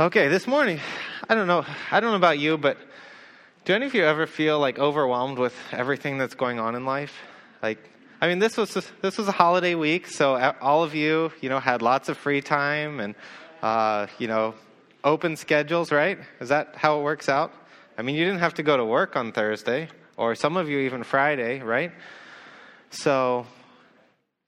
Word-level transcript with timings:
Okay, 0.00 0.28
this 0.28 0.46
morning, 0.46 0.78
I 1.28 1.34
don't 1.34 1.48
know, 1.48 1.66
I 1.90 1.98
don't 1.98 2.12
know 2.12 2.16
about 2.16 2.38
you, 2.38 2.56
but 2.56 2.78
do 3.64 3.74
any 3.74 3.84
of 3.86 3.94
you 3.94 4.04
ever 4.04 4.28
feel 4.28 4.60
like 4.60 4.78
overwhelmed 4.78 5.40
with 5.40 5.56
everything 5.72 6.18
that's 6.18 6.36
going 6.36 6.60
on 6.60 6.76
in 6.76 6.84
life? 6.84 7.12
Like, 7.64 7.80
I 8.20 8.28
mean, 8.28 8.38
this 8.38 8.56
was 8.56 8.74
this 9.02 9.18
was 9.18 9.26
a 9.26 9.32
holiday 9.32 9.74
week, 9.74 10.06
so 10.06 10.36
all 10.60 10.84
of 10.84 10.94
you, 10.94 11.32
you 11.40 11.48
know, 11.48 11.58
had 11.58 11.82
lots 11.82 12.08
of 12.08 12.16
free 12.16 12.40
time 12.40 13.00
and, 13.00 13.16
uh, 13.60 14.06
you 14.20 14.28
know, 14.28 14.54
open 15.02 15.34
schedules, 15.34 15.90
right? 15.90 16.20
Is 16.38 16.50
that 16.50 16.76
how 16.76 17.00
it 17.00 17.02
works 17.02 17.28
out? 17.28 17.52
I 17.98 18.02
mean, 18.02 18.14
you 18.14 18.24
didn't 18.24 18.38
have 18.38 18.54
to 18.54 18.62
go 18.62 18.76
to 18.76 18.84
work 18.84 19.16
on 19.16 19.32
Thursday, 19.32 19.88
or 20.16 20.36
some 20.36 20.56
of 20.56 20.68
you 20.68 20.78
even 20.78 21.02
Friday, 21.02 21.58
right? 21.58 21.90
So 22.90 23.48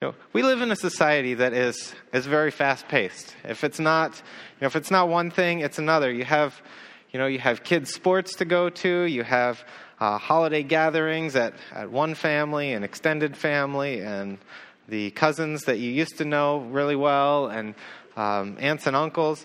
you 0.02 0.08
know, 0.08 0.14
we 0.32 0.42
live 0.42 0.62
in 0.62 0.70
a 0.70 0.76
society 0.76 1.34
that 1.34 1.52
is, 1.52 1.94
is 2.14 2.24
very 2.24 2.50
fast 2.50 2.88
paced. 2.88 3.36
If 3.44 3.64
it's 3.64 3.78
not, 3.78 4.16
you 4.16 4.62
know, 4.62 4.66
if 4.68 4.74
it's 4.74 4.90
not 4.90 5.10
one 5.10 5.30
thing, 5.30 5.60
it's 5.60 5.78
another. 5.78 6.10
You 6.10 6.24
have, 6.24 6.58
you 7.10 7.18
know, 7.18 7.26
you 7.26 7.38
have 7.38 7.64
kids' 7.64 7.92
sports 7.92 8.36
to 8.36 8.46
go 8.46 8.70
to. 8.70 9.02
You 9.02 9.24
have 9.24 9.62
uh, 10.00 10.16
holiday 10.16 10.62
gatherings 10.62 11.36
at, 11.36 11.52
at 11.70 11.90
one 11.90 12.14
family 12.14 12.72
and 12.72 12.82
extended 12.82 13.36
family, 13.36 14.00
and 14.00 14.38
the 14.88 15.10
cousins 15.10 15.64
that 15.64 15.78
you 15.78 15.90
used 15.90 16.16
to 16.16 16.24
know 16.24 16.60
really 16.60 16.96
well, 16.96 17.48
and 17.48 17.74
um, 18.16 18.56
aunts 18.58 18.86
and 18.86 18.96
uncles. 18.96 19.44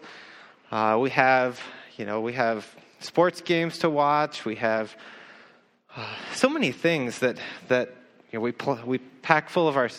Uh, 0.72 0.98
we 1.02 1.10
have, 1.10 1.60
you 1.98 2.06
know, 2.06 2.22
we 2.22 2.32
have 2.32 2.66
sports 3.02 3.42
games 3.42 3.80
to 3.80 3.90
watch. 3.90 4.46
We 4.46 4.56
have 4.56 4.96
uh, 5.98 6.08
so 6.34 6.48
many 6.48 6.72
things 6.72 7.20
that 7.20 7.40
that 7.68 7.90
you 8.32 8.40
know, 8.40 8.42
we 8.42 8.54
pl- 8.54 8.80
we 8.86 9.00
pack 9.00 9.50
full 9.50 9.68
of 9.68 9.76
our 9.76 9.90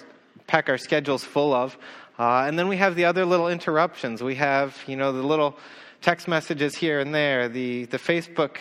pack 0.46 0.68
our 0.68 0.78
schedules 0.78 1.24
full 1.24 1.52
of. 1.52 1.76
Uh, 2.18 2.44
and 2.46 2.58
then 2.58 2.68
we 2.68 2.76
have 2.76 2.94
the 2.94 3.04
other 3.04 3.24
little 3.26 3.48
interruptions. 3.48 4.22
We 4.22 4.36
have, 4.36 4.76
you 4.86 4.96
know, 4.96 5.12
the 5.12 5.22
little 5.22 5.56
text 6.00 6.28
messages 6.28 6.74
here 6.74 7.00
and 7.00 7.14
there, 7.14 7.48
the, 7.48 7.84
the 7.86 7.98
Facebook 7.98 8.56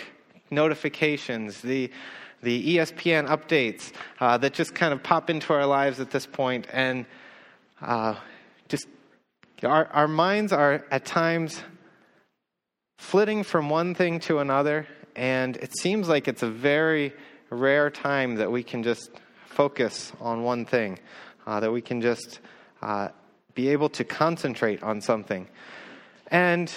notifications, 0.52 1.62
the, 1.62 1.90
the 2.42 2.78
ESPN 2.78 3.28
updates 3.28 3.92
uh, 4.20 4.38
that 4.38 4.54
just 4.54 4.76
kind 4.76 4.94
of 4.94 5.02
pop 5.04 5.30
into 5.30 5.54
our 5.54 5.66
lives 5.66 6.00
at 6.00 6.12
this 6.12 6.26
point. 6.26 6.68
And 6.72 7.06
uh, 7.82 8.16
just 8.68 8.88
our, 9.64 9.88
our 9.88 10.08
minds 10.08 10.52
are 10.52 10.86
at 10.92 11.06
times 11.06 11.64
flitting 12.98 13.44
from 13.44 13.70
one 13.70 13.96
thing 13.96 14.20
to 14.22 14.40
another. 14.40 14.88
And 15.16 15.56
it 15.58 15.78
seems 15.80 16.10
like 16.10 16.28
it's 16.28 16.44
a 16.44 16.50
very 16.50 17.14
rare 17.50 17.90
time 17.90 18.36
that 18.36 18.52
we 18.52 18.64
can 18.64 18.84
just 18.84 19.12
focus 19.46 20.12
on 20.20 20.44
one 20.44 20.66
thing 20.66 21.00
uh, 21.46 21.60
that 21.60 21.72
we 21.72 21.82
can 21.82 22.02
just 22.02 22.40
uh, 22.82 23.10
be 23.54 23.70
able 23.70 23.90
to 23.90 24.04
concentrate 24.04 24.84
on 24.84 25.02
something. 25.02 25.48
And 26.28 26.72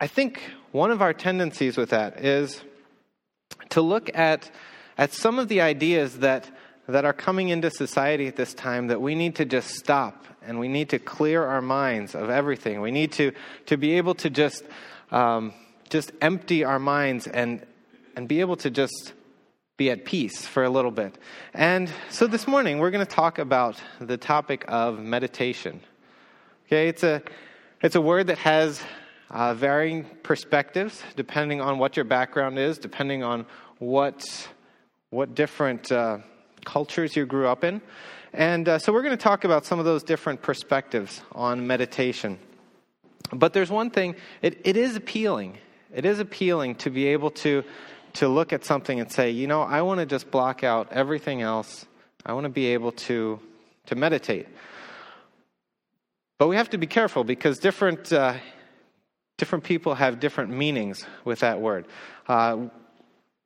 I 0.00 0.06
think 0.06 0.42
one 0.72 0.90
of 0.90 1.02
our 1.02 1.12
tendencies 1.12 1.76
with 1.76 1.90
that 1.90 2.24
is 2.24 2.62
to 3.70 3.80
look 3.80 4.10
at, 4.16 4.50
at 4.98 5.12
some 5.12 5.38
of 5.38 5.48
the 5.48 5.60
ideas 5.60 6.18
that, 6.18 6.50
that 6.86 7.04
are 7.04 7.12
coming 7.12 7.48
into 7.48 7.70
society 7.70 8.26
at 8.26 8.36
this 8.36 8.54
time 8.54 8.88
that 8.88 9.00
we 9.00 9.14
need 9.14 9.36
to 9.36 9.44
just 9.44 9.70
stop 9.70 10.26
and 10.42 10.60
we 10.60 10.68
need 10.68 10.90
to 10.90 10.98
clear 10.98 11.44
our 11.44 11.62
minds 11.62 12.14
of 12.14 12.30
everything. 12.30 12.80
We 12.80 12.90
need 12.90 13.12
to, 13.12 13.32
to 13.66 13.76
be 13.76 13.94
able 13.94 14.14
to 14.16 14.30
just, 14.30 14.64
um, 15.10 15.52
just 15.88 16.12
empty 16.20 16.62
our 16.62 16.78
minds 16.78 17.26
and, 17.26 17.66
and 18.14 18.28
be 18.28 18.40
able 18.40 18.56
to 18.56 18.70
just 18.70 19.12
be 19.76 19.90
at 19.90 20.04
peace 20.04 20.46
for 20.46 20.64
a 20.64 20.70
little 20.70 20.90
bit. 20.90 21.18
And 21.52 21.90
so 22.10 22.26
this 22.26 22.46
morning 22.46 22.78
we're 22.78 22.90
going 22.90 23.04
to 23.04 23.14
talk 23.14 23.38
about 23.38 23.80
the 24.00 24.16
topic 24.16 24.64
of 24.68 24.98
meditation. 24.98 25.80
Okay, 26.66 26.88
it's 26.88 27.02
a 27.02 27.22
it's 27.82 27.94
a 27.94 28.00
word 28.00 28.28
that 28.28 28.38
has 28.38 28.80
uh, 29.30 29.52
varying 29.52 30.04
perspectives 30.22 31.02
depending 31.14 31.60
on 31.60 31.78
what 31.78 31.94
your 31.96 32.04
background 32.04 32.58
is, 32.58 32.78
depending 32.78 33.22
on 33.22 33.44
what 33.78 34.48
what 35.10 35.34
different 35.34 35.92
uh, 35.92 36.18
cultures 36.64 37.14
you 37.14 37.26
grew 37.26 37.46
up 37.46 37.62
in. 37.62 37.82
And 38.32 38.68
uh, 38.68 38.78
so 38.78 38.92
we're 38.92 39.02
going 39.02 39.16
to 39.16 39.22
talk 39.22 39.44
about 39.44 39.66
some 39.66 39.78
of 39.78 39.84
those 39.84 40.02
different 40.02 40.42
perspectives 40.42 41.22
on 41.32 41.66
meditation. 41.66 42.38
But 43.32 43.52
there's 43.52 43.70
one 43.70 43.90
thing, 43.90 44.16
it, 44.42 44.60
it 44.64 44.76
is 44.76 44.96
appealing. 44.96 45.58
It 45.94 46.04
is 46.04 46.18
appealing 46.18 46.76
to 46.76 46.90
be 46.90 47.06
able 47.06 47.30
to 47.30 47.64
to 48.16 48.28
look 48.28 48.52
at 48.52 48.64
something 48.64 48.98
and 48.98 49.10
say, 49.10 49.30
you 49.30 49.46
know, 49.46 49.62
I 49.62 49.82
want 49.82 50.00
to 50.00 50.06
just 50.06 50.30
block 50.30 50.64
out 50.64 50.92
everything 50.92 51.42
else. 51.42 51.86
I 52.24 52.32
want 52.32 52.44
to 52.44 52.50
be 52.50 52.66
able 52.66 52.92
to, 52.92 53.40
to 53.86 53.94
meditate. 53.94 54.48
But 56.38 56.48
we 56.48 56.56
have 56.56 56.70
to 56.70 56.78
be 56.78 56.86
careful 56.86 57.24
because 57.24 57.58
different, 57.58 58.12
uh, 58.12 58.34
different 59.36 59.64
people 59.64 59.94
have 59.94 60.18
different 60.20 60.50
meanings 60.50 61.04
with 61.24 61.40
that 61.40 61.60
word. 61.60 61.86
Uh, 62.26 62.66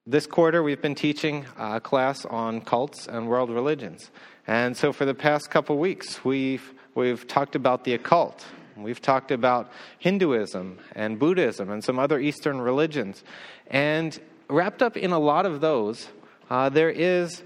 this 0.07 0.27
quarter, 0.27 0.63
we've 0.63 0.83
been 0.83 0.95
teaching 0.95 1.47
a 1.59 1.81
class 1.81 2.25
on 2.25 2.61
cults 2.61 3.07
and 3.07 3.29
world 3.29 3.51
religions. 3.51 4.11
And 4.47 4.77
so 4.77 4.93
for 4.93 5.05
the 5.05 5.15
past 5.15 5.51
couple 5.51 5.79
weeks, 5.79 6.25
we've, 6.25 6.73
we've 6.95 7.27
talked 7.27 7.55
about 7.55 7.85
the 7.85 7.95
occult. 7.95 8.45
We've 8.77 9.01
talked 9.01 9.31
about 9.31 9.71
Hinduism 9.99 10.79
and 10.97 11.19
Buddhism 11.19 11.71
and 11.71 11.85
some 11.85 11.99
other 11.99 12.19
Eastern 12.19 12.61
religions. 12.61 13.23
And 13.67 14.19
wrapped 14.51 14.83
up 14.83 14.97
in 14.97 15.13
a 15.13 15.19
lot 15.19 15.47
of 15.47 15.61
those, 15.61 16.09
uh, 16.51 16.69
there 16.69 16.91
is 16.91 17.43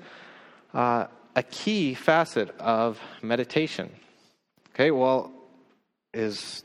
uh, 0.73 1.07
a 1.37 1.43
key 1.43 1.95
facet 1.95 2.51
of 2.59 3.01
meditation. 3.23 3.91
Okay, 4.75 4.91
well, 4.91 5.33
is 6.13 6.65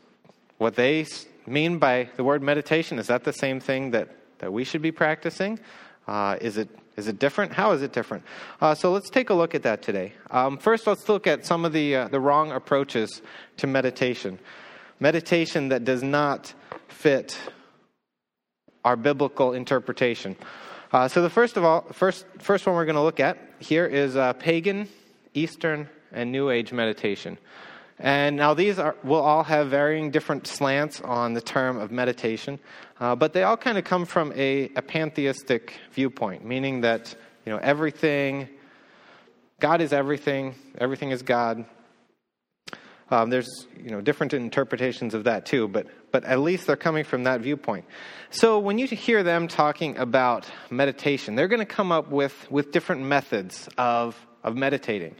what 0.57 0.75
they 0.75 1.05
mean 1.45 1.77
by 1.77 2.09
the 2.15 2.23
word 2.23 2.41
meditation, 2.41 2.99
is 2.99 3.07
that 3.07 3.23
the 3.23 3.33
same 3.33 3.59
thing 3.59 3.91
that, 3.91 4.09
that 4.39 4.51
we 4.51 4.63
should 4.63 4.81
be 4.81 4.91
practicing? 4.91 5.59
Uh, 6.07 6.37
is, 6.41 6.57
it, 6.57 6.69
is 6.97 7.07
it 7.07 7.19
different? 7.19 7.51
How 7.51 7.71
is 7.71 7.81
it 7.81 7.93
different? 7.93 8.23
Uh, 8.61 8.73
so 8.73 8.91
let's 8.91 9.09
take 9.09 9.29
a 9.29 9.33
look 9.33 9.53
at 9.53 9.63
that 9.63 9.81
today. 9.81 10.13
Um, 10.31 10.57
first, 10.57 10.87
let's 10.87 11.07
look 11.07 11.27
at 11.27 11.45
some 11.45 11.65
of 11.65 11.73
the, 11.73 11.95
uh, 11.95 12.07
the 12.07 12.19
wrong 12.19 12.51
approaches 12.51 13.21
to 13.57 13.67
meditation. 13.67 14.39
Meditation 14.99 15.69
that 15.69 15.83
does 15.83 16.03
not 16.03 16.53
fit 16.87 17.37
our 18.83 18.95
biblical 18.95 19.53
interpretation. 19.53 20.35
Uh, 20.91 21.07
so 21.07 21.21
the 21.21 21.29
first 21.29 21.57
of 21.57 21.63
all, 21.63 21.81
first 21.91 22.25
first 22.39 22.65
one 22.65 22.75
we're 22.75 22.85
going 22.85 22.95
to 22.95 23.01
look 23.01 23.19
at 23.19 23.37
here 23.59 23.85
is 23.85 24.15
uh, 24.15 24.33
pagan, 24.33 24.87
Eastern, 25.33 25.87
and 26.11 26.31
New 26.31 26.49
Age 26.49 26.73
meditation. 26.73 27.37
And 27.99 28.37
now 28.37 28.53
these 28.53 28.79
are, 28.79 28.95
will 29.03 29.21
all 29.21 29.43
have 29.43 29.67
varying 29.67 30.09
different 30.09 30.47
slants 30.47 31.01
on 31.01 31.33
the 31.33 31.41
term 31.41 31.77
of 31.77 31.91
meditation, 31.91 32.57
uh, 32.99 33.15
but 33.15 33.33
they 33.33 33.43
all 33.43 33.57
kind 33.57 33.77
of 33.77 33.83
come 33.83 34.05
from 34.05 34.31
a, 34.35 34.71
a 34.75 34.81
pantheistic 34.81 35.73
viewpoint, 35.91 36.45
meaning 36.45 36.81
that 36.81 37.13
you 37.45 37.51
know 37.51 37.59
everything, 37.59 38.47
God 39.59 39.81
is 39.81 39.91
everything, 39.91 40.55
everything 40.77 41.11
is 41.11 41.21
God, 41.21 41.65
um, 43.11 43.29
there's 43.29 43.67
you 43.81 43.89
know 43.89 44.01
different 44.01 44.33
interpretations 44.33 45.13
of 45.13 45.23
that 45.23 45.45
too, 45.45 45.67
but 45.67 45.87
but 46.11 46.23
at 46.25 46.39
least 46.39 46.67
they're 46.67 46.75
coming 46.75 47.03
from 47.03 47.23
that 47.23 47.41
viewpoint. 47.41 47.85
So 48.29 48.59
when 48.59 48.77
you 48.77 48.87
hear 48.87 49.23
them 49.23 49.47
talking 49.47 49.97
about 49.97 50.45
meditation, 50.69 51.35
they're 51.35 51.47
going 51.47 51.59
to 51.59 51.65
come 51.65 51.91
up 51.91 52.09
with 52.09 52.49
with 52.51 52.71
different 52.71 53.01
methods 53.01 53.67
of 53.77 54.15
of 54.43 54.55
meditating. 54.55 55.15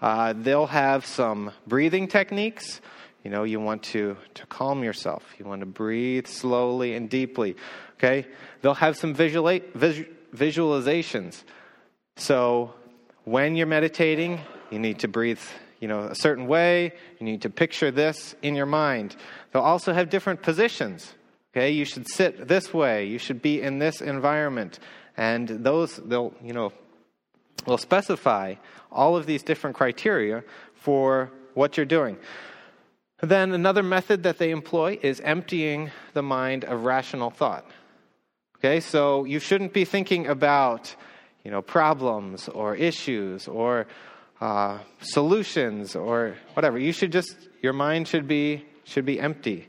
Uh, 0.00 0.34
they'll 0.36 0.66
have 0.66 1.06
some 1.06 1.52
breathing 1.66 2.08
techniques. 2.08 2.80
You 3.22 3.30
know, 3.30 3.44
you 3.44 3.60
want 3.60 3.82
to 3.84 4.16
to 4.34 4.46
calm 4.46 4.82
yourself. 4.82 5.22
You 5.38 5.44
want 5.44 5.60
to 5.60 5.66
breathe 5.66 6.26
slowly 6.26 6.94
and 6.94 7.08
deeply. 7.08 7.56
Okay. 7.98 8.26
They'll 8.60 8.74
have 8.74 8.96
some 8.96 9.14
visual, 9.14 9.48
visualizations. 10.34 11.42
So 12.16 12.74
when 13.24 13.56
you're 13.56 13.66
meditating, 13.66 14.40
you 14.70 14.78
need 14.78 14.98
to 15.00 15.08
breathe 15.08 15.40
you 15.84 15.88
know, 15.88 16.04
a 16.04 16.14
certain 16.14 16.46
way. 16.46 16.94
You 17.18 17.26
need 17.26 17.42
to 17.42 17.50
picture 17.50 17.90
this 17.90 18.34
in 18.40 18.54
your 18.54 18.64
mind. 18.64 19.16
They'll 19.52 19.60
also 19.60 19.92
have 19.92 20.08
different 20.08 20.40
positions. 20.40 21.12
Okay, 21.52 21.72
you 21.72 21.84
should 21.84 22.08
sit 22.08 22.48
this 22.48 22.72
way. 22.72 23.04
You 23.04 23.18
should 23.18 23.42
be 23.42 23.60
in 23.60 23.80
this 23.80 24.00
environment. 24.00 24.78
And 25.14 25.46
those, 25.46 25.96
they'll, 25.96 26.32
you 26.42 26.54
know, 26.54 26.72
will 27.66 27.76
specify 27.76 28.54
all 28.90 29.14
of 29.14 29.26
these 29.26 29.42
different 29.42 29.76
criteria 29.76 30.42
for 30.72 31.30
what 31.52 31.76
you're 31.76 31.84
doing. 31.84 32.16
Then 33.20 33.52
another 33.52 33.82
method 33.82 34.22
that 34.22 34.38
they 34.38 34.52
employ 34.52 34.98
is 35.02 35.20
emptying 35.20 35.90
the 36.14 36.22
mind 36.22 36.64
of 36.64 36.86
rational 36.86 37.28
thought. 37.28 37.66
Okay, 38.56 38.80
so 38.80 39.24
you 39.24 39.38
shouldn't 39.38 39.74
be 39.74 39.84
thinking 39.84 40.28
about, 40.28 40.96
you 41.44 41.50
know, 41.50 41.60
problems 41.60 42.48
or 42.48 42.74
issues 42.74 43.46
or 43.46 43.86
uh, 44.44 44.78
solutions 45.00 45.96
or 45.96 46.36
whatever. 46.52 46.78
You 46.78 46.92
should 46.92 47.12
just 47.12 47.34
your 47.62 47.72
mind 47.72 48.06
should 48.06 48.28
be 48.28 48.66
should 48.84 49.06
be 49.06 49.18
empty. 49.18 49.68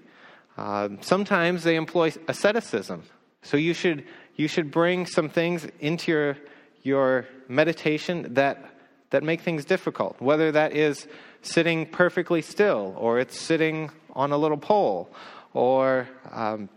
Uh, 0.57 0.89
sometimes 0.99 1.63
they 1.63 1.77
employ 1.77 2.11
asceticism, 2.27 3.03
so 3.41 3.55
you 3.55 3.73
should 3.73 4.03
you 4.35 4.49
should 4.49 4.71
bring 4.71 5.05
some 5.05 5.29
things 5.29 5.65
into 5.79 6.11
your 6.11 6.37
your 6.83 7.25
meditation 7.47 8.33
that 8.33 8.57
that 9.11 9.23
make 9.23 9.39
things 9.39 9.63
difficult. 9.63 10.19
Whether 10.19 10.51
that 10.51 10.73
is 10.73 11.07
sitting 11.41 11.85
perfectly 11.85 12.41
still 12.41 12.93
or 12.97 13.19
it's 13.19 13.39
sitting 13.39 13.91
on 14.13 14.33
a 14.33 14.37
little 14.37 14.57
pole 14.57 15.09
or 15.53 16.09
um, 16.31 16.67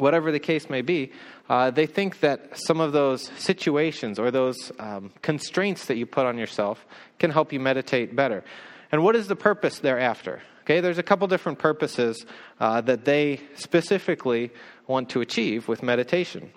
whatever 0.00 0.32
the 0.32 0.38
case 0.38 0.70
may 0.70 0.82
be, 0.82 1.12
uh, 1.48 1.70
they 1.70 1.86
think 1.86 2.20
that 2.20 2.58
some 2.58 2.80
of 2.80 2.92
those 2.92 3.30
situations 3.36 4.18
or 4.18 4.30
those 4.30 4.72
um, 4.78 5.10
constraints 5.22 5.86
that 5.86 5.96
you 5.96 6.06
put 6.06 6.26
on 6.26 6.38
yourself 6.38 6.86
can 7.18 7.30
help 7.30 7.52
you 7.52 7.60
meditate 7.60 8.16
better. 8.16 8.42
And 8.92 9.02
what 9.02 9.16
is 9.16 9.28
the 9.28 9.36
purpose 9.36 9.78
thereafter? 9.78 10.42
Okay, 10.62 10.80
there's 10.80 10.98
a 10.98 11.02
couple 11.02 11.26
different 11.26 11.58
purposes 11.58 12.24
uh, 12.60 12.80
that 12.82 13.04
they 13.04 13.40
specifically 13.54 14.50
want 14.86 15.08
to 15.10 15.20
achieve 15.20 15.68
with 15.68 15.82
meditation. 15.82 16.50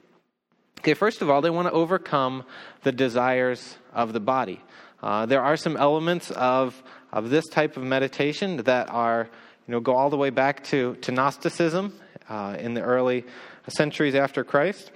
Okay, 0.79 0.93
first 0.93 1.21
of 1.21 1.29
all, 1.29 1.41
they 1.41 1.49
want 1.49 1.67
to 1.67 1.71
overcome 1.71 2.43
the 2.83 2.91
desires 2.91 3.77
of 3.93 4.13
the 4.13 4.19
body. 4.19 4.61
Uh, 5.01 5.25
there 5.25 5.41
are 5.41 5.57
some 5.57 5.77
elements 5.77 6.31
of, 6.31 6.81
of 7.11 7.29
this 7.29 7.45
type 7.47 7.77
of 7.77 7.83
meditation 7.83 8.57
that 8.57 8.89
are, 8.89 9.29
you 9.67 9.71
know, 9.71 9.79
go 9.79 9.95
all 9.95 10.09
the 10.09 10.17
way 10.17 10.29
back 10.29 10.63
to, 10.65 10.95
to 10.95 11.11
Gnosticism 11.11 11.93
uh, 12.29 12.55
in 12.59 12.73
the 12.73 12.81
early 12.81 13.25
centuries 13.67 14.15
after 14.15 14.43
Christ, 14.43 14.91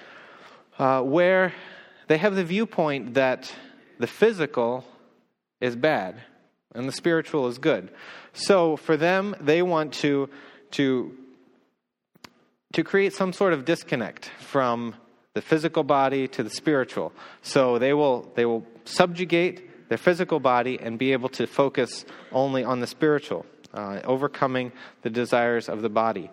uh, 0.79 1.01
where 1.01 1.53
they 2.07 2.17
have 2.17 2.35
the 2.35 2.43
viewpoint 2.43 3.15
that 3.15 3.53
the 3.99 4.07
physical 4.07 4.85
is 5.59 5.75
bad 5.75 6.21
and 6.73 6.87
the 6.87 6.91
spiritual 6.91 7.47
is 7.47 7.57
good. 7.57 7.91
So 8.33 8.77
for 8.77 8.97
them, 8.97 9.35
they 9.41 9.61
want 9.61 9.93
to, 9.95 10.29
to, 10.71 11.17
to 12.73 12.83
create 12.83 13.13
some 13.13 13.33
sort 13.33 13.53
of 13.53 13.65
disconnect 13.65 14.31
from 14.39 14.95
the 15.33 15.41
physical 15.41 15.83
body 15.83 16.27
to 16.29 16.43
the 16.43 16.49
spiritual. 16.49 17.13
So 17.41 17.79
they 17.79 17.93
will, 17.93 18.31
they 18.35 18.45
will 18.45 18.65
subjugate 18.85 19.89
their 19.89 19.97
physical 19.97 20.39
body 20.39 20.79
and 20.79 20.99
be 20.99 21.13
able 21.13 21.29
to 21.29 21.47
focus 21.47 22.05
only 22.31 22.63
on 22.63 22.79
the 22.79 22.87
spiritual, 22.87 23.45
uh, 23.73 24.01
overcoming 24.03 24.71
the 25.01 25.09
desires 25.09 25.69
of 25.69 25.81
the 25.81 25.89
body. 25.89 26.29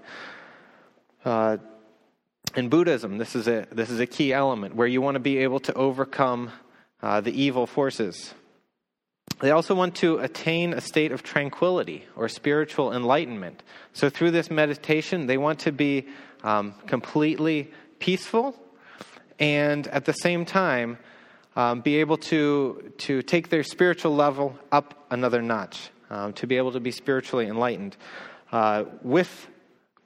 Uh, 1.24 1.56
in 2.54 2.68
Buddhism, 2.68 3.16
this 3.16 3.34
is 3.34 3.48
a 3.48 3.66
this 3.72 3.88
is 3.88 3.98
a 3.98 4.06
key 4.06 4.32
element 4.32 4.76
where 4.76 4.86
you 4.86 5.00
want 5.00 5.14
to 5.14 5.20
be 5.20 5.38
able 5.38 5.60
to 5.60 5.72
overcome 5.74 6.52
uh, 7.02 7.20
the 7.20 7.32
evil 7.32 7.66
forces. 7.66 8.34
They 9.40 9.50
also 9.50 9.74
want 9.74 9.96
to 9.96 10.18
attain 10.18 10.74
a 10.74 10.80
state 10.80 11.10
of 11.12 11.22
tranquility 11.22 12.04
or 12.14 12.28
spiritual 12.28 12.92
enlightenment. 12.92 13.62
So 13.94 14.10
through 14.10 14.32
this 14.32 14.50
meditation, 14.50 15.26
they 15.26 15.38
want 15.38 15.60
to 15.60 15.72
be 15.72 16.06
um, 16.42 16.74
completely 16.86 17.72
peaceful, 17.98 18.54
and 19.38 19.86
at 19.88 20.04
the 20.04 20.12
same 20.12 20.44
time, 20.44 20.98
um, 21.56 21.80
be 21.80 21.96
able 21.96 22.18
to 22.18 22.92
to 22.98 23.22
take 23.22 23.48
their 23.48 23.64
spiritual 23.64 24.14
level 24.14 24.58
up 24.70 25.06
another 25.10 25.40
notch, 25.40 25.88
um, 26.10 26.34
to 26.34 26.46
be 26.46 26.58
able 26.58 26.72
to 26.72 26.80
be 26.80 26.90
spiritually 26.90 27.46
enlightened. 27.46 27.96
Uh, 28.52 28.84
with 29.02 29.48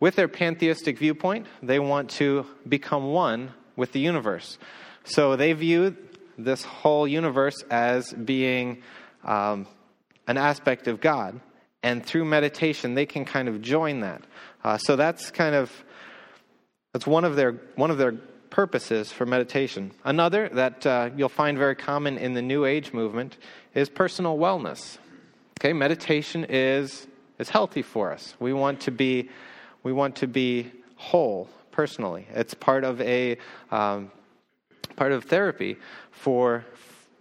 with 0.00 0.16
their 0.16 0.28
pantheistic 0.28 0.98
viewpoint, 0.98 1.46
they 1.62 1.78
want 1.78 2.10
to 2.10 2.46
become 2.68 3.12
one 3.12 3.52
with 3.76 3.92
the 3.92 4.00
universe. 4.00 4.58
So 5.04 5.36
they 5.36 5.52
view 5.52 5.96
this 6.36 6.62
whole 6.62 7.08
universe 7.08 7.62
as 7.70 8.12
being 8.12 8.82
um, 9.24 9.66
an 10.26 10.36
aspect 10.36 10.86
of 10.86 11.00
God. 11.00 11.40
And 11.82 12.04
through 12.04 12.24
meditation, 12.24 12.94
they 12.94 13.06
can 13.06 13.24
kind 13.24 13.48
of 13.48 13.62
join 13.62 14.00
that. 14.00 14.22
Uh, 14.62 14.78
so 14.78 14.96
that's 14.96 15.30
kind 15.30 15.54
of 15.54 15.72
that's 16.92 17.06
one 17.06 17.24
of 17.24 17.36
their 17.36 17.52
one 17.76 17.90
of 17.90 17.98
their 17.98 18.12
purposes 18.50 19.12
for 19.12 19.26
meditation. 19.26 19.92
Another 20.04 20.48
that 20.48 20.86
uh, 20.86 21.10
you'll 21.16 21.28
find 21.28 21.56
very 21.58 21.76
common 21.76 22.18
in 22.18 22.34
the 22.34 22.42
New 22.42 22.64
Age 22.64 22.92
movement 22.92 23.36
is 23.74 23.88
personal 23.88 24.36
wellness. 24.36 24.98
Okay, 25.60 25.72
meditation 25.72 26.46
is 26.48 27.06
is 27.38 27.48
healthy 27.48 27.82
for 27.82 28.12
us. 28.12 28.34
We 28.40 28.52
want 28.52 28.80
to 28.82 28.90
be 28.90 29.30
we 29.82 29.92
want 29.92 30.16
to 30.16 30.26
be 30.26 30.70
whole 30.96 31.48
personally. 31.70 32.26
It's 32.34 32.54
part 32.54 32.84
of 32.84 33.00
a 33.00 33.38
um, 33.70 34.10
part 34.96 35.12
of 35.12 35.24
therapy 35.24 35.76
for 36.10 36.64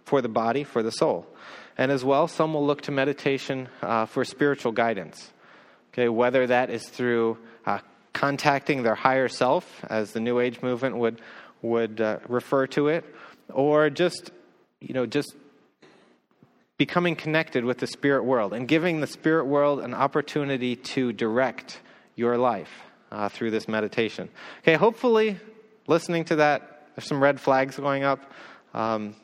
for 0.04 0.20
the 0.22 0.28
body, 0.28 0.64
for 0.64 0.82
the 0.82 0.90
soul, 0.90 1.26
and 1.76 1.92
as 1.92 2.04
well, 2.04 2.28
some 2.28 2.54
will 2.54 2.66
look 2.66 2.82
to 2.82 2.92
meditation 2.92 3.68
uh, 3.82 4.06
for 4.06 4.24
spiritual 4.24 4.72
guidance. 4.72 5.30
Okay, 5.92 6.08
whether 6.08 6.46
that 6.46 6.70
is 6.70 6.88
through 6.88 7.38
uh, 7.66 7.78
contacting 8.12 8.82
their 8.82 8.94
higher 8.94 9.28
self, 9.28 9.84
as 9.88 10.12
the 10.12 10.20
New 10.20 10.40
Age 10.40 10.60
movement 10.62 10.96
would 10.96 11.20
would 11.62 12.00
uh, 12.00 12.18
refer 12.28 12.66
to 12.68 12.88
it, 12.88 13.04
or 13.52 13.90
just 13.90 14.30
you 14.80 14.94
know 14.94 15.06
just 15.06 15.34
becoming 16.78 17.16
connected 17.16 17.64
with 17.64 17.78
the 17.78 17.86
spirit 17.86 18.24
world 18.24 18.52
and 18.52 18.68
giving 18.68 19.00
the 19.00 19.06
spirit 19.06 19.46
world 19.46 19.80
an 19.80 19.92
opportunity 19.92 20.76
to 20.76 21.12
direct 21.12 21.80
your 22.18 22.36
life 22.36 22.70
uh, 23.10 23.28
through 23.28 23.50
this 23.50 23.68
meditation. 23.68 24.28
Okay, 24.60 24.74
hopefully, 24.74 25.38
listening 25.86 26.24
to 26.26 26.36
that, 26.36 26.88
there's 26.94 27.06
some 27.06 27.22
red 27.22 27.40
flags 27.40 27.76
going 27.76 28.04
up. 28.04 28.32
Um, 28.74 29.14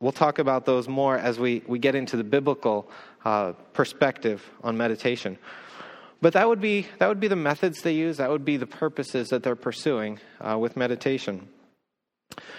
we'll 0.00 0.12
talk 0.12 0.38
about 0.38 0.66
those 0.66 0.88
more 0.88 1.16
as 1.16 1.38
we, 1.38 1.62
we 1.66 1.78
get 1.78 1.94
into 1.94 2.16
the 2.16 2.24
biblical 2.24 2.90
uh, 3.24 3.52
perspective 3.72 4.44
on 4.62 4.76
meditation. 4.76 5.38
But 6.22 6.34
that 6.34 6.48
would 6.48 6.60
be 6.60 6.86
that 6.98 7.08
would 7.08 7.20
be 7.20 7.28
the 7.28 7.36
methods 7.36 7.80
they 7.80 7.94
use. 7.94 8.18
That 8.18 8.28
would 8.28 8.44
be 8.44 8.58
the 8.58 8.66
purposes 8.66 9.28
that 9.28 9.42
they're 9.42 9.56
pursuing 9.56 10.18
uh, 10.38 10.58
with 10.58 10.76
meditation. 10.76 11.48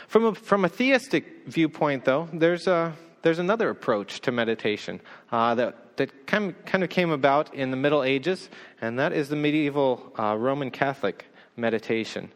From 0.07 0.25
a, 0.25 0.35
from 0.35 0.65
a 0.65 0.69
theistic 0.69 1.45
viewpoint, 1.45 2.05
though, 2.05 2.27
there's 2.33 2.65
a 2.65 2.93
there's 3.21 3.39
another 3.39 3.69
approach 3.69 4.21
to 4.21 4.31
meditation 4.31 4.99
uh, 5.31 5.55
that, 5.55 5.75
that 5.97 6.27
kind 6.27 6.55
of, 6.73 6.89
came 6.89 7.11
about 7.11 7.53
in 7.53 7.71
the 7.71 7.77
Middle 7.77 8.03
Ages, 8.03 8.49
and 8.81 8.99
that 8.99 9.13
is 9.13 9.29
the 9.29 9.35
medieval 9.35 10.13
uh, 10.17 10.35
Roman 10.37 10.71
Catholic 10.71 11.25
meditation. 11.55 12.31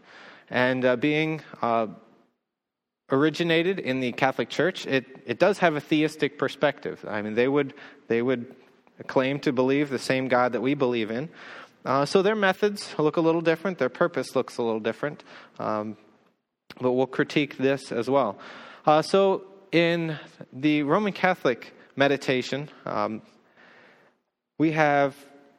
And 0.50 0.86
uh, 0.86 0.96
being 0.96 1.42
uh, 1.62 1.88
originated 3.12 3.80
in 3.80 4.00
the 4.00 4.12
Catholic 4.12 4.50
Church, 4.50 4.86
it, 4.86 5.06
it 5.26 5.40
does 5.40 5.60
have 5.60 5.76
a 5.76 5.82
theistic 5.82 6.38
perspective. 6.38 7.04
I 7.08 7.22
mean, 7.22 7.34
they 7.34 7.48
would, 7.48 7.74
they 8.08 8.22
would 8.22 8.56
claim 9.08 9.40
to 9.40 9.52
believe 9.52 9.90
the 9.90 10.00
same 10.00 10.28
God 10.28 10.54
that 10.54 10.62
we 10.62 10.74
believe 10.74 11.12
in. 11.12 11.30
Uh, 11.84 12.06
so 12.06 12.22
their 12.22 12.36
methods 12.36 12.96
look 12.98 13.18
a 13.18 13.22
little 13.22 13.42
different, 13.42 13.78
their 13.78 13.90
purpose 13.90 14.36
looks 14.36 14.58
a 14.58 14.64
little 14.64 14.80
different. 14.80 15.24
Um, 15.60 15.98
but 16.82 16.92
we'll 16.92 17.08
critique 17.08 17.58
this 17.58 17.92
as 17.92 18.10
well. 18.10 18.38
Uh, 18.86 19.02
so 19.02 19.46
in 19.72 20.18
the 20.52 20.84
Roman 20.84 21.14
Catholic 21.14 21.74
meditation, 21.96 22.70
um, 22.86 23.22
we 24.58 24.72
have 24.72 25.16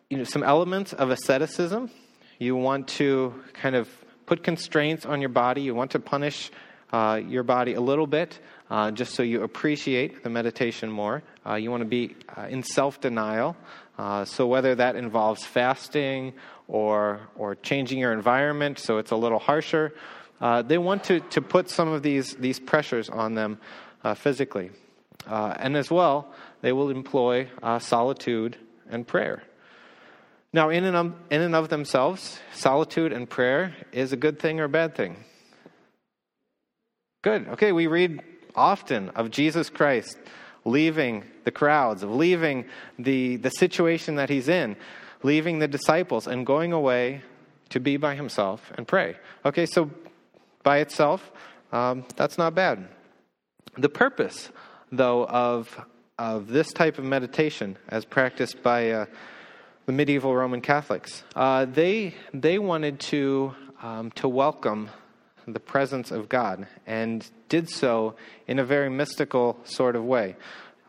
you 0.08 0.16
know, 0.16 0.24
some 0.24 0.42
elements 0.42 0.92
of 0.94 1.10
asceticism. 1.10 1.90
You 2.38 2.56
want 2.56 2.88
to 2.88 3.34
kind 3.52 3.76
of 3.76 3.88
put 4.24 4.42
constraints 4.42 5.04
on 5.04 5.20
your 5.20 5.28
body, 5.28 5.62
you 5.62 5.74
want 5.74 5.90
to 5.92 6.00
punish 6.00 6.50
uh, 6.92 7.20
your 7.26 7.42
body 7.42 7.74
a 7.74 7.80
little 7.80 8.06
bit 8.06 8.38
uh, 8.70 8.90
just 8.90 9.14
so 9.14 9.22
you 9.22 9.42
appreciate 9.42 10.22
the 10.22 10.30
meditation 10.30 10.90
more. 10.90 11.22
Uh, 11.44 11.56
you 11.56 11.70
want 11.70 11.82
to 11.82 11.88
be 11.88 12.14
uh, 12.36 12.46
in 12.48 12.62
self 12.62 13.00
denial. 13.00 13.56
Uh, 13.98 14.24
so, 14.24 14.46
whether 14.46 14.74
that 14.74 14.96
involves 14.96 15.44
fasting 15.44 16.32
or, 16.68 17.20
or 17.36 17.54
changing 17.54 17.98
your 17.98 18.12
environment 18.12 18.78
so 18.78 18.98
it's 18.98 19.10
a 19.10 19.16
little 19.16 19.38
harsher, 19.38 19.92
uh, 20.40 20.62
they 20.62 20.78
want 20.78 21.04
to, 21.04 21.20
to 21.20 21.42
put 21.42 21.68
some 21.68 21.88
of 21.88 22.02
these, 22.02 22.34
these 22.36 22.58
pressures 22.58 23.08
on 23.08 23.34
them 23.34 23.58
physically. 24.14 24.70
And 25.26 25.76
as 25.76 25.90
well, 25.90 26.32
they 26.60 26.72
will 26.72 26.90
employ 26.90 27.48
solitude 27.80 28.56
and 28.90 29.06
prayer. 29.06 29.42
Now, 30.52 30.70
in 30.70 30.84
and, 30.84 30.96
of, 30.96 31.14
in 31.30 31.42
and 31.42 31.54
of 31.54 31.68
themselves, 31.68 32.38
solitude 32.54 33.12
and 33.12 33.28
prayer 33.28 33.74
is 33.92 34.12
a 34.12 34.16
good 34.16 34.38
thing 34.38 34.60
or 34.60 34.64
a 34.64 34.68
bad 34.68 34.94
thing? 34.94 35.24
Good. 37.22 37.48
Okay, 37.48 37.72
we 37.72 37.86
read 37.88 38.22
often 38.54 39.10
of 39.10 39.30
Jesus 39.30 39.68
Christ 39.68 40.16
leaving 40.64 41.24
the 41.44 41.50
crowds, 41.50 42.02
of 42.02 42.10
leaving 42.10 42.64
the, 42.98 43.36
the 43.36 43.50
situation 43.50 44.16
that 44.16 44.28
he's 44.30 44.48
in, 44.48 44.76
leaving 45.22 45.58
the 45.58 45.68
disciples, 45.68 46.26
and 46.26 46.46
going 46.46 46.72
away 46.72 47.22
to 47.68 47.80
be 47.80 47.96
by 47.96 48.14
himself 48.14 48.72
and 48.76 48.86
pray. 48.86 49.16
Okay, 49.44 49.66
so 49.66 49.90
by 50.62 50.78
itself, 50.78 51.30
um, 51.72 52.04
that's 52.16 52.38
not 52.38 52.54
bad. 52.54 52.88
The 53.76 53.88
purpose, 53.88 54.50
though, 54.90 55.26
of, 55.26 55.78
of 56.18 56.48
this 56.48 56.72
type 56.72 56.98
of 56.98 57.04
meditation, 57.04 57.76
as 57.88 58.04
practiced 58.04 58.62
by 58.62 58.90
uh, 58.90 59.06
the 59.84 59.92
medieval 59.92 60.34
Roman 60.34 60.62
Catholics, 60.62 61.22
uh, 61.34 61.66
they, 61.66 62.14
they 62.32 62.58
wanted 62.58 63.00
to, 63.00 63.54
um, 63.82 64.10
to 64.12 64.28
welcome 64.28 64.88
the 65.46 65.60
presence 65.60 66.10
of 66.10 66.28
God 66.28 66.66
and 66.86 67.28
did 67.48 67.68
so 67.68 68.16
in 68.46 68.58
a 68.58 68.64
very 68.64 68.88
mystical 68.88 69.58
sort 69.64 69.94
of 69.94 70.04
way. 70.04 70.36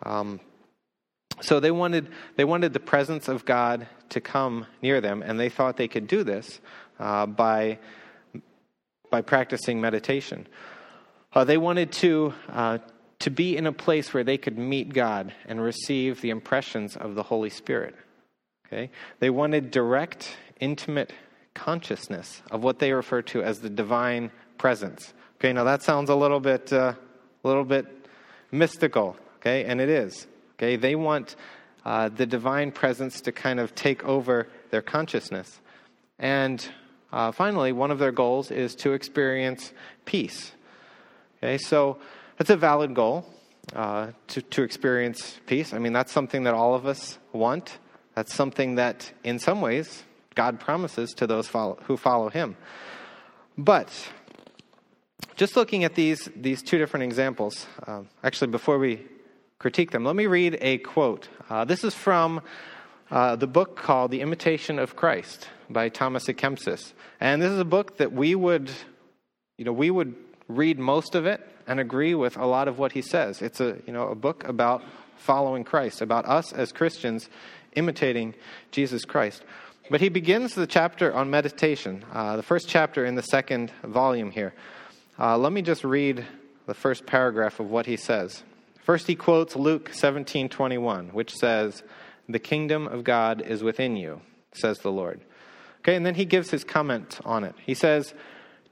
Um, 0.04 0.40
so 1.42 1.60
they 1.60 1.72
wanted, 1.72 2.08
they 2.38 2.46
wanted 2.46 2.74
the 2.74 2.80
presence 2.80 3.28
of 3.28 3.46
God 3.46 3.88
to 4.10 4.22
come 4.22 4.66
near 4.82 5.02
them, 5.02 5.22
and 5.22 5.40
they 5.40 5.50
thought 5.50 5.78
they 5.78 5.88
could 5.90 6.08
do 6.08 6.24
this 6.24 6.60
uh, 7.00 7.26
by, 7.26 7.80
by 9.12 9.22
practicing 9.22 9.82
meditation. 9.82 10.48
Uh, 11.34 11.44
they 11.44 11.58
wanted 11.58 11.92
to, 11.92 12.34
uh, 12.50 12.80
to 13.20 13.30
be 13.32 13.58
in 13.58 13.66
a 13.66 13.72
place 13.72 14.14
where 14.14 14.24
they 14.24 14.38
could 14.38 14.58
meet 14.58 14.94
God 14.94 15.34
and 15.48 15.62
receive 15.62 16.22
the 16.22 16.30
impressions 16.30 16.96
of 16.96 17.16
the 17.16 17.24
Holy 17.24 17.50
Spirit. 17.50 17.96
Okay? 18.68 18.92
They 19.20 19.30
wanted 19.30 19.72
direct, 19.72 20.38
intimate 20.60 21.14
consciousness 21.54 22.42
of 22.52 22.64
what 22.64 22.80
they 22.80 22.94
refer 22.94 23.22
to 23.24 23.42
as 23.42 23.60
the 23.60 23.70
divine 23.70 24.32
presence. 24.58 25.14
Okay, 25.40 25.54
now 25.54 25.64
that 25.64 25.84
sounds 25.84 26.10
a 26.10 26.16
little 26.16 26.40
bit, 26.40 26.72
uh, 26.72 26.94
a 27.44 27.48
little 27.48 27.64
bit 27.64 27.86
mystical. 28.52 29.18
Okay, 29.38 29.66
and 29.66 29.82
it 29.82 29.90
is. 29.90 30.28
Okay, 30.56 30.76
they 30.76 30.96
want 30.96 31.36
uh, 31.86 32.10
the 32.10 32.26
divine 32.26 32.72
presence 32.72 33.22
to 33.22 33.32
kind 33.32 33.60
of 33.60 33.74
take 33.76 34.04
over 34.04 34.48
their 34.72 34.82
consciousness. 34.82 35.60
And 36.20 36.68
uh, 37.12 37.32
finally, 37.32 37.72
one 37.72 37.92
of 37.92 38.00
their 38.00 38.12
goals 38.12 38.52
is 38.52 38.76
to 38.76 38.94
experience 38.94 39.72
peace. 40.06 40.52
Okay, 41.38 41.58
so 41.58 41.98
that's 42.38 42.50
a 42.50 42.58
valid 42.58 42.94
goal 42.94 43.26
uh, 43.76 44.12
to, 44.28 44.42
to 44.42 44.64
experience 44.64 45.40
peace. 45.46 45.74
I 45.74 45.80
mean, 45.80 45.94
that's 45.94 46.12
something 46.12 46.44
that 46.44 46.54
all 46.54 46.76
of 46.76 46.86
us 46.86 47.18
want. 47.34 47.80
That's 48.16 48.34
something 48.34 48.76
that, 48.76 49.12
in 49.24 49.40
some 49.40 49.62
ways, 49.62 50.04
God 50.36 50.60
promises 50.60 51.12
to 51.16 51.28
those 51.28 51.48
follow, 51.48 51.78
who 51.84 51.98
follow 51.98 52.30
Him. 52.30 52.56
But 53.58 53.92
just 55.36 55.56
looking 55.56 55.84
at 55.84 55.96
these, 55.96 56.30
these 56.36 56.62
two 56.62 56.78
different 56.78 57.04
examples, 57.04 57.66
uh, 57.86 58.04
actually, 58.24 58.48
before 58.48 58.78
we 58.78 59.06
critique 59.60 59.92
them, 59.92 60.04
let 60.04 60.16
me 60.16 60.28
read 60.28 60.58
a 60.62 60.78
quote. 60.80 61.28
Uh, 61.50 61.66
this 61.66 61.84
is 61.84 61.96
from 61.96 62.42
uh, 63.10 63.36
the 63.36 63.48
book 63.48 63.76
called 63.76 64.12
The 64.12 64.22
Imitation 64.22 64.80
of 64.80 64.96
Christ 64.96 65.50
by 65.70 65.90
Thomas 65.90 66.28
à 66.28 66.36
Kempis. 66.36 66.94
And 67.20 67.42
this 67.42 67.52
is 67.52 67.60
a 67.60 67.66
book 67.66 67.98
that 67.98 68.14
we 68.14 68.36
would, 68.36 68.70
you 69.58 69.66
know, 69.66 69.74
we 69.74 69.90
would 69.90 70.16
read 70.48 70.78
most 70.78 71.16
of 71.16 71.26
it 71.26 71.42
and 71.68 71.80
agree 71.80 72.16
with 72.16 72.38
a 72.38 72.46
lot 72.46 72.68
of 72.68 72.80
what 72.80 72.94
he 72.94 73.02
says. 73.02 73.42
It's 73.42 73.60
a, 73.60 73.78
you 73.86 73.94
know, 73.94 74.08
a 74.08 74.16
book 74.16 74.48
about 74.48 74.84
following 75.18 75.64
Christ, 75.64 76.02
about 76.02 76.26
us 76.26 76.54
as 76.54 76.72
Christians 76.72 77.30
imitating 77.76 78.34
Jesus 78.72 79.06
Christ. 79.06 79.44
But 79.90 80.02
he 80.02 80.10
begins 80.10 80.56
the 80.56 80.68
chapter 80.68 81.14
on 81.14 81.30
meditation, 81.30 82.04
uh, 82.14 82.36
the 82.38 82.44
first 82.44 82.68
chapter 82.68 83.06
in 83.06 83.16
the 83.16 83.22
second 83.22 83.72
volume 83.84 84.32
here. 84.32 84.54
Uh, 85.20 85.38
let 85.38 85.52
me 85.52 85.62
just 85.62 85.84
read 85.84 86.26
the 86.66 86.74
first 86.74 87.06
paragraph 87.06 87.60
of 87.60 87.70
what 87.70 87.86
he 87.86 87.96
says. 87.96 88.44
First, 88.84 89.08
he 89.08 89.16
quotes 89.16 89.56
Luke 89.56 89.90
17:21, 89.94 91.10
which 91.14 91.34
says, 91.34 91.84
"The 92.28 92.40
kingdom 92.40 92.88
of 92.88 93.04
God 93.04 93.42
is 93.42 93.64
within 93.64 93.96
you," 93.96 94.22
says 94.54 94.80
the 94.80 94.92
Lord. 94.92 95.22
Okay, 95.80 95.96
and 95.96 96.06
then 96.06 96.16
he 96.16 96.26
gives 96.26 96.52
his 96.52 96.64
comment 96.64 97.20
on 97.26 97.44
it. 97.44 97.56
He 97.66 97.74
says, 97.74 98.14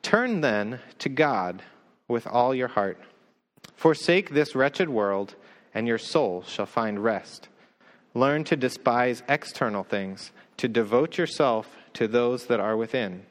"Turn 0.02 0.42
then 0.42 0.80
to 1.00 1.10
God 1.10 1.64
with 2.08 2.28
all 2.28 2.54
your 2.54 2.68
heart. 2.68 3.00
Forsake 3.76 4.30
this 4.30 4.56
wretched 4.56 4.90
world, 4.90 5.36
and 5.74 5.88
your 5.88 5.98
soul 5.98 6.44
shall 6.44 6.66
find 6.66 7.04
rest. 7.04 7.48
Learn 8.14 8.44
to 8.46 8.56
despise 8.56 9.24
external 9.28 9.84
things, 9.84 10.32
to 10.58 10.68
devote 10.68 11.18
yourself 11.18 11.76
to 11.94 12.08
those 12.08 12.46
that 12.48 12.60
are 12.60 12.78
within, 12.78 13.26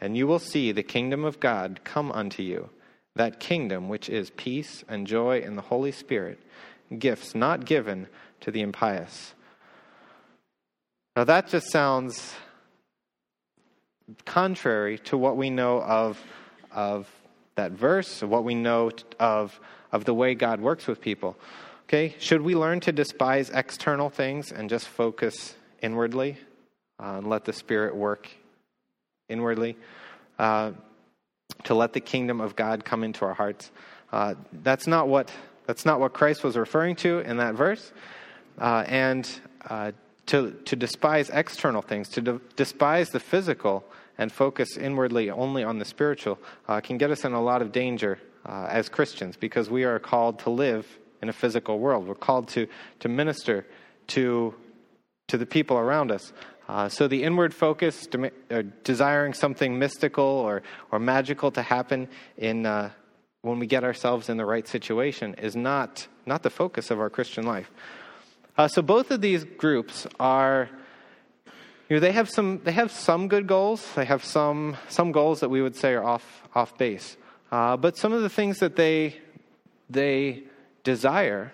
and 0.00 0.16
you 0.16 0.26
will 0.26 0.38
see 0.38 0.72
the 0.72 0.82
kingdom 0.82 1.24
of 1.24 1.40
God 1.40 1.80
come 1.84 2.12
unto 2.12 2.42
you, 2.42 2.70
that 3.16 3.40
kingdom 3.40 3.88
which 3.88 4.08
is 4.08 4.30
peace 4.30 4.84
and 4.88 5.06
joy 5.06 5.40
in 5.40 5.56
the 5.56 5.62
Holy 5.62 5.92
Spirit, 5.92 6.38
gifts 6.98 7.34
not 7.34 7.64
given 7.64 8.06
to 8.40 8.50
the 8.50 8.60
impious. 8.60 9.34
Now 11.16 11.24
that 11.24 11.48
just 11.48 11.70
sounds 11.70 12.34
contrary 14.24 14.98
to 14.98 15.18
what 15.18 15.36
we 15.36 15.50
know 15.50 15.82
of, 15.82 16.20
of 16.70 17.08
that 17.60 17.72
verse, 17.72 18.22
what 18.22 18.42
we 18.42 18.54
know 18.54 18.90
of, 19.18 19.60
of 19.92 20.04
the 20.06 20.14
way 20.14 20.34
God 20.34 20.60
works 20.60 20.86
with 20.86 21.00
people. 21.00 21.36
Okay, 21.84 22.14
should 22.18 22.40
we 22.40 22.54
learn 22.54 22.80
to 22.80 22.92
despise 22.92 23.50
external 23.50 24.08
things 24.08 24.50
and 24.50 24.70
just 24.70 24.88
focus 24.88 25.54
inwardly 25.82 26.38
uh, 26.98 27.18
and 27.18 27.28
let 27.28 27.44
the 27.44 27.52
Spirit 27.52 27.94
work 27.94 28.28
inwardly? 29.28 29.76
Uh, 30.38 30.72
to 31.64 31.74
let 31.74 31.92
the 31.92 32.00
kingdom 32.00 32.40
of 32.40 32.56
God 32.56 32.84
come 32.84 33.04
into 33.04 33.24
our 33.26 33.34
hearts. 33.34 33.70
Uh, 34.12 34.34
that's 34.62 34.86
not 34.86 35.08
what 35.08 35.30
that's 35.66 35.84
not 35.84 36.00
what 36.00 36.14
Christ 36.14 36.42
was 36.42 36.56
referring 36.56 36.96
to 36.96 37.18
in 37.18 37.36
that 37.36 37.54
verse. 37.54 37.92
Uh, 38.58 38.84
and 38.86 39.28
uh, 39.68 39.92
to 40.26 40.52
to 40.64 40.76
despise 40.76 41.28
external 41.30 41.82
things, 41.82 42.08
to 42.10 42.20
de- 42.22 42.40
despise 42.56 43.10
the 43.10 43.20
physical, 43.20 43.84
and 44.20 44.30
focus 44.30 44.76
inwardly 44.76 45.30
only 45.30 45.64
on 45.64 45.78
the 45.78 45.84
spiritual 45.84 46.38
uh, 46.68 46.78
can 46.78 46.98
get 46.98 47.10
us 47.10 47.24
in 47.24 47.32
a 47.32 47.42
lot 47.42 47.62
of 47.62 47.72
danger 47.72 48.20
uh, 48.44 48.66
as 48.68 48.90
Christians 48.90 49.34
because 49.34 49.70
we 49.70 49.84
are 49.84 49.98
called 49.98 50.38
to 50.40 50.50
live 50.50 50.86
in 51.22 51.30
a 51.30 51.32
physical 51.32 51.78
world. 51.78 52.06
We're 52.06 52.14
called 52.14 52.46
to, 52.48 52.68
to 52.98 53.08
minister 53.08 53.66
to, 54.08 54.54
to 55.28 55.38
the 55.38 55.46
people 55.46 55.78
around 55.78 56.12
us. 56.12 56.34
Uh, 56.68 56.90
so 56.90 57.08
the 57.08 57.22
inward 57.22 57.54
focus, 57.54 58.06
de- 58.06 58.30
uh, 58.50 58.62
desiring 58.84 59.32
something 59.32 59.78
mystical 59.78 60.24
or, 60.24 60.62
or 60.92 60.98
magical 60.98 61.50
to 61.52 61.62
happen 61.62 62.06
in, 62.36 62.66
uh, 62.66 62.90
when 63.40 63.58
we 63.58 63.66
get 63.66 63.84
ourselves 63.84 64.28
in 64.28 64.36
the 64.36 64.44
right 64.44 64.68
situation, 64.68 65.32
is 65.38 65.56
not, 65.56 66.06
not 66.26 66.42
the 66.42 66.50
focus 66.50 66.90
of 66.90 67.00
our 67.00 67.08
Christian 67.08 67.46
life. 67.46 67.70
Uh, 68.58 68.68
so 68.68 68.82
both 68.82 69.10
of 69.10 69.22
these 69.22 69.44
groups 69.44 70.06
are 70.20 70.68
you 71.90 71.96
know, 71.96 72.00
they 72.00 72.12
have 72.12 72.30
some 72.30 72.60
they 72.62 72.70
have 72.70 72.92
some 72.92 73.26
good 73.26 73.48
goals. 73.48 73.84
They 73.96 74.04
have 74.04 74.24
some 74.24 74.76
some 74.88 75.10
goals 75.10 75.40
that 75.40 75.48
we 75.48 75.60
would 75.60 75.74
say 75.74 75.92
are 75.94 76.04
off 76.04 76.48
off 76.54 76.78
base. 76.78 77.16
Uh, 77.50 77.76
but 77.76 77.98
some 77.98 78.12
of 78.12 78.22
the 78.22 78.28
things 78.28 78.60
that 78.60 78.76
they 78.76 79.20
they 79.90 80.44
desire, 80.84 81.52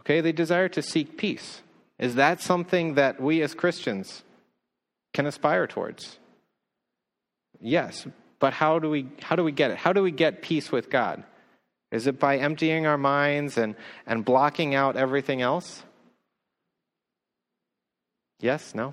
okay, 0.00 0.20
they 0.20 0.32
desire 0.32 0.68
to 0.68 0.82
seek 0.82 1.16
peace. 1.16 1.62
Is 1.98 2.16
that 2.16 2.42
something 2.42 2.94
that 2.94 3.18
we 3.18 3.40
as 3.40 3.54
Christians 3.54 4.22
can 5.14 5.24
aspire 5.24 5.66
towards? 5.66 6.18
Yes, 7.58 8.06
but 8.40 8.52
how 8.52 8.78
do 8.78 8.90
we 8.90 9.08
how 9.22 9.36
do 9.36 9.42
we 9.42 9.52
get 9.52 9.70
it? 9.70 9.78
How 9.78 9.94
do 9.94 10.02
we 10.02 10.10
get 10.10 10.42
peace 10.42 10.70
with 10.70 10.90
God? 10.90 11.24
Is 11.90 12.06
it 12.06 12.20
by 12.20 12.36
emptying 12.36 12.84
our 12.84 12.98
minds 12.98 13.56
and, 13.56 13.74
and 14.06 14.22
blocking 14.22 14.74
out 14.74 14.98
everything 14.98 15.40
else? 15.40 15.82
Yes, 18.40 18.74
no? 18.74 18.92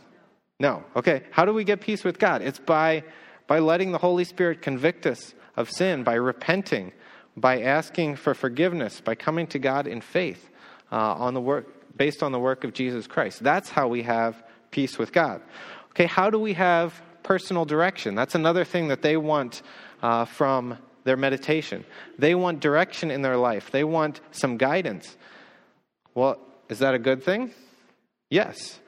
No. 0.59 0.83
Okay. 0.95 1.23
How 1.31 1.45
do 1.45 1.53
we 1.53 1.63
get 1.63 1.81
peace 1.81 2.03
with 2.03 2.19
God? 2.19 2.41
It's 2.41 2.59
by, 2.59 3.03
by 3.47 3.59
letting 3.59 3.91
the 3.91 3.97
Holy 3.97 4.23
Spirit 4.23 4.61
convict 4.61 5.05
us 5.05 5.33
of 5.55 5.69
sin, 5.69 6.03
by 6.03 6.15
repenting, 6.15 6.91
by 7.35 7.61
asking 7.61 8.15
for 8.15 8.33
forgiveness, 8.33 9.01
by 9.01 9.15
coming 9.15 9.47
to 9.47 9.59
God 9.59 9.87
in 9.87 10.01
faith 10.01 10.49
uh, 10.91 10.95
on 10.95 11.33
the 11.33 11.41
work, 11.41 11.97
based 11.97 12.23
on 12.23 12.31
the 12.31 12.39
work 12.39 12.63
of 12.63 12.73
Jesus 12.73 13.07
Christ. 13.07 13.43
That's 13.43 13.69
how 13.69 13.87
we 13.87 14.03
have 14.03 14.41
peace 14.71 14.97
with 14.97 15.11
God. 15.11 15.41
Okay, 15.91 16.05
how 16.05 16.29
do 16.29 16.39
we 16.39 16.53
have 16.53 17.01
personal 17.23 17.65
direction? 17.65 18.15
That's 18.15 18.35
another 18.35 18.63
thing 18.63 18.89
that 18.89 19.01
they 19.01 19.17
want 19.17 19.61
uh, 20.01 20.25
from 20.25 20.77
their 21.03 21.17
meditation. 21.17 21.85
They 22.17 22.35
want 22.35 22.59
direction 22.59 23.11
in 23.11 23.21
their 23.21 23.37
life, 23.37 23.71
they 23.71 23.83
want 23.83 24.21
some 24.31 24.57
guidance. 24.57 25.17
Well, 26.13 26.39
is 26.69 26.79
that 26.79 26.93
a 26.93 26.99
good 26.99 27.23
thing? 27.23 27.51
Yes. 28.29 28.79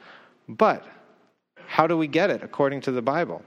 But 0.47 0.85
how 1.77 1.85
do 1.85 1.95
we 1.95 2.07
get 2.07 2.31
it 2.31 2.41
according 2.41 2.81
to 2.81 2.91
the 2.91 3.03
Bible? 3.03 3.43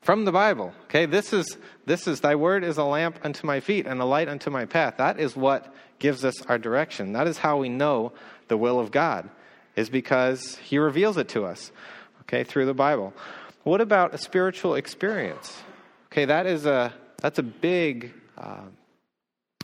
From 0.00 0.24
the 0.24 0.32
Bible. 0.32 0.72
Okay, 0.86 1.06
this 1.06 1.32
is 1.32 1.56
this 1.84 2.08
is 2.08 2.22
thy 2.22 2.34
word 2.34 2.64
is 2.64 2.76
a 2.76 2.82
lamp 2.82 3.20
unto 3.22 3.46
my 3.46 3.60
feet 3.60 3.86
and 3.86 4.00
a 4.00 4.04
light 4.04 4.28
unto 4.28 4.50
my 4.50 4.64
path. 4.64 4.94
That 4.96 5.20
is 5.20 5.36
what 5.36 5.72
gives 6.00 6.24
us 6.24 6.42
our 6.46 6.58
direction. 6.58 7.12
That 7.12 7.28
is 7.28 7.38
how 7.38 7.58
we 7.58 7.68
know 7.68 8.12
the 8.48 8.56
will 8.56 8.80
of 8.80 8.90
God, 8.90 9.30
is 9.76 9.88
because 9.88 10.56
he 10.56 10.76
reveals 10.78 11.16
it 11.18 11.28
to 11.28 11.44
us. 11.44 11.70
Okay, 12.22 12.42
through 12.42 12.66
the 12.66 12.74
Bible. 12.74 13.14
What 13.62 13.80
about 13.80 14.12
a 14.12 14.18
spiritual 14.18 14.74
experience? 14.74 15.62
Okay, 16.06 16.24
that 16.24 16.46
is 16.46 16.66
a 16.66 16.92
that's 17.22 17.38
a 17.38 17.44
big 17.44 18.12
uh, 18.36 18.66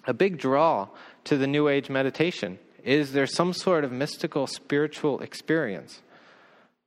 a 0.04 0.14
big 0.14 0.38
draw 0.38 0.86
to 1.24 1.36
the 1.36 1.48
New 1.48 1.66
Age 1.66 1.90
meditation. 1.90 2.60
Is 2.84 3.10
there 3.10 3.26
some 3.26 3.52
sort 3.52 3.82
of 3.82 3.90
mystical 3.90 4.46
spiritual 4.46 5.18
experience? 5.18 6.00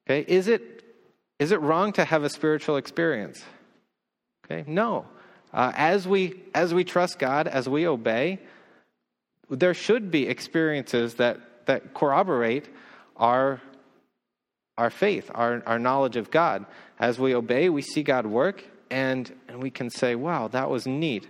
Okay, 0.07 0.25
is 0.27 0.47
it 0.47 0.83
is 1.39 1.51
it 1.51 1.59
wrong 1.61 1.91
to 1.93 2.05
have 2.05 2.23
a 2.23 2.29
spiritual 2.29 2.77
experience? 2.77 3.43
Okay, 4.45 4.63
no. 4.67 5.05
Uh, 5.53 5.71
as 5.75 6.07
we 6.07 6.41
as 6.53 6.73
we 6.73 6.83
trust 6.83 7.19
God, 7.19 7.47
as 7.47 7.67
we 7.67 7.87
obey, 7.87 8.39
there 9.49 9.73
should 9.73 10.11
be 10.11 10.27
experiences 10.27 11.15
that 11.15 11.65
that 11.65 11.93
corroborate 11.93 12.69
our 13.17 13.61
our 14.77 14.89
faith, 14.89 15.31
our, 15.33 15.63
our 15.65 15.79
knowledge 15.79 16.17
of 16.17 16.31
God. 16.31 16.65
As 16.99 17.19
we 17.19 17.33
obey, 17.33 17.69
we 17.69 17.81
see 17.81 18.03
God 18.03 18.25
work, 18.25 18.63
and, 18.89 19.31
and 19.47 19.61
we 19.61 19.69
can 19.69 19.89
say, 19.89 20.15
wow, 20.15 20.47
that 20.49 20.69
was 20.69 20.85
neat 20.85 21.27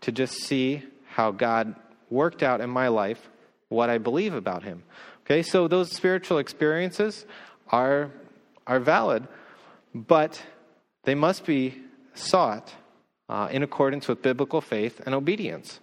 to 0.00 0.12
just 0.12 0.34
see 0.34 0.82
how 1.10 1.30
God 1.30 1.74
worked 2.10 2.42
out 2.42 2.60
in 2.60 2.70
my 2.70 2.88
life 2.88 3.30
what 3.68 3.90
I 3.90 3.98
believe 3.98 4.34
about 4.34 4.62
Him. 4.62 4.82
Okay, 5.24 5.42
so 5.42 5.68
those 5.68 5.90
spiritual 5.90 6.38
experiences 6.38 7.26
are, 7.70 8.10
are 8.66 8.80
valid, 8.80 9.26
but 9.94 10.42
they 11.04 11.14
must 11.14 11.44
be 11.44 11.74
sought 12.14 12.72
uh, 13.28 13.48
in 13.50 13.62
accordance 13.62 14.08
with 14.08 14.22
biblical 14.22 14.60
faith 14.60 15.00
and 15.04 15.14
obedience. 15.14 15.80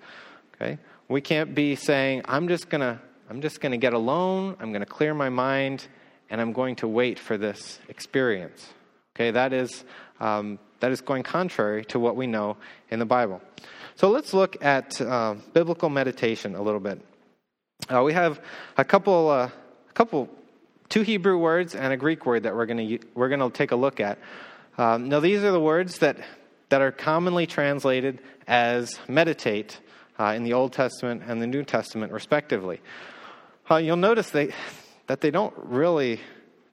Okay? 0.56 0.78
We 1.08 1.22
can't 1.22 1.54
be 1.54 1.76
saying, 1.76 2.24
I'm 2.26 2.48
just 2.48 2.70
gonna 2.70 3.02
I'm 3.30 3.42
just 3.42 3.60
gonna 3.60 3.78
get 3.78 3.94
alone, 3.94 4.56
I'm 4.60 4.72
gonna 4.72 4.86
clear 4.86 5.14
my 5.14 5.30
mind, 5.30 5.88
and 6.30 6.42
I'm 6.42 6.54
going 6.54 6.76
to 6.78 6.88
wait 6.88 7.20
for 7.20 7.38
this 7.38 7.80
experience. 7.90 8.68
Okay, 9.16 9.32
that 9.32 9.54
is, 9.54 9.86
um, 10.20 10.60
that 10.80 10.92
is 10.92 11.02
going 11.02 11.24
contrary 11.24 11.86
to 11.86 12.00
what 12.00 12.16
we 12.16 12.28
know 12.28 12.58
in 12.90 13.00
the 13.00 13.06
Bible. 13.06 13.42
So 13.96 14.10
let's 14.10 14.34
look 14.34 14.64
at 14.64 15.00
uh, 15.00 15.36
biblical 15.54 15.90
meditation 15.90 16.56
a 16.56 16.62
little 16.62 16.82
bit. 16.82 17.00
Uh, 17.90 18.04
we 18.04 18.14
have 18.14 18.42
a 18.78 18.84
couple, 18.84 19.30
uh, 19.30 19.50
a 19.90 19.94
couple, 19.94 20.30
two 20.90 21.02
Hebrew 21.02 21.38
words 21.38 21.76
and 21.76 21.94
a 21.94 21.98
Greek 21.98 22.26
word 22.26 22.44
that 22.44 22.56
we're 22.56 22.66
going 22.66 22.88
to 22.88 23.00
we're 23.14 23.30
going 23.30 23.40
to 23.40 23.50
take 23.50 23.72
a 23.72 23.76
look 23.76 24.00
at. 24.00 24.20
Um, 24.78 25.10
now, 25.10 25.20
these 25.20 25.44
are 25.44 25.52
the 25.52 25.60
words 25.60 26.00
that 26.00 26.18
that 26.70 26.82
are 26.82 26.92
commonly 26.92 27.48
translated 27.48 28.20
as 28.48 29.00
meditate 29.08 29.80
uh, 30.20 30.34
in 30.36 30.44
the 30.44 30.54
Old 30.54 30.74
Testament 30.74 31.24
and 31.28 31.42
the 31.42 31.48
New 31.48 31.64
Testament, 31.64 32.12
respectively. 32.12 32.82
Uh, 33.70 33.78
you'll 33.78 33.98
notice 33.98 34.30
they, 34.30 34.54
that 35.08 35.22
they 35.22 35.32
don't 35.32 35.54
really 35.58 36.20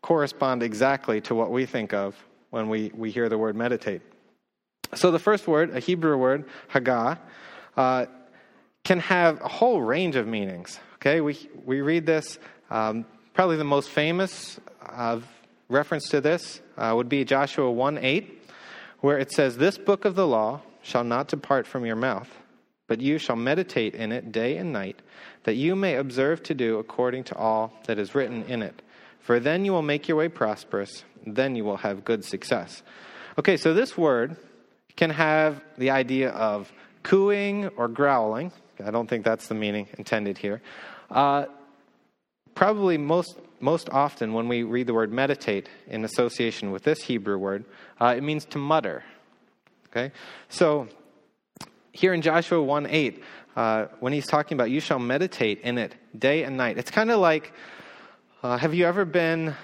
correspond 0.00 0.62
exactly 0.62 1.20
to 1.22 1.34
what 1.34 1.50
we 1.50 1.66
think 1.66 1.92
of 1.92 2.16
when 2.50 2.68
we, 2.68 2.90
we 2.94 3.10
hear 3.10 3.28
the 3.28 3.38
word 3.38 3.56
meditate. 3.56 4.02
So, 4.94 5.10
the 5.10 5.18
first 5.18 5.48
word, 5.48 5.74
a 5.74 5.80
Hebrew 5.80 6.16
word, 6.16 6.44
hagah, 6.70 7.18
uh, 7.76 8.06
can 8.84 9.00
have 9.00 9.40
a 9.40 9.48
whole 9.48 9.80
range 9.80 10.16
of 10.16 10.26
meanings. 10.26 10.78
Okay, 10.96 11.20
we, 11.20 11.38
we 11.64 11.80
read 11.80 12.04
this. 12.04 12.38
Um, 12.70 13.06
probably 13.34 13.56
the 13.56 13.64
most 13.64 13.88
famous 13.90 14.60
uh, 14.84 15.20
reference 15.68 16.08
to 16.10 16.20
this 16.20 16.60
uh, 16.76 16.92
would 16.94 17.08
be 17.08 17.24
Joshua 17.24 17.70
1 17.70 17.98
8, 17.98 18.50
where 19.00 19.18
it 19.18 19.32
says, 19.32 19.56
This 19.56 19.78
book 19.78 20.04
of 20.04 20.14
the 20.14 20.26
law 20.26 20.60
shall 20.82 21.04
not 21.04 21.28
depart 21.28 21.66
from 21.66 21.86
your 21.86 21.96
mouth, 21.96 22.28
but 22.86 23.00
you 23.00 23.18
shall 23.18 23.36
meditate 23.36 23.94
in 23.94 24.12
it 24.12 24.32
day 24.32 24.56
and 24.56 24.72
night, 24.72 25.00
that 25.44 25.54
you 25.54 25.74
may 25.74 25.96
observe 25.96 26.42
to 26.44 26.54
do 26.54 26.78
according 26.78 27.24
to 27.24 27.36
all 27.36 27.72
that 27.86 27.98
is 27.98 28.14
written 28.14 28.44
in 28.44 28.62
it. 28.62 28.82
For 29.20 29.38
then 29.38 29.64
you 29.64 29.72
will 29.72 29.82
make 29.82 30.08
your 30.08 30.16
way 30.16 30.28
prosperous, 30.28 31.04
then 31.26 31.54
you 31.54 31.64
will 31.64 31.78
have 31.78 32.04
good 32.04 32.24
success. 32.24 32.82
Okay, 33.38 33.56
so 33.56 33.72
this 33.72 33.96
word 33.96 34.36
can 34.96 35.10
have 35.10 35.62
the 35.78 35.90
idea 35.90 36.30
of 36.30 36.70
cooing 37.02 37.68
or 37.76 37.88
growling. 37.88 38.52
I 38.84 38.90
don't 38.90 39.08
think 39.08 39.24
that's 39.24 39.46
the 39.46 39.54
meaning 39.54 39.88
intended 39.96 40.38
here. 40.38 40.60
Uh, 41.10 41.46
probably 42.54 42.98
most, 42.98 43.38
most 43.60 43.88
often 43.90 44.32
when 44.32 44.48
we 44.48 44.62
read 44.62 44.86
the 44.86 44.94
word 44.94 45.12
meditate 45.12 45.68
in 45.86 46.04
association 46.04 46.70
with 46.70 46.82
this 46.82 47.02
Hebrew 47.02 47.38
word, 47.38 47.64
uh, 48.00 48.14
it 48.16 48.22
means 48.22 48.44
to 48.46 48.58
mutter. 48.58 49.04
Okay? 49.88 50.12
So 50.48 50.88
here 51.92 52.14
in 52.14 52.22
Joshua 52.22 52.62
1 52.62 52.86
8, 52.86 53.22
uh, 53.54 53.86
when 54.00 54.12
he's 54.12 54.26
talking 54.26 54.56
about 54.56 54.70
you 54.70 54.80
shall 54.80 54.98
meditate 54.98 55.60
in 55.60 55.78
it 55.78 55.94
day 56.18 56.44
and 56.44 56.56
night, 56.56 56.78
it's 56.78 56.90
kind 56.90 57.10
of 57.10 57.20
like 57.20 57.52
uh, 58.42 58.56
have 58.56 58.74
you 58.74 58.86
ever 58.86 59.04
been 59.04 59.54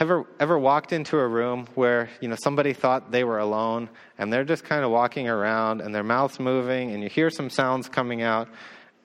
ever 0.00 0.26
ever 0.38 0.58
walked 0.58 0.92
into 0.92 1.18
a 1.18 1.26
room 1.26 1.66
where 1.74 2.10
you 2.20 2.28
know 2.28 2.36
somebody 2.42 2.72
thought 2.72 3.10
they 3.10 3.24
were 3.24 3.38
alone 3.38 3.88
and 4.18 4.32
they're 4.32 4.44
just 4.44 4.64
kind 4.64 4.84
of 4.84 4.90
walking 4.90 5.28
around 5.28 5.80
and 5.80 5.94
their 5.94 6.02
mouth's 6.02 6.38
moving 6.38 6.92
and 6.92 7.02
you 7.02 7.08
hear 7.08 7.30
some 7.30 7.48
sounds 7.48 7.88
coming 7.88 8.22
out 8.22 8.48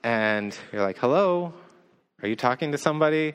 and 0.02 0.56
you're 0.72 0.82
like 0.82 0.98
hello 0.98 1.52
are 2.22 2.28
you 2.28 2.36
talking 2.36 2.72
to 2.72 2.78
somebody? 2.78 3.34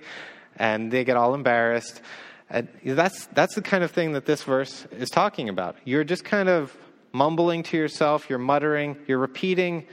And 0.58 0.92
they 0.92 1.04
get 1.04 1.18
all 1.18 1.34
embarrassed. 1.34 2.02
And 2.50 2.68
that's 2.84 3.26
that's 3.28 3.56
the 3.56 3.62
kind 3.62 3.84
of 3.84 3.92
thing 3.92 4.14
that 4.14 4.26
this 4.26 4.44
verse 4.44 4.86
is 4.92 5.10
talking 5.10 5.50
about. 5.50 5.76
You're 5.86 6.04
just 6.04 6.24
kind 6.24 6.50
of 6.50 6.76
mumbling 7.12 7.64
to 7.64 7.78
yourself. 7.78 8.30
You're 8.30 8.40
muttering. 8.40 8.98
You're 9.08 9.20
repeating 9.20 9.88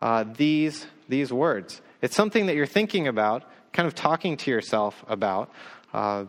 uh, 0.00 0.24
these 0.36 0.86
these 1.08 1.32
words. 1.32 1.82
It's 2.00 2.16
something 2.16 2.46
that 2.46 2.56
you're 2.56 2.66
thinking 2.66 3.08
about 3.08 3.44
kind 3.72 3.86
of 3.86 3.94
talking 3.94 4.36
to 4.38 4.50
yourself 4.50 5.04
about 5.08 5.52
uh, 5.92 6.24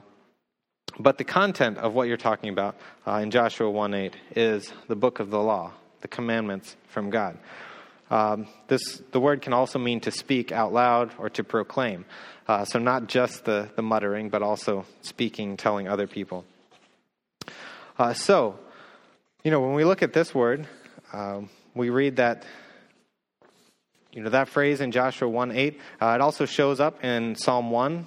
but 1.00 1.18
the 1.18 1.24
content 1.24 1.78
of 1.78 1.94
what 1.94 2.08
you're 2.08 2.18
talking 2.18 2.50
about 2.50 2.76
uh, 3.06 3.16
in 3.16 3.30
Joshua 3.30 3.70
1 3.70 3.94
8 3.94 4.16
is 4.36 4.74
the 4.88 4.96
book 4.96 5.20
of 5.20 5.30
the 5.30 5.40
law, 5.40 5.74
the 6.02 6.08
commandments 6.08 6.76
from 6.88 7.10
God. 7.10 7.38
Um, 8.10 8.48
this, 8.68 9.02
the 9.12 9.20
word 9.20 9.42
can 9.42 9.54
also 9.54 9.80
mean 9.80 10.00
to 10.02 10.12
speak 10.12 10.52
out 10.52 10.72
loud 10.72 11.12
or 11.18 11.30
to 11.32 11.44
proclaim. 11.44 12.06
Uh, 12.48 12.64
so, 12.64 12.80
not 12.80 13.08
just 13.08 13.44
the, 13.44 13.70
the 13.76 13.82
muttering, 13.82 14.30
but 14.30 14.42
also 14.42 14.86
speaking, 15.02 15.58
telling 15.58 15.88
other 15.88 16.08
people. 16.08 16.46
Uh, 18.00 18.14
so, 18.14 18.58
you 19.44 19.52
know, 19.52 19.60
when 19.60 19.74
we 19.74 19.84
look 19.84 20.02
at 20.02 20.14
this 20.14 20.34
word, 20.34 20.68
um, 21.12 21.50
we 21.76 21.90
read 21.90 22.18
that, 22.18 22.46
you 24.14 24.22
know, 24.22 24.30
that 24.30 24.48
phrase 24.48 24.80
in 24.80 24.92
Joshua 24.92 25.28
1 25.28 25.52
8, 25.52 25.80
uh, 26.02 26.06
it 26.16 26.22
also 26.22 26.46
shows 26.46 26.80
up 26.80 27.04
in 27.04 27.36
Psalm 27.36 27.70
1, 27.72 28.06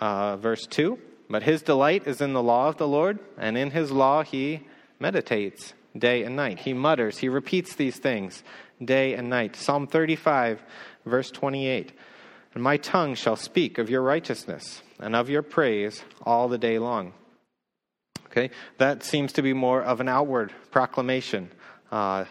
uh, 0.00 0.36
verse 0.36 0.66
2. 0.66 0.98
But 1.28 1.42
his 1.42 1.62
delight 1.62 2.06
is 2.06 2.20
in 2.20 2.32
the 2.32 2.42
law 2.42 2.68
of 2.68 2.76
the 2.76 2.88
Lord, 2.88 3.18
and 3.38 3.56
in 3.58 3.70
his 3.70 3.90
law 3.90 4.22
he 4.22 4.66
meditates 4.98 5.74
day 5.96 6.22
and 6.22 6.36
night. 6.36 6.60
He 6.60 6.72
mutters, 6.72 7.18
he 7.18 7.28
repeats 7.28 7.74
these 7.74 7.96
things 7.96 8.42
day 8.82 9.14
and 9.14 9.28
night. 9.28 9.56
Psalm 9.56 9.86
35, 9.86 10.62
verse 11.04 11.30
28. 11.30 11.92
And 12.54 12.62
my 12.62 12.76
tongue 12.78 13.14
shall 13.14 13.36
speak 13.36 13.78
of 13.78 13.90
your 13.90 14.02
righteousness 14.02 14.82
and 14.98 15.14
of 15.14 15.30
your 15.30 15.42
praise 15.42 16.02
all 16.22 16.48
the 16.48 16.58
day 16.58 16.78
long. 16.78 17.12
Okay, 18.26 18.50
that 18.78 19.02
seems 19.02 19.32
to 19.34 19.42
be 19.42 19.52
more 19.52 19.82
of 19.82 20.00
an 20.00 20.08
outward 20.08 20.52
proclamation. 20.70 21.50
Uh, 21.90 22.24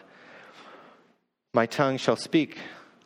my 1.53 1.65
tongue 1.65 1.97
shall 1.97 2.15
speak 2.15 2.57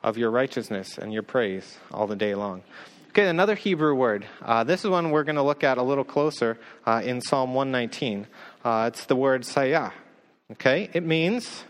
of 0.04 0.18
your 0.18 0.30
righteousness 0.30 0.98
and 0.98 1.12
your 1.12 1.24
praise 1.24 1.78
all 1.92 2.06
the 2.06 2.16
day 2.16 2.36
long. 2.36 2.62
Okay, 3.10 3.28
another 3.28 3.56
Hebrew 3.56 3.96
word. 3.96 4.28
Uh, 4.42 4.64
this 4.64 4.84
is 4.84 4.90
one 4.90 5.12
we're 5.12 5.24
going 5.24 5.36
to 5.38 5.44
look 5.44 5.64
at 5.64 5.78
a 5.78 5.84
little 5.84 6.04
closer 6.04 6.60
uh, 6.86 7.02
in 7.04 7.22
Psalm 7.22 7.54
119. 7.54 8.28
Uh, 8.64 8.90
it's 8.92 9.06
the 9.06 9.16
word 9.16 9.44
sayah. 9.44 9.92
Okay, 10.54 10.88
it 10.94 11.04
means, 11.04 11.64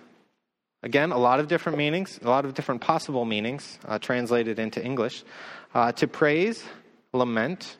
again, 0.83 1.13
a 1.13 1.17
lot 1.17 1.39
of 1.39 1.47
different 1.47 1.77
meanings, 1.77 2.19
a 2.21 2.27
lot 2.27 2.43
of 2.43 2.53
different 2.53 2.81
possible 2.81 3.23
meanings 3.23 3.79
uh, 3.85 3.97
translated 3.97 4.59
into 4.59 4.83
English. 4.83 5.23
Uh, 5.73 5.93
to 5.93 6.05
praise, 6.05 6.65
lament, 7.13 7.77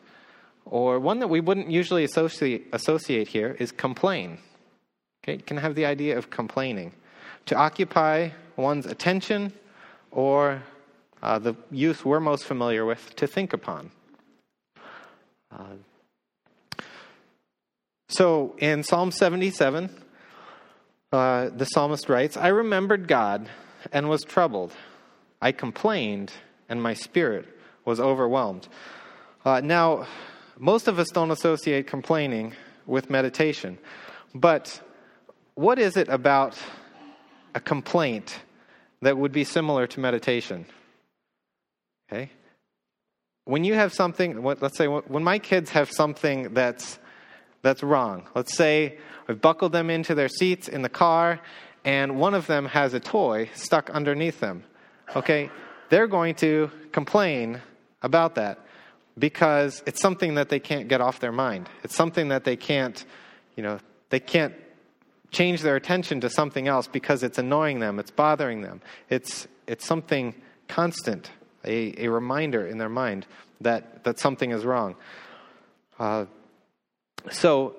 or 0.64 1.02
one 1.02 1.20
that 1.20 1.28
we 1.28 1.42
wouldn't 1.42 1.70
usually 1.70 2.06
associate, 2.06 2.68
associate 2.72 3.28
here 3.28 3.54
is 3.60 3.74
complain. 3.74 4.38
Okay, 5.24 5.40
can 5.40 5.58
have 5.58 5.76
the 5.76 5.86
idea 5.86 6.18
of 6.18 6.30
complaining. 6.30 6.94
To 7.48 7.56
occupy 7.58 8.30
one's 8.56 8.86
attention 8.86 9.52
or 10.10 10.64
uh, 11.22 11.38
the 11.38 11.54
use 11.70 12.06
we're 12.06 12.22
most 12.22 12.46
familiar 12.46 12.86
with 12.86 13.14
to 13.18 13.28
think 13.28 13.52
upon. 13.52 13.92
Uh, 15.52 15.76
so 18.08 18.56
in 18.60 18.84
Psalm 18.84 19.12
77, 19.12 19.90
uh, 21.14 21.50
the 21.50 21.66
psalmist 21.66 22.10
writes, 22.10 22.36
I 22.36 22.48
remembered 22.48 23.08
God 23.08 23.48
and 23.92 24.10
was 24.10 24.24
troubled. 24.24 24.74
I 25.40 25.52
complained 25.52 26.34
and 26.68 26.82
my 26.82 26.96
spirit 26.96 27.48
was 27.86 28.00
overwhelmed. 28.00 28.68
Uh, 29.46 29.62
now, 29.62 30.08
most 30.58 30.88
of 30.88 30.98
us 30.98 31.10
don't 31.10 31.30
associate 31.30 31.86
complaining 31.86 32.54
with 32.88 33.12
meditation, 33.12 33.78
but 34.34 34.82
what 35.54 35.78
is 35.78 35.98
it 35.98 36.10
about 36.10 36.58
a 37.54 37.60
complaint 37.60 38.40
that 39.04 39.16
would 39.16 39.32
be 39.32 39.44
similar 39.44 39.86
to 39.86 40.00
meditation? 40.00 40.66
Okay? 42.12 42.32
When 43.46 43.64
you 43.64 43.76
have 43.76 43.94
something, 43.94 44.42
let's 44.42 44.78
say 44.78 44.88
when 44.88 45.24
my 45.24 45.38
kids 45.38 45.70
have 45.72 45.92
something 45.92 46.54
that's, 46.56 46.98
that's 47.64 47.82
wrong, 47.82 48.28
let's 48.36 48.56
say 48.56 48.98
I've 49.28 49.42
buckled 49.42 49.72
them 49.72 49.90
into 49.90 50.14
their 50.14 50.28
seats 50.28 50.68
in 50.68 50.84
the 50.84 50.90
car 50.90 51.40
and 51.86 52.20
one 52.20 52.34
of 52.34 52.46
them 52.48 52.68
has 52.68 52.94
a 52.94 53.00
toy 53.00 53.50
stuck 53.56 53.90
underneath 53.90 54.40
them. 54.40 54.64
Okay? 55.16 55.50
They're 55.90 56.08
going 56.08 56.36
to 56.36 56.72
complain 56.92 57.62
about 58.02 58.36
that 58.36 58.60
because 59.18 59.84
it's 59.86 60.02
something 60.02 60.36
that 60.36 60.50
they 60.50 60.60
can't 60.60 60.88
get 60.88 61.02
off 61.02 61.20
their 61.20 61.32
mind. 61.32 61.70
It's 61.84 61.96
something 61.96 62.30
that 62.30 62.44
they 62.44 62.56
can't, 62.56 63.04
you 63.56 63.64
know, 63.64 63.80
they 64.10 64.20
can't 64.20 64.54
change 65.32 65.62
their 65.62 65.76
attention 65.76 66.22
to 66.22 66.30
something 66.30 66.68
else 66.68 66.88
because 66.88 67.24
it's 67.24 67.38
annoying 67.38 67.80
them, 67.80 68.00
it's 68.00 68.12
bothering 68.12 68.62
them. 68.62 68.82
It's, 69.10 69.48
it's 69.68 69.86
something 69.86 70.36
constant 70.68 71.32
a, 71.66 72.06
a 72.06 72.10
reminder 72.10 72.68
in 72.68 72.78
their 72.78 72.90
mind 72.90 73.26
that, 73.62 74.04
that 74.04 74.20
something 74.20 74.52
is 74.52 74.66
wrong. 74.66 74.96
Uh, 76.00 76.26
so, 77.32 77.76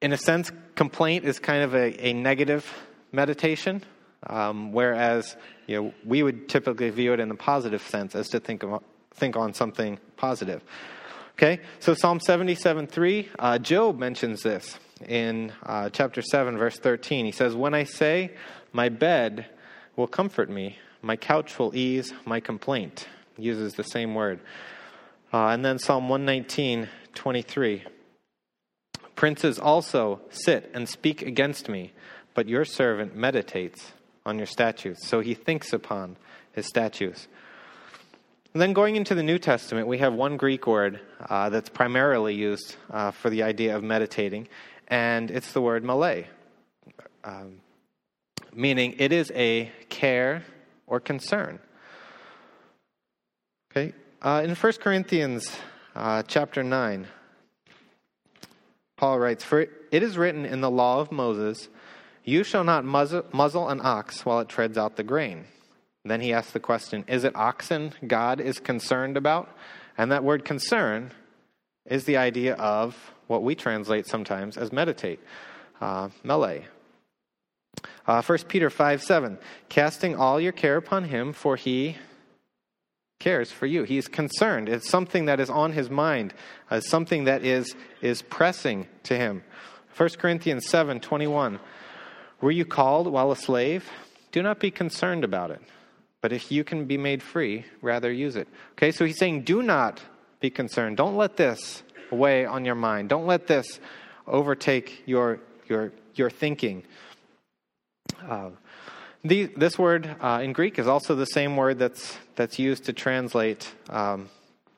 in 0.00 0.12
a 0.12 0.16
sense, 0.16 0.50
complaint 0.74 1.24
is 1.24 1.38
kind 1.38 1.62
of 1.62 1.74
a, 1.74 2.08
a 2.08 2.12
negative 2.12 2.66
meditation, 3.12 3.82
um, 4.26 4.72
whereas 4.72 5.36
you 5.66 5.82
know, 5.82 5.94
we 6.04 6.22
would 6.22 6.48
typically 6.48 6.90
view 6.90 7.12
it 7.12 7.20
in 7.20 7.28
the 7.28 7.34
positive 7.34 7.82
sense 7.82 8.14
as 8.14 8.28
to 8.30 8.40
think, 8.40 8.62
of, 8.62 8.82
think 9.14 9.36
on 9.36 9.54
something 9.54 9.98
positive. 10.16 10.62
Okay, 11.34 11.60
so 11.78 11.94
Psalm 11.94 12.20
77 12.20 12.86
3, 12.86 13.28
uh, 13.38 13.58
Job 13.58 13.98
mentions 13.98 14.42
this 14.42 14.78
in 15.08 15.52
uh, 15.64 15.88
chapter 15.88 16.22
7, 16.22 16.58
verse 16.58 16.78
13. 16.78 17.24
He 17.24 17.32
says, 17.32 17.54
When 17.54 17.72
I 17.72 17.84
say, 17.84 18.32
My 18.72 18.88
bed 18.88 19.46
will 19.96 20.06
comfort 20.06 20.50
me, 20.50 20.78
my 21.02 21.16
couch 21.16 21.58
will 21.58 21.74
ease 21.74 22.12
my 22.26 22.40
complaint. 22.40 23.08
Uses 23.38 23.74
the 23.74 23.84
same 23.84 24.14
word. 24.14 24.40
Uh, 25.32 25.46
and 25.46 25.64
then 25.64 25.78
Psalm 25.78 26.08
119, 26.08 26.88
23. 27.14 27.84
Princes 29.20 29.58
also 29.58 30.22
sit 30.30 30.70
and 30.72 30.88
speak 30.88 31.20
against 31.20 31.68
me, 31.68 31.92
but 32.32 32.48
your 32.48 32.64
servant 32.64 33.14
meditates 33.14 33.92
on 34.24 34.38
your 34.38 34.46
statutes. 34.46 35.06
So 35.06 35.20
he 35.20 35.34
thinks 35.34 35.74
upon 35.74 36.16
his 36.52 36.64
statutes. 36.64 37.28
And 38.54 38.62
then 38.62 38.72
going 38.72 38.96
into 38.96 39.14
the 39.14 39.22
New 39.22 39.38
Testament, 39.38 39.86
we 39.86 39.98
have 39.98 40.14
one 40.14 40.38
Greek 40.38 40.66
word 40.66 41.00
uh, 41.28 41.50
that's 41.50 41.68
primarily 41.68 42.34
used 42.34 42.76
uh, 42.90 43.10
for 43.10 43.28
the 43.28 43.42
idea 43.42 43.76
of 43.76 43.82
meditating, 43.82 44.48
and 44.88 45.30
it's 45.30 45.52
the 45.52 45.60
word 45.60 45.84
mele, 45.84 46.24
um, 47.22 47.60
meaning 48.54 48.94
it 48.96 49.12
is 49.12 49.30
a 49.34 49.70
care 49.90 50.44
or 50.86 50.98
concern. 50.98 51.58
Okay, 53.70 53.92
uh, 54.22 54.40
in 54.42 54.54
1 54.54 54.72
Corinthians 54.80 55.46
uh, 55.94 56.22
chapter 56.22 56.62
9, 56.62 57.06
Paul 59.00 59.18
writes, 59.18 59.42
For 59.42 59.60
it 59.62 60.02
is 60.02 60.18
written 60.18 60.44
in 60.44 60.60
the 60.60 60.70
law 60.70 61.00
of 61.00 61.10
Moses, 61.10 61.70
You 62.22 62.44
shall 62.44 62.64
not 62.64 62.84
muzzle, 62.84 63.68
an 63.70 63.80
ox 63.82 64.26
while 64.26 64.40
it 64.40 64.48
treads 64.50 64.76
out 64.76 64.96
the 64.96 65.02
grain. 65.02 65.46
Then 66.04 66.20
he 66.20 66.34
asks 66.34 66.52
the 66.52 66.60
question 66.60 67.06
Is 67.08 67.24
it 67.24 67.34
oxen 67.34 67.94
God 68.06 68.42
is 68.42 68.60
concerned 68.60 69.16
about? 69.16 69.56
And 69.96 70.12
that 70.12 70.22
word 70.22 70.44
concern 70.44 71.12
is 71.86 72.04
the 72.04 72.18
idea 72.18 72.56
of 72.56 73.14
what 73.26 73.42
we 73.42 73.54
translate 73.54 74.06
sometimes 74.06 74.58
as 74.58 74.70
meditate, 74.70 75.20
uh, 75.80 76.10
mele. 76.22 76.58
Uh, 78.06 78.20
1 78.20 78.38
Peter 78.48 78.68
5 78.68 79.02
7, 79.02 79.38
casting 79.70 80.14
all 80.14 80.38
your 80.38 80.52
care 80.52 80.76
upon 80.76 81.04
him, 81.04 81.32
for 81.32 81.56
he 81.56 81.96
cares 83.20 83.52
for 83.52 83.66
you. 83.66 83.84
He's 83.84 84.08
concerned. 84.08 84.68
It's 84.68 84.88
something 84.88 85.26
that 85.26 85.38
is 85.38 85.48
on 85.48 85.72
his 85.72 85.88
mind, 85.88 86.34
uh, 86.70 86.80
something 86.80 87.24
that 87.24 87.44
is, 87.44 87.76
is 88.00 88.22
pressing 88.22 88.88
to 89.04 89.16
him. 89.16 89.44
1 89.96 90.08
Corinthians 90.18 90.66
7 90.66 90.98
21, 90.98 91.60
were 92.40 92.50
you 92.50 92.64
called 92.64 93.06
while 93.06 93.30
a 93.30 93.36
slave? 93.36 93.88
Do 94.32 94.42
not 94.42 94.58
be 94.58 94.70
concerned 94.70 95.22
about 95.22 95.50
it. 95.50 95.60
But 96.22 96.32
if 96.32 96.50
you 96.50 96.64
can 96.64 96.86
be 96.86 96.98
made 96.98 97.22
free, 97.22 97.64
rather 97.82 98.10
use 98.10 98.36
it. 98.36 98.48
Okay, 98.72 98.90
so 98.90 99.04
he's 99.04 99.18
saying, 99.18 99.42
do 99.42 99.62
not 99.62 100.00
be 100.40 100.50
concerned. 100.50 100.96
Don't 100.96 101.16
let 101.16 101.36
this 101.36 101.82
weigh 102.10 102.46
on 102.46 102.64
your 102.64 102.74
mind. 102.74 103.08
Don't 103.08 103.26
let 103.26 103.46
this 103.46 103.80
overtake 104.26 105.02
your, 105.06 105.40
your, 105.68 105.92
your 106.14 106.30
thinking. 106.30 106.82
Uh, 108.26 108.50
the, 109.22 109.46
this 109.56 109.78
word 109.78 110.16
uh, 110.20 110.40
in 110.42 110.52
Greek 110.52 110.78
is 110.78 110.86
also 110.86 111.14
the 111.14 111.26
same 111.26 111.56
word 111.56 111.78
that's, 111.78 112.16
that's 112.36 112.58
used 112.58 112.84
to 112.84 112.92
translate 112.92 113.70
um, 113.90 114.30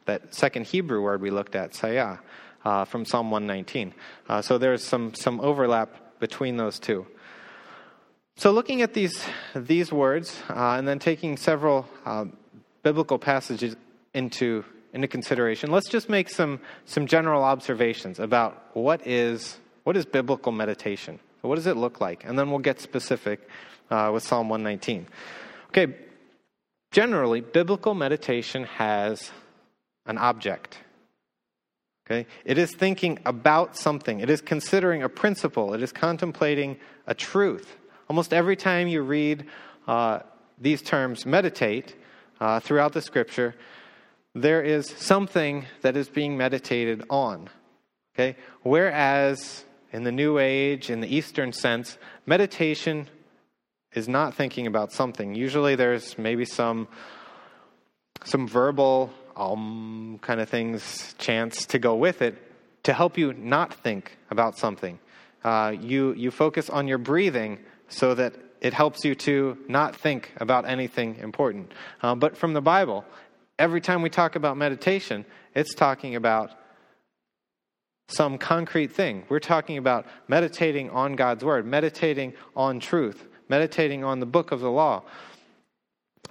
that 0.07 0.35
second 0.35 0.67
Hebrew 0.67 1.01
word 1.01 1.21
we 1.21 1.31
looked 1.31 1.55
at, 1.55 1.73
sayah, 1.73 2.19
uh, 2.65 2.85
from 2.85 3.05
Psalm 3.05 3.31
119. 3.31 3.95
Uh, 4.29 4.43
so 4.43 4.59
there's 4.59 4.83
some, 4.83 5.15
some 5.15 5.41
overlap 5.41 6.19
between 6.19 6.57
those 6.57 6.79
two. 6.79 7.07
So, 8.37 8.51
looking 8.51 8.83
at 8.83 8.95
these, 8.95 9.25
these 9.55 9.93
words 9.93 10.41
uh, 10.49 10.77
and 10.79 10.89
then 10.89 10.99
taking 10.99 11.37
several 11.37 11.87
uh, 12.05 12.25
biblical 12.83 13.19
passages 13.19 13.77
into, 14.15 14.65
into 14.93 15.07
consideration, 15.07 15.71
let's 15.71 15.89
just 15.89 16.09
make 16.09 16.29
some, 16.29 16.59
some 16.87 17.07
general 17.07 17.45
observations 17.45 18.19
about 18.19 18.71
what 18.73 19.07
is, 19.07 19.59
what 19.85 19.97
is 19.97 20.07
biblical 20.07 20.51
meditation. 20.51 21.21
What 21.43 21.57
does 21.57 21.67
it 21.67 21.77
look 21.77 22.01
like? 22.01 22.25
And 22.25 22.39
then 22.39 22.51
we'll 22.51 22.61
get 22.61 22.81
specific 22.81 23.49
uh, 23.91 24.11
with 24.13 24.23
Psalm 24.23 24.49
119. 24.49 25.07
Okay, 25.69 25.95
generally, 26.91 27.41
biblical 27.41 27.95
meditation 27.95 28.65
has 28.65 29.31
an 30.07 30.19
object. 30.19 30.79
Okay? 32.07 32.27
It 32.45 32.59
is 32.59 32.75
thinking 32.75 33.19
about 33.25 33.77
something, 33.77 34.21
it 34.21 34.31
is 34.31 34.41
considering 34.41 35.03
a 35.03 35.09
principle, 35.09 35.75
it 35.75 35.83
is 35.83 35.93
contemplating 35.93 36.77
a 37.07 37.15
truth. 37.15 37.77
Almost 38.09 38.33
every 38.33 38.57
time 38.57 38.89
you 38.89 39.03
read 39.03 39.47
uh, 39.87 40.21
these 40.61 40.83
terms, 40.83 41.25
meditate, 41.27 41.97
uh, 42.41 42.61
throughout 42.61 42.93
the 42.93 43.01
scripture, 43.01 43.55
there 44.35 44.63
is 44.63 44.87
something 44.89 45.67
that 45.83 45.97
is 45.97 46.09
being 46.09 46.37
meditated 46.37 47.05
on. 47.09 47.49
Okay? 48.15 48.37
Whereas 48.63 49.65
in 49.93 50.05
the 50.05 50.13
New 50.13 50.39
Age, 50.39 50.91
in 50.91 51.01
the 51.01 51.15
Eastern 51.15 51.53
sense, 51.53 51.99
meditation 52.27 53.09
is 53.95 54.09
not 54.09 54.35
thinking 54.35 54.67
about 54.67 54.91
something. 54.93 55.35
Usually 55.35 55.75
there's 55.77 56.17
maybe 56.19 56.45
some 56.45 56.89
some 58.25 58.49
verbal 58.49 59.11
um 59.37 60.19
kind 60.23 60.41
of 60.41 60.49
things, 60.49 61.15
chants 61.19 61.67
to 61.67 61.79
go 61.79 61.95
with 61.95 62.23
it 62.23 62.37
to 62.85 62.93
help 62.93 63.19
you 63.19 63.33
not 63.35 63.75
think 63.75 64.17
about 64.31 64.57
something. 64.57 64.99
Uh, 65.45 65.75
you 65.79 66.13
you 66.15 66.31
focus 66.31 66.71
on 66.71 66.89
your 66.89 66.99
breathing 66.99 67.59
so 67.89 68.15
that 68.15 68.35
it 68.61 68.73
helps 68.73 69.05
you 69.05 69.15
to 69.15 69.59
not 69.69 69.95
think 69.97 70.33
about 70.37 70.67
anything 70.67 71.17
important. 71.17 71.73
Uh, 72.01 72.15
but 72.15 72.37
from 72.37 72.55
the 72.55 72.63
Bible, 72.63 73.05
every 73.59 73.81
time 73.81 74.03
we 74.03 74.09
talk 74.09 74.37
about 74.37 74.57
meditation, 74.57 75.25
it's 75.55 75.75
talking 75.75 76.15
about 76.15 76.53
some 78.13 78.39
concrete 78.39 78.93
thing. 78.93 79.25
We're 79.29 79.41
talking 79.41 79.79
about 79.79 80.07
meditating 80.29 80.91
on 80.91 81.17
God's 81.17 81.45
Word, 81.45 81.67
meditating 81.67 82.35
on 82.55 82.81
truth, 82.81 83.27
meditating 83.49 84.05
on 84.05 84.21
the 84.21 84.27
book 84.27 84.53
of 84.53 84.61
the 84.61 84.71
law. 84.71 85.03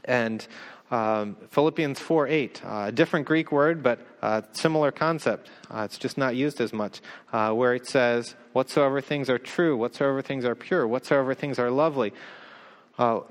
And 0.05 0.45
um, 0.91 1.37
Philippians 1.51 1.99
4 1.99 2.27
8, 2.27 2.61
uh, 2.63 2.83
a 2.87 2.91
different 2.91 3.25
Greek 3.25 3.51
word, 3.51 3.81
but 3.81 4.05
uh, 4.21 4.41
similar 4.51 4.91
concept. 4.91 5.49
Uh, 5.69 5.83
it's 5.83 5.97
just 5.97 6.17
not 6.17 6.35
used 6.35 6.59
as 6.59 6.73
much, 6.73 7.01
uh, 7.31 7.51
where 7.53 7.73
it 7.73 7.87
says, 7.87 8.35
Whatsoever 8.51 8.99
things 8.99 9.29
are 9.29 9.39
true, 9.39 9.77
whatsoever 9.77 10.21
things 10.21 10.43
are 10.43 10.55
pure, 10.55 10.85
whatsoever 10.85 11.33
things 11.33 11.59
are 11.59 11.71
lovely. 11.71 12.13
Uh, 12.97 13.21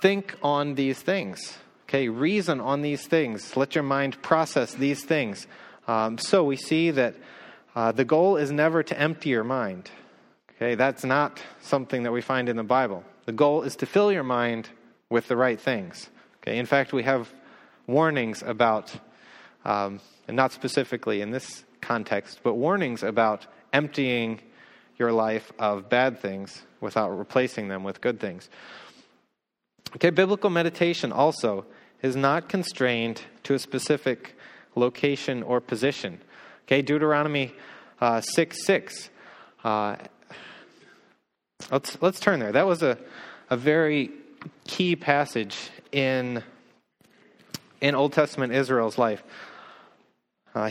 think 0.00 0.36
on 0.42 0.76
these 0.76 1.00
things. 1.00 1.58
Okay, 1.88 2.08
reason 2.08 2.60
on 2.60 2.82
these 2.82 3.06
things. 3.06 3.56
Let 3.56 3.74
your 3.74 3.82
mind 3.82 4.22
process 4.22 4.74
these 4.74 5.04
things. 5.04 5.48
Um, 5.88 6.18
so 6.18 6.44
we 6.44 6.56
see 6.56 6.92
that 6.92 7.16
uh, 7.78 7.92
the 7.92 8.04
goal 8.04 8.36
is 8.36 8.50
never 8.50 8.82
to 8.82 8.98
empty 8.98 9.28
your 9.28 9.44
mind. 9.44 9.88
Okay, 10.56 10.74
that's 10.74 11.04
not 11.04 11.40
something 11.60 12.02
that 12.02 12.10
we 12.10 12.20
find 12.20 12.48
in 12.48 12.56
the 12.56 12.64
Bible. 12.64 13.04
The 13.26 13.30
goal 13.30 13.62
is 13.62 13.76
to 13.76 13.86
fill 13.86 14.10
your 14.10 14.24
mind 14.24 14.68
with 15.10 15.28
the 15.28 15.36
right 15.36 15.60
things. 15.60 16.10
Okay, 16.42 16.58
in 16.58 16.66
fact, 16.66 16.92
we 16.92 17.04
have 17.04 17.32
warnings 17.86 18.42
about, 18.42 18.92
um, 19.64 20.00
and 20.26 20.36
not 20.36 20.50
specifically 20.50 21.20
in 21.20 21.30
this 21.30 21.62
context, 21.80 22.40
but 22.42 22.54
warnings 22.54 23.04
about 23.04 23.46
emptying 23.72 24.40
your 24.98 25.12
life 25.12 25.52
of 25.60 25.88
bad 25.88 26.18
things 26.18 26.62
without 26.80 27.10
replacing 27.10 27.68
them 27.68 27.84
with 27.84 28.00
good 28.00 28.18
things. 28.18 28.50
Okay, 29.94 30.10
biblical 30.10 30.50
meditation 30.50 31.12
also 31.12 31.64
is 32.02 32.16
not 32.16 32.48
constrained 32.48 33.22
to 33.44 33.54
a 33.54 33.58
specific 33.60 34.36
location 34.74 35.44
or 35.44 35.60
position. 35.60 36.20
Okay, 36.68 36.82
Deuteronomy 36.82 37.54
uh, 37.98 38.20
6 38.20 38.66
6. 38.66 39.08
Uh, 39.64 39.96
let's, 41.70 41.96
let's 42.02 42.20
turn 42.20 42.40
there. 42.40 42.52
That 42.52 42.66
was 42.66 42.82
a, 42.82 42.98
a 43.48 43.56
very 43.56 44.10
key 44.66 44.94
passage 44.94 45.56
in, 45.92 46.42
in 47.80 47.94
Old 47.94 48.12
Testament 48.12 48.52
Israel's 48.52 48.98
life. 48.98 49.22
Uh, 50.54 50.68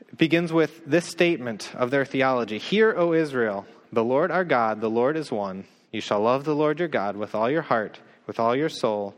it 0.00 0.18
begins 0.18 0.52
with 0.52 0.84
this 0.84 1.06
statement 1.06 1.74
of 1.74 1.90
their 1.90 2.04
theology 2.04 2.58
Hear, 2.58 2.94
O 2.94 3.14
Israel, 3.14 3.64
the 3.94 4.04
Lord 4.04 4.30
our 4.30 4.44
God, 4.44 4.82
the 4.82 4.90
Lord 4.90 5.16
is 5.16 5.32
one. 5.32 5.64
You 5.90 6.02
shall 6.02 6.20
love 6.20 6.44
the 6.44 6.54
Lord 6.54 6.78
your 6.78 6.88
God 6.88 7.16
with 7.16 7.34
all 7.34 7.50
your 7.50 7.62
heart, 7.62 7.98
with 8.26 8.38
all 8.38 8.54
your 8.54 8.68
soul, 8.68 9.14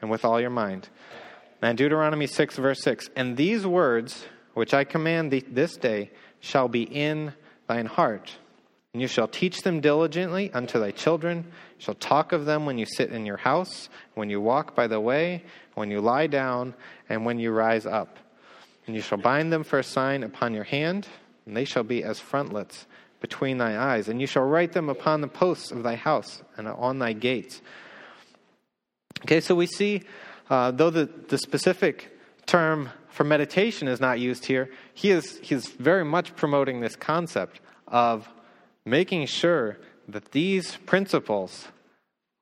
and 0.00 0.10
with 0.10 0.24
all 0.24 0.40
your 0.40 0.48
mind. 0.48 0.88
And 1.60 1.76
Deuteronomy 1.76 2.26
6, 2.26 2.56
verse 2.56 2.80
6 2.82 3.10
And 3.14 3.36
these 3.36 3.66
words 3.66 4.24
which 4.58 4.74
I 4.74 4.84
command 4.84 5.30
thee 5.30 5.44
this 5.48 5.76
day 5.76 6.10
shall 6.40 6.68
be 6.68 6.82
in 6.82 7.32
thine 7.66 7.86
heart 7.86 8.36
and 8.92 9.02
you 9.02 9.08
shall 9.08 9.28
teach 9.28 9.62
them 9.62 9.80
diligently 9.80 10.50
unto 10.52 10.80
thy 10.80 10.90
children. 10.90 11.44
You 11.78 11.84
shall 11.84 11.94
talk 11.94 12.32
of 12.32 12.46
them 12.46 12.66
when 12.66 12.78
you 12.78 12.86
sit 12.86 13.12
in 13.12 13.26
your 13.26 13.36
house, 13.36 13.88
when 14.14 14.30
you 14.30 14.40
walk 14.40 14.74
by 14.74 14.86
the 14.86 14.98
way, 14.98 15.44
when 15.74 15.90
you 15.90 16.00
lie 16.00 16.26
down, 16.26 16.74
and 17.08 17.24
when 17.24 17.38
you 17.38 17.52
rise 17.52 17.86
up. 17.86 18.18
And 18.86 18.96
you 18.96 19.02
shall 19.02 19.18
bind 19.18 19.52
them 19.52 19.62
for 19.62 19.78
a 19.78 19.84
sign 19.84 20.22
upon 20.24 20.54
your 20.54 20.64
hand, 20.64 21.06
and 21.46 21.56
they 21.56 21.64
shall 21.64 21.84
be 21.84 22.02
as 22.02 22.18
frontlets 22.18 22.86
between 23.20 23.58
thy 23.58 23.78
eyes. 23.78 24.08
And 24.08 24.20
you 24.20 24.26
shall 24.26 24.44
write 24.44 24.72
them 24.72 24.88
upon 24.88 25.20
the 25.20 25.28
posts 25.28 25.70
of 25.70 25.82
thy 25.84 25.94
house 25.94 26.42
and 26.56 26.66
on 26.66 26.98
thy 26.98 27.12
gates. 27.12 27.60
Okay, 29.20 29.40
so 29.40 29.54
we 29.54 29.66
see, 29.66 30.02
uh, 30.50 30.70
though 30.70 30.90
the, 30.90 31.08
the 31.28 31.38
specific 31.38 32.18
term 32.46 32.90
for 33.18 33.24
meditation 33.24 33.88
is 33.88 34.00
not 34.00 34.20
used 34.20 34.44
here, 34.44 34.70
he 34.94 35.10
is, 35.10 35.40
he 35.42 35.52
is 35.52 35.66
very 35.66 36.04
much 36.04 36.36
promoting 36.36 36.78
this 36.78 36.94
concept 36.94 37.60
of 37.88 38.28
making 38.84 39.26
sure 39.26 39.76
that 40.06 40.30
these 40.30 40.76
principles 40.86 41.66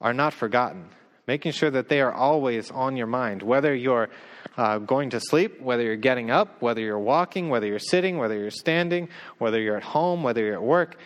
are 0.02 0.12
not 0.12 0.34
forgotten, 0.34 0.90
making 1.26 1.52
sure 1.52 1.70
that 1.70 1.88
they 1.88 2.02
are 2.02 2.12
always 2.12 2.70
on 2.70 2.94
your 2.94 3.06
mind, 3.06 3.40
whether 3.40 3.74
you're 3.74 4.10
uh, 4.58 4.76
going 4.76 5.08
to 5.08 5.18
sleep, 5.18 5.62
whether 5.62 5.82
you're 5.82 5.96
getting 5.96 6.30
up, 6.30 6.60
whether 6.60 6.82
you're 6.82 6.98
walking, 6.98 7.48
whether 7.48 7.66
you're 7.66 7.78
sitting, 7.78 8.18
whether 8.18 8.36
you're 8.36 8.50
standing, 8.50 9.08
whether 9.38 9.58
you're 9.58 9.78
at 9.78 9.82
home, 9.82 10.22
whether 10.22 10.44
you're 10.44 10.56
at 10.56 10.62
work, 10.62 10.98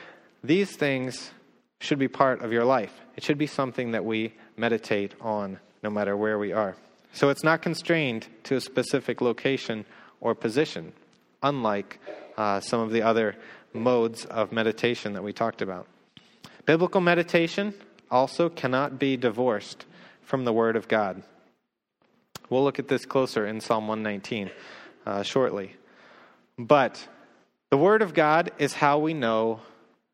these 0.43 0.75
things 0.75 1.31
should 1.79 2.01
be 2.01 2.09
part 2.09 2.43
of 2.43 2.53
your 2.53 2.65
life. 2.65 2.93
It 3.15 3.23
should 3.23 3.39
be 3.39 3.47
something 3.47 3.93
that 3.93 4.05
we 4.05 4.35
meditate 4.57 5.15
on 5.21 5.61
no 5.81 5.91
matter 5.91 6.17
where 6.17 6.41
we 6.41 6.53
are. 6.53 6.75
So 7.13 7.29
it's 7.29 7.45
not 7.45 7.63
constrained 7.63 8.29
to 8.45 8.57
a 8.57 8.61
specific 8.61 9.21
location 9.21 9.85
or 10.21 10.35
position, 10.35 10.93
unlike 11.43 11.99
uh, 12.37 12.61
some 12.61 12.81
of 12.81 12.91
the 12.91 13.03
other 13.03 13.37
modes 13.73 14.25
of 14.25 14.53
meditation 14.53 15.13
that 15.15 15.23
we 15.23 15.33
talked 15.33 15.63
about. 15.63 15.87
Biblical 16.67 17.01
meditation 17.01 17.75
also 18.11 18.49
cannot 18.49 18.99
be 18.99 19.17
divorced 19.17 19.87
from 20.23 20.45
the 20.45 20.53
Word 20.53 20.77
of 20.77 20.89
God. 20.89 21.23
We'll 22.49 22.65
look 22.65 22.79
at 22.79 22.89
this 22.89 23.07
closer 23.07 23.47
in 23.47 23.61
Psalm 23.61 23.89
119 23.89 24.51
uh, 25.07 25.23
shortly. 25.23 25.77
But 26.59 27.07
the 27.71 27.79
Word 27.79 28.03
of 28.03 28.15
God 28.15 28.51
is 28.59 28.75
how 28.75 28.99
we 28.99 29.15
know 29.15 29.61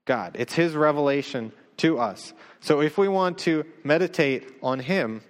God, 0.04 0.36
it's 0.38 0.54
His 0.54 0.74
revelation 0.74 1.52
to 1.78 1.98
us. 1.98 2.32
So 2.60 2.80
if 2.80 2.96
we 2.96 3.08
want 3.08 3.38
to 3.40 3.64
meditate 3.84 4.48
on 4.62 4.78
Him, 4.78 5.22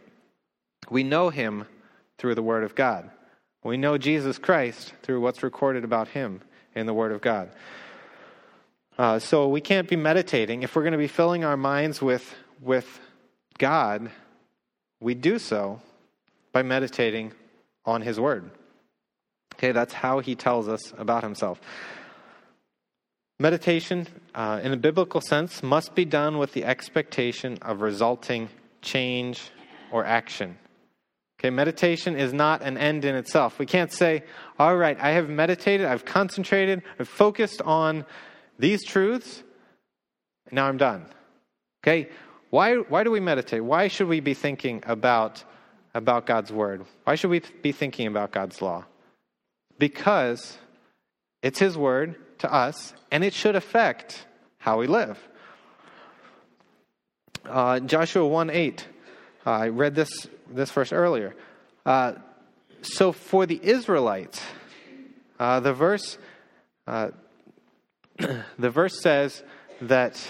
we 0.91 1.03
know 1.03 1.31
Him 1.31 1.67
through 2.19 2.35
the 2.35 2.43
Word 2.43 2.65
of 2.65 2.75
God. 2.75 3.11
We 3.63 3.77
know 3.77 3.99
Jesus 3.99 4.39
Christ 4.39 4.93
through 5.03 5.21
what's 5.21 5.43
recorded 5.43 5.85
about 5.85 6.09
Him 6.09 6.41
in 6.75 6.87
the 6.87 6.95
Word 6.95 7.13
of 7.13 7.21
God. 7.21 7.51
Uh, 8.99 9.19
so 9.19 9.49
we 9.49 9.61
can't 9.61 9.89
be 9.89 9.97
meditating. 9.97 10.63
If 10.63 10.75
we're 10.75 10.83
going 10.83 10.93
to 10.93 10.99
be 10.99 11.09
filling 11.09 11.45
our 11.45 11.57
minds 11.57 12.01
with, 12.01 12.35
with 12.61 13.01
God, 13.59 14.11
we 15.01 15.15
do 15.15 15.39
so 15.39 15.81
by 16.53 16.63
meditating 16.63 17.33
on 17.85 18.03
His 18.03 18.19
Word. 18.19 18.51
Okay, 19.55 19.73
that's 19.73 19.93
how 19.93 20.21
He 20.21 20.35
tells 20.35 20.69
us 20.69 20.93
about 20.97 21.23
Himself. 21.23 21.61
Meditation, 23.39 24.07
uh, 24.35 24.61
in 24.63 24.73
a 24.73 24.77
biblical 24.79 25.21
sense, 25.21 25.63
must 25.63 25.95
be 25.95 26.07
done 26.07 26.39
with 26.39 26.55
the 26.55 26.65
expectation 26.65 27.59
of 27.61 27.83
resulting 27.83 28.49
change 28.81 29.51
or 29.91 30.05
action. 30.05 30.57
Okay, 31.47 31.55
meditation 31.55 32.17
is 32.17 32.33
not 32.33 32.63
an 32.63 32.77
end 32.77 33.05
in 33.05 33.15
itself. 33.15 33.61
We 33.61 33.67
can't 33.67 33.93
say, 33.93 34.25
all 34.59 34.77
right, 34.77 34.99
I 35.01 35.11
have 35.11 35.29
meditated, 35.29 35.87
I've 35.87 36.05
concentrated, 36.05 36.83
I've 36.99 37.09
focused 37.09 37.63
on 37.63 38.05
these 38.59 38.85
truths, 38.85 39.45
and 40.47 40.55
now 40.55 40.67
I'm 40.67 40.77
done. 40.77 41.07
Okay, 41.85 42.09
why, 42.51 42.79
why 42.79 43.05
do 43.05 43.13
we 43.13 43.21
meditate? 43.21 43.63
Why 43.63 43.87
should 43.87 44.09
we 44.09 44.19
be 44.19 44.35
thinking 44.35 44.83
about, 44.89 45.45
about 45.95 46.27
God's 46.27 46.51
Word? 46.51 46.85
Why 47.05 47.15
should 47.15 47.31
we 47.31 47.43
be 47.63 47.71
thinking 47.71 48.09
about 48.09 48.33
God's 48.33 48.61
law? 48.61 48.85
Because 49.79 50.59
it's 51.45 51.61
His 51.61 51.79
Word 51.79 52.17
to 52.39 52.53
us, 52.53 52.93
and 53.13 53.23
it 53.23 53.35
should 53.35 53.55
affect 53.55 54.27
how 54.59 54.81
we 54.81 54.89
live. 54.89 55.17
Uh, 57.45 57.79
Joshua 57.79 58.27
1 58.27 58.51
8. 58.51 58.89
Uh, 59.47 59.51
I 59.51 59.69
read 59.69 59.95
this, 59.95 60.27
this 60.51 60.71
verse 60.71 60.93
earlier. 60.93 61.35
Uh, 61.85 62.15
so 62.83 63.13
for 63.13 63.47
the 63.47 63.61
Israelites, 63.63 64.41
uh, 65.39 65.61
the 65.61 65.73
verse 65.73 66.19
uh, 66.87 67.11
the 68.59 68.71
verse 68.71 69.01
says 69.03 69.43
that 69.83 70.25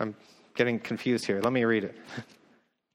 I'm 0.00 0.14
getting 0.54 0.78
confused 0.78 1.26
here. 1.26 1.40
Let 1.40 1.52
me 1.52 1.64
read 1.64 1.84
it. 1.84 1.96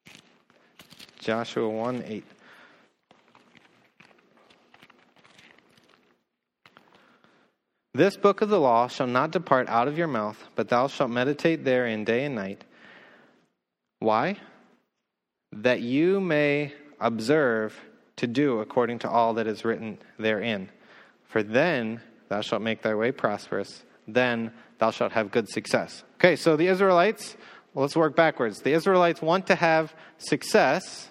Joshua 1.20 1.70
1 1.70 2.04
8. 2.06 2.24
This 7.94 8.16
book 8.16 8.42
of 8.42 8.50
the 8.50 8.60
law 8.60 8.88
shall 8.88 9.08
not 9.08 9.32
depart 9.32 9.68
out 9.70 9.88
of 9.88 9.98
your 9.98 10.08
mouth, 10.08 10.42
but 10.56 10.70
thou 10.70 10.88
shalt 10.88 11.10
meditate 11.10 11.66
therein 11.66 12.04
day 12.04 12.26
and 12.26 12.36
night. 12.36 12.64
Why? 14.00 14.38
That 15.52 15.82
you 15.82 16.20
may 16.20 16.74
observe 17.00 17.80
to 18.18 18.28
do 18.28 18.60
according 18.60 19.00
to 19.00 19.10
all 19.10 19.36
that 19.36 19.48
is 19.48 19.64
written 19.64 19.98
therein. 20.18 20.70
For 21.26 21.44
then 21.44 22.02
thou 22.30 22.42
shalt 22.42 22.62
make 22.62 22.82
thy 22.82 22.96
way 22.96 23.12
prosperous, 23.12 23.84
then 24.08 24.52
thou 24.80 24.92
shalt 24.92 25.12
have 25.12 25.32
good 25.32 25.50
success. 25.50 26.04
Okay, 26.16 26.36
so 26.36 26.56
the 26.56 26.68
Israelites, 26.68 27.38
well, 27.74 27.84
let's 27.84 27.96
work 27.96 28.16
backwards. 28.16 28.62
The 28.62 28.74
Israelites 28.74 29.22
want 29.22 29.48
to 29.48 29.56
have 29.56 29.94
success, 30.18 31.10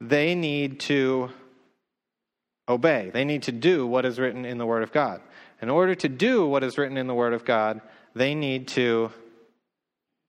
they 0.00 0.34
need 0.34 0.80
to 0.80 1.30
obey. 2.68 3.10
They 3.12 3.24
need 3.24 3.44
to 3.44 3.52
do 3.52 3.86
what 3.86 4.04
is 4.04 4.18
written 4.18 4.44
in 4.44 4.58
the 4.58 4.66
Word 4.66 4.82
of 4.82 4.92
God. 4.92 5.20
In 5.60 5.70
order 5.70 5.94
to 5.96 6.08
do 6.08 6.46
what 6.46 6.62
is 6.62 6.78
written 6.78 6.96
in 6.96 7.06
the 7.06 7.14
Word 7.14 7.32
of 7.32 7.44
God, 7.44 7.80
they 8.14 8.34
need 8.34 8.68
to 8.68 9.10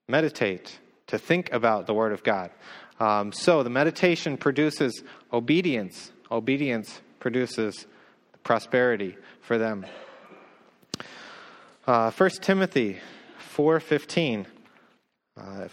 meditate, 0.07 0.79
to 1.09 1.17
think 1.17 1.51
about 1.51 1.87
the 1.87 1.93
Word 1.93 2.13
of 2.13 2.23
God. 2.23 2.51
Um, 2.99 3.31
so 3.31 3.63
the 3.63 3.69
meditation 3.69 4.37
produces 4.37 5.03
obedience. 5.33 6.11
Obedience 6.31 7.01
produces 7.19 7.85
prosperity 8.43 9.17
for 9.41 9.57
them. 9.57 9.85
Uh, 11.87 12.11
1 12.11 12.29
Timothy 12.41 12.97
4.15. 13.55 14.45
Uh, 15.35 15.67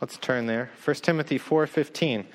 let's 0.00 0.18
turn 0.18 0.46
there. 0.46 0.70
1 0.84 0.96
Timothy 0.96 1.38
4.15. 1.38 2.26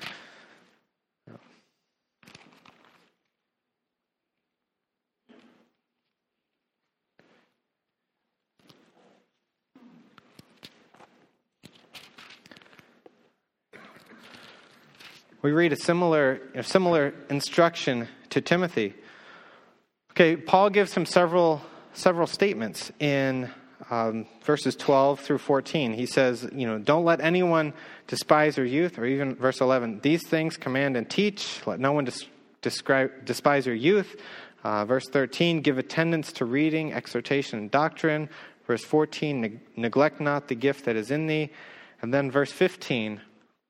we 15.44 15.52
read 15.52 15.74
a 15.74 15.76
similar, 15.76 16.40
a 16.54 16.62
similar 16.62 17.12
instruction 17.28 18.08
to 18.30 18.40
Timothy. 18.40 18.94
Okay, 20.12 20.36
Paul 20.36 20.70
gives 20.70 20.94
him 20.94 21.04
several, 21.04 21.60
several 21.92 22.26
statements 22.26 22.90
in 22.98 23.50
um, 23.90 24.26
verses 24.42 24.74
12 24.74 25.20
through 25.20 25.36
14. 25.36 25.92
He 25.92 26.06
says, 26.06 26.48
you 26.50 26.66
know, 26.66 26.78
don't 26.78 27.04
let 27.04 27.20
anyone 27.20 27.74
despise 28.06 28.56
your 28.56 28.64
youth, 28.64 28.98
or 28.98 29.04
even 29.04 29.34
verse 29.34 29.60
11, 29.60 30.00
these 30.00 30.26
things 30.26 30.56
command 30.56 30.96
and 30.96 31.10
teach. 31.10 31.60
Let 31.66 31.78
no 31.78 31.92
one 31.92 32.06
dis- 32.06 32.24
describe, 32.62 33.26
despise 33.26 33.66
your 33.66 33.74
youth. 33.74 34.16
Uh, 34.64 34.86
verse 34.86 35.04
13, 35.12 35.60
give 35.60 35.76
attendance 35.76 36.32
to 36.32 36.46
reading, 36.46 36.94
exhortation, 36.94 37.58
and 37.58 37.70
doctrine. 37.70 38.30
Verse 38.66 38.82
14, 38.82 39.42
neg- 39.42 39.60
neglect 39.76 40.22
not 40.22 40.48
the 40.48 40.54
gift 40.54 40.86
that 40.86 40.96
is 40.96 41.10
in 41.10 41.26
thee. 41.26 41.50
And 42.00 42.14
then 42.14 42.30
verse 42.30 42.50
15, 42.50 43.20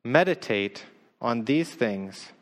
meditate 0.04 0.84
on 1.24 1.46
these 1.46 1.70
things. 1.70 2.32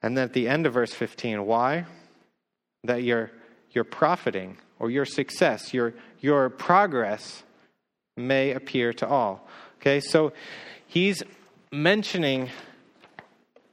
And 0.00 0.16
then 0.16 0.24
at 0.24 0.32
the 0.32 0.48
end 0.48 0.64
of 0.64 0.74
verse 0.74 0.94
15, 0.94 1.44
why? 1.44 1.86
That 2.84 3.02
your, 3.02 3.32
your 3.72 3.84
profiting 3.84 4.58
or 4.78 4.90
your 4.90 5.04
success, 5.04 5.74
your, 5.74 5.92
your 6.20 6.48
progress 6.50 7.42
may 8.16 8.52
appear 8.52 8.92
to 8.94 9.08
all. 9.08 9.48
Okay, 9.80 9.98
so 9.98 10.32
he's 10.86 11.22
mentioning 11.72 12.48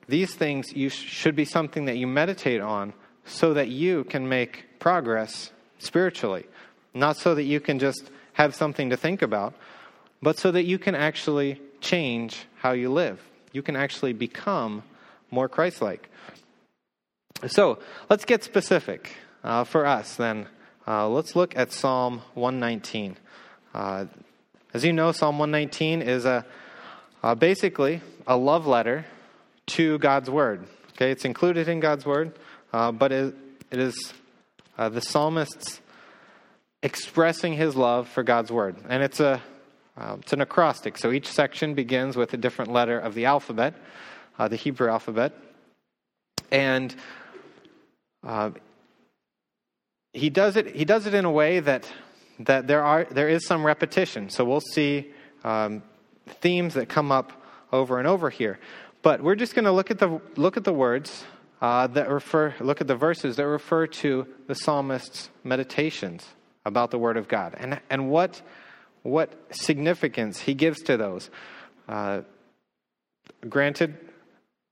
these 0.08 0.34
things 0.34 0.74
you 0.74 0.90
should 0.90 1.36
be 1.36 1.46
something 1.46 1.86
that 1.86 1.98
you 1.98 2.08
meditate 2.08 2.60
on 2.60 2.94
so 3.24 3.54
that 3.54 3.68
you 3.68 4.04
can 4.06 4.28
make 4.28 4.80
progress 4.80 5.52
spiritually. 5.78 6.46
Not 6.96 7.18
so 7.18 7.36
that 7.36 7.44
you 7.44 7.60
can 7.60 7.78
just 7.78 8.10
have 8.34 8.56
something 8.56 8.90
to 8.90 8.98
think 8.98 9.22
about, 9.22 9.54
but 10.24 10.40
so 10.40 10.52
that 10.52 10.64
you 10.64 10.80
can 10.80 10.96
actually 10.96 11.62
change 11.82 12.48
how 12.58 12.72
you 12.72 12.92
live 12.92 13.22
you 13.52 13.62
can 13.62 13.76
actually 13.76 14.14
become 14.14 14.84
more 15.30 15.48
Christ 15.50 15.82
like. 15.82 16.10
So 17.48 17.80
let's 18.10 18.26
get 18.26 18.44
specific 18.44 19.16
uh, 19.44 19.64
for 19.64 19.86
us 19.86 20.16
then. 20.16 20.48
Uh, 20.88 21.08
let's 21.08 21.36
look 21.36 21.56
at 21.56 21.72
Psalm 21.72 22.22
119. 22.34 23.18
Uh, 23.74 24.06
as 24.74 24.84
you 24.84 24.94
know, 24.94 25.12
Psalm 25.12 25.40
119 25.40 26.02
is 26.02 26.26
a 26.26 26.46
uh, 27.24 27.36
basically 27.36 28.02
a 28.26 28.36
love 28.36 28.66
letter 28.66 29.06
to 29.68 29.98
God's 30.00 30.30
Word. 30.30 30.66
Okay, 30.92 31.12
it's 31.12 31.26
included 31.26 31.68
in 31.68 31.80
God's 31.80 32.06
Word, 32.06 32.34
uh, 32.74 32.92
but 32.92 33.12
it, 33.12 33.36
it 33.70 33.80
is 33.80 34.14
uh, 34.78 34.90
the 34.90 35.02
psalmist's 35.02 35.82
expressing 36.84 37.54
his 37.54 37.76
love 37.76 38.08
for 38.08 38.24
God's 38.24 38.52
Word, 38.52 38.76
and 38.90 39.04
it's 39.04 39.20
a 39.20 39.42
um, 39.98 40.20
it's 40.22 40.34
an 40.34 40.42
acrostic, 40.42 40.98
so 40.98 41.12
each 41.12 41.28
section 41.28 41.74
begins 41.74 42.16
with 42.16 42.34
a 42.34 42.38
different 42.38 42.72
letter 42.72 42.98
of 42.98 43.14
the 43.14 43.26
alphabet, 43.26 43.74
uh, 44.40 44.48
the 44.48 44.56
Hebrew 44.56 44.90
alphabet. 44.90 45.34
And 46.52 46.96
uh, 48.24 48.52
he, 50.14 50.30
does 50.30 50.56
it, 50.56 50.76
he 50.76 50.86
does 50.86 51.08
it 51.08 51.14
in 51.14 51.26
a 51.26 51.32
way 51.32 51.60
that, 51.60 51.92
that 52.40 52.68
there, 52.68 52.84
are, 52.84 53.06
there 53.06 53.30
is 53.30 53.46
some 53.46 53.66
repetition. 53.66 54.30
So 54.30 54.46
we'll 54.46 54.62
see 54.62 55.12
um, 55.44 55.84
themes 56.28 56.76
that 56.76 56.88
come 56.90 57.12
up 57.12 57.32
over 57.72 58.00
and 58.00 58.08
over 58.08 58.30
here. 58.30 58.60
But 59.02 59.22
we're 59.22 59.36
just 59.36 59.56
going 59.56 59.66
to 59.66 59.72
look 59.72 59.90
at 59.92 60.00
the 60.00 60.22
look 60.36 60.58
at 60.58 60.64
the 60.64 60.74
words 60.74 61.24
uh, 61.62 61.88
that 61.88 62.10
refer 62.10 62.54
look 62.60 62.82
at 62.82 62.88
the 62.88 62.96
verses 62.96 63.36
that 63.38 63.48
refer 63.48 63.88
to 63.88 64.28
the 64.48 64.54
psalmist's 64.54 65.30
meditations 65.44 66.28
about 66.66 66.92
the 66.92 67.00
Word 67.00 67.18
of 67.18 67.28
God 67.28 67.56
and 67.58 67.80
and 67.90 68.12
what 68.12 68.42
what 69.04 69.34
significance 69.52 70.40
he 70.40 70.54
gives 70.54 70.82
to 70.84 70.98
those. 70.98 71.30
Uh, 71.88 72.22
granted, 73.48 73.98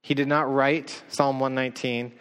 he 0.02 0.14
did 0.14 0.28
not 0.28 0.52
write 0.52 1.02
Psalm 1.08 1.40
119 1.40 2.12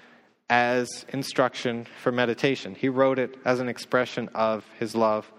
as 0.50 1.06
instruction 1.10 1.86
for 2.02 2.12
meditation. 2.12 2.76
He 2.76 2.90
wrote 2.90 3.20
it 3.20 3.36
as 3.46 3.60
an 3.60 3.70
expression 3.70 4.30
of 4.34 4.66
his 4.80 4.96
love 4.96 5.32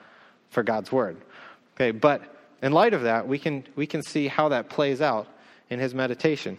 for 0.50 0.62
God's 0.62 0.92
Word. 0.92 1.16
Okay, 1.74 1.90
but 1.90 2.22
in 2.62 2.72
light 2.72 2.94
of 2.94 3.02
that, 3.02 3.26
we 3.26 3.38
can 3.38 3.64
we 3.74 3.86
can 3.86 4.02
see 4.02 4.28
how 4.28 4.50
that 4.50 4.68
plays 4.68 5.00
out 5.00 5.26
in 5.68 5.78
his 5.78 5.94
meditation. 5.94 6.58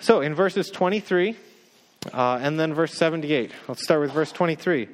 So, 0.00 0.20
in 0.20 0.34
verses 0.34 0.68
23 0.68 1.36
uh, 2.12 2.38
and 2.42 2.60
then 2.60 2.74
verse 2.74 2.94
78, 2.94 3.50
let's 3.68 3.82
start 3.82 4.00
with 4.00 4.12
verse 4.12 4.30
23. 4.32 4.82
It 4.82 4.90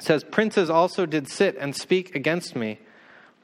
says, 0.00 0.24
Princes 0.24 0.70
also 0.70 1.06
did 1.06 1.28
sit 1.28 1.56
and 1.56 1.74
speak 1.74 2.14
against 2.14 2.56
me, 2.56 2.78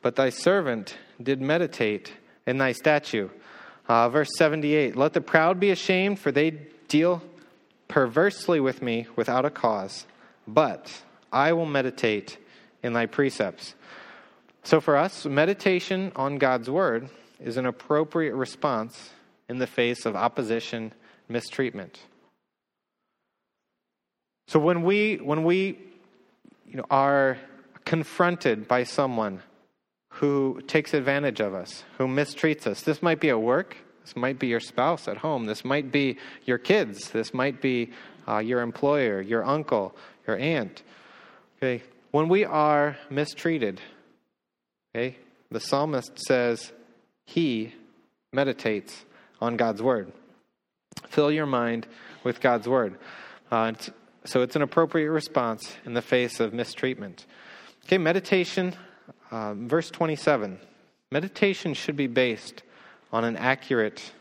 but 0.05 0.17
thy 0.17 0.29
servant 0.29 0.99
did 1.21 1.41
meditate 1.41 2.13
in 2.47 2.59
thy 2.59 2.73
statute. 2.73 3.31
Uh, 3.89 4.07
verse 4.11 4.29
78 4.37 4.97
Let 4.97 5.15
the 5.15 5.23
proud 5.23 5.59
be 5.59 5.71
ashamed, 5.71 6.19
for 6.19 6.31
they 6.31 6.51
deal 6.89 7.23
perversely 7.89 8.61
with 8.61 8.83
me 8.83 9.07
without 9.17 9.47
a 9.47 9.51
cause, 9.51 10.07
but 10.47 11.03
I 11.33 11.55
will 11.55 11.65
meditate 11.65 12.37
in 12.83 12.93
thy 12.93 13.07
precepts. 13.07 13.75
So, 14.63 14.79
for 14.79 14.95
us, 14.95 15.25
meditation 15.25 16.13
on 16.15 16.37
God's 16.37 16.69
word 16.69 17.09
is 17.41 17.57
an 17.57 17.65
appropriate 17.65 18.35
response 18.35 19.09
in 19.49 19.57
the 19.57 19.67
face 19.67 20.05
of 20.05 20.15
opposition, 20.15 20.93
mistreatment. 21.31 21.99
So 24.49 24.59
when 24.59 24.83
we 24.83 25.17
when 25.17 25.45
we 25.45 25.79
you 26.67 26.77
know 26.77 26.85
are 26.91 27.39
confronted 27.87 28.69
by 28.69 28.85
someone 28.85 29.43
who 30.15 30.61
takes 30.69 30.95
advantage 30.95 31.41
of 31.41 31.55
us, 31.55 31.83
who 31.99 32.07
mistreats 32.07 32.67
us, 32.67 32.83
this 32.83 33.03
might 33.03 33.21
be 33.21 33.31
at 33.31 33.41
work, 33.41 33.77
this 34.05 34.15
might 34.15 34.39
be 34.39 34.47
your 34.47 34.61
spouse 34.61 35.09
at 35.09 35.17
home, 35.17 35.47
this 35.47 35.65
might 35.65 35.91
be 35.91 36.19
your 36.45 36.59
kids, 36.59 37.11
this 37.11 37.35
might 37.35 37.61
be 37.61 37.91
uh, 38.29 38.39
your 38.39 38.61
employer, 38.61 39.21
your 39.21 39.45
uncle, 39.45 39.97
your 40.27 40.39
aunt. 40.39 40.83
Okay, 41.59 41.83
when 42.13 42.29
we 42.29 42.45
are 42.45 42.97
mistreated, 43.11 43.81
okay, 44.95 45.17
the 45.51 45.61
psalmist 45.61 46.19
says, 46.27 46.73
he 47.27 47.75
meditates 48.33 49.05
on 49.41 49.57
God's 49.57 49.83
Word. 49.83 50.13
Fill 51.09 51.33
your 51.33 51.47
mind 51.47 51.89
with 52.23 52.41
God's 52.41 52.69
Word. 52.69 52.99
Uh, 53.51 53.73
so 54.25 54.43
it's 54.43 54.55
an 54.55 54.63
appropriate 54.63 55.11
response 55.11 55.77
in 55.85 55.95
the 55.95 56.03
face 56.03 56.39
of 56.39 56.55
mistreatment. 56.55 57.27
Okay, 57.87 57.99
meditation, 57.99 58.75
uh, 59.35 59.53
verse 59.55 59.91
27. 59.91 60.61
Meditation 61.11 61.75
should 61.75 61.97
be 61.97 62.07
based 62.07 62.63
on 63.13 63.25
an 63.25 63.37
accurate 63.37 64.13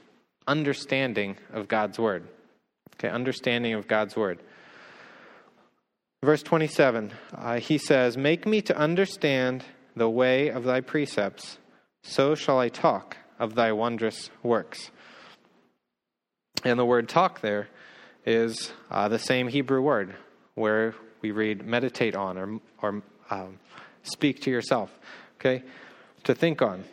understanding 0.47 1.37
of 1.51 1.67
God's 1.67 1.99
Word. 1.99 2.27
Okay, 2.95 3.09
understanding 3.09 3.75
of 3.75 3.87
God's 3.87 4.15
Word. 4.15 4.39
Verse 6.23 6.41
27, 6.41 7.11
uh, 7.35 7.59
he 7.59 7.77
says, 7.77 8.17
Make 8.17 8.47
me 8.47 8.61
to 8.63 8.75
understand 8.75 9.63
the 9.95 10.09
way 10.09 10.47
of 10.47 10.63
thy 10.63 10.81
precepts 10.81 11.59
so 12.01 12.33
shall 12.33 12.57
I 12.57 12.69
talk 12.69 13.17
of 13.37 13.53
thy 13.53 13.71
wondrous 13.71 14.31
works. 14.41 14.89
And 16.63 16.79
the 16.79 16.85
word 16.85 17.07
talk 17.07 17.41
there 17.41 17.67
is 18.25 18.71
uh, 18.89 19.09
the 19.09 19.19
same 19.19 19.47
Hebrew 19.47 19.81
word 19.81 20.15
where 20.55 20.95
we 21.21 21.31
read 21.31 21.65
meditate 21.65 22.15
on 22.15 22.37
or, 22.37 22.59
or 22.81 23.03
um, 23.29 23.59
speak 24.03 24.41
to 24.41 24.51
yourself, 24.51 24.91
okay? 25.39 25.63
To 26.25 26.35
think 26.35 26.61
on. 26.61 26.83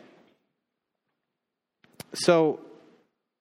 So, 2.13 2.59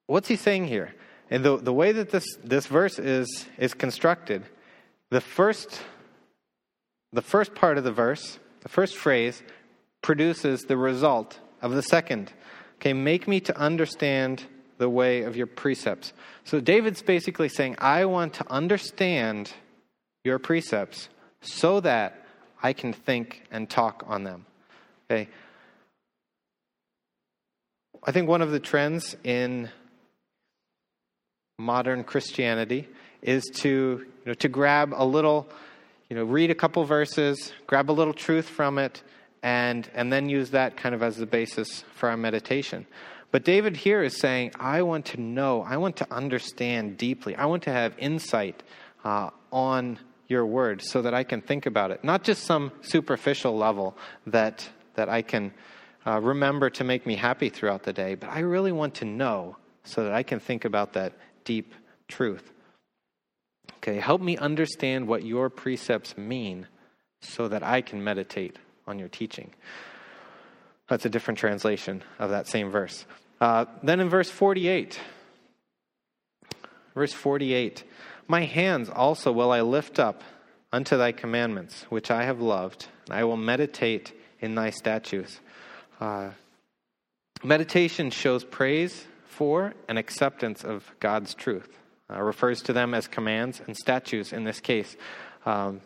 what's 0.07 0.29
he 0.29 0.37
saying 0.37 0.67
here? 0.67 0.95
And 1.31 1.45
the, 1.45 1.57
the 1.57 1.73
way 1.73 1.93
that 1.93 2.11
this, 2.11 2.25
this 2.43 2.67
verse 2.67 2.99
is, 2.99 3.47
is 3.59 3.75
constructed, 3.75 4.43
the 5.11 5.21
first, 5.21 5.83
the 7.13 7.23
first 7.23 7.55
part 7.55 7.79
of 7.79 7.85
the 7.85 7.93
verse, 7.93 8.39
the 8.63 8.69
first 8.69 8.97
phrase, 8.97 9.43
produces 10.03 10.63
the 10.63 10.77
result 10.77 11.39
of 11.63 11.73
the 11.73 11.83
second. 11.83 12.33
Okay, 12.77 12.93
make 12.93 13.29
me 13.29 13.41
to 13.41 13.57
understand 13.57 14.45
the 14.79 14.89
way 14.89 15.23
of 15.23 15.37
your 15.37 15.47
precepts. 15.47 16.13
So 16.45 16.59
David's 16.59 17.03
basically 17.03 17.49
saying, 17.49 17.77
I 17.79 18.07
want 18.07 18.35
to 18.35 18.51
understand 18.51 19.53
your 20.25 20.39
precepts 20.39 21.09
so 21.43 21.81
that 21.81 22.20
I 22.63 22.73
can 22.73 22.93
think 22.93 23.43
and 23.51 23.69
talk 23.69 24.05
on 24.07 24.25
them. 24.25 24.47
Okay. 25.11 25.29
I 28.05 28.13
think 28.13 28.29
one 28.29 28.43
of 28.43 28.51
the 28.51 28.61
trends 28.61 29.17
in 29.25 29.71
modern 31.59 32.05
Christianity 32.05 32.89
is 33.23 33.45
to, 33.57 33.69
you 33.69 34.27
know, 34.27 34.35
to 34.35 34.49
grab 34.49 34.95
a 34.97 35.05
little, 35.05 35.49
you 36.09 36.17
know, 36.17 36.25
read 36.25 36.51
a 36.51 36.55
couple 36.55 36.83
verses, 36.85 37.53
grab 37.67 37.91
a 37.91 37.93
little 37.93 38.15
truth 38.15 38.49
from 38.49 38.79
it, 38.79 39.03
and, 39.43 39.89
and 39.95 40.13
then 40.13 40.29
use 40.29 40.51
that 40.51 40.77
kind 40.77 40.95
of 40.95 41.03
as 41.03 41.17
the 41.17 41.27
basis 41.27 41.85
for 41.95 42.09
our 42.09 42.17
meditation. 42.17 42.87
But 43.31 43.45
David 43.45 43.77
here 43.77 44.03
is 44.03 44.19
saying, 44.19 44.53
I 44.59 44.83
want 44.83 45.07
to 45.07 45.21
know, 45.21 45.63
I 45.63 45.77
want 45.77 45.97
to 45.97 46.13
understand 46.13 46.97
deeply, 46.97 47.37
I 47.37 47.47
want 47.47 47.63
to 47.65 47.73
have 47.73 47.95
insight 47.99 48.63
uh, 49.05 49.31
on 49.53 49.99
your 50.31 50.47
word 50.47 50.81
so 50.83 51.03
that 51.03 51.13
I 51.13 51.25
can 51.25 51.43
think 51.43 51.67
about 51.67 51.91
it. 51.91 52.05
Not 52.05 52.23
just 52.23 52.45
some 52.45 52.73
superficial 52.83 53.57
level 53.57 53.97
that, 54.27 54.69
that 54.95 55.09
I 55.09 55.23
can 55.23 55.53
uh, 56.07 56.21
remember 56.21 56.71
to 56.71 56.85
make 56.85 57.05
me 57.05 57.17
happy 57.17 57.49
throughout 57.49 57.83
the 57.83 57.93
day, 57.93 58.15
but 58.15 58.31
I 58.31 58.41
really 58.41 58.73
want 58.73 58.95
to 58.97 59.05
know 59.05 59.57
so 59.85 60.05
that 60.05 60.13
I 60.13 60.23
can 60.23 60.41
think 60.41 60.65
about 60.65 60.95
that 60.95 61.13
deep 61.45 61.75
truth. 62.09 62.53
Okay, 63.79 63.99
help 63.99 64.21
me 64.21 64.37
understand 64.37 65.09
what 65.09 65.25
your 65.25 65.51
precepts 65.51 66.17
mean 66.17 66.67
so 67.23 67.49
that 67.49 67.63
I 67.63 67.81
can 67.81 68.03
meditate 68.03 68.57
on 68.87 68.99
your 68.99 69.09
teaching. 69.09 69.53
That's 70.89 71.05
a 71.05 71.09
different 71.09 71.39
translation 71.39 72.03
of 72.19 72.31
that 72.31 72.47
same 72.47 72.71
verse. 72.71 73.05
Uh, 73.41 73.65
then 73.83 74.01
in 74.01 74.09
verse 74.09 74.31
48, 74.31 75.01
verse 76.95 77.13
48, 77.13 77.85
my 78.31 78.45
hands 78.45 78.89
also 78.89 79.33
will 79.33 79.51
I 79.51 79.61
lift 79.61 79.99
up 79.99 80.23
unto 80.73 80.97
thy 80.97 81.11
commandments, 81.11 81.85
which 81.89 82.13
I 82.13 82.23
have 82.23 82.41
loved, 82.41 82.87
and 83.07 83.17
I 83.17 83.25
will 83.25 83.37
meditate 83.37 84.13
in 84.39 84.55
thy 84.55 84.71
statutes. 84.71 85.41
Uh, 86.01 86.31
meditation 87.43 88.09
shows 88.11 88.45
praise 88.45 89.05
for 89.27 89.75
and 89.89 89.99
acceptance 89.99 90.63
of 90.63 90.89
God's 91.01 91.35
truth. 91.35 91.69
Uh, 92.09 92.23
refers 92.23 92.63
to 92.63 92.73
them 92.73 92.95
as 92.95 93.09
commands 93.09 93.61
and 93.67 93.77
statutes 93.77 94.33
in 94.33 94.45
this 94.45 94.61
case. 94.61 94.97
Um, 95.45 95.81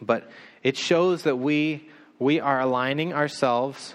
but 0.00 0.30
it 0.62 0.78
shows 0.78 1.24
that 1.24 1.36
we, 1.36 1.86
we 2.18 2.40
are 2.40 2.60
aligning 2.60 3.12
ourselves 3.12 3.94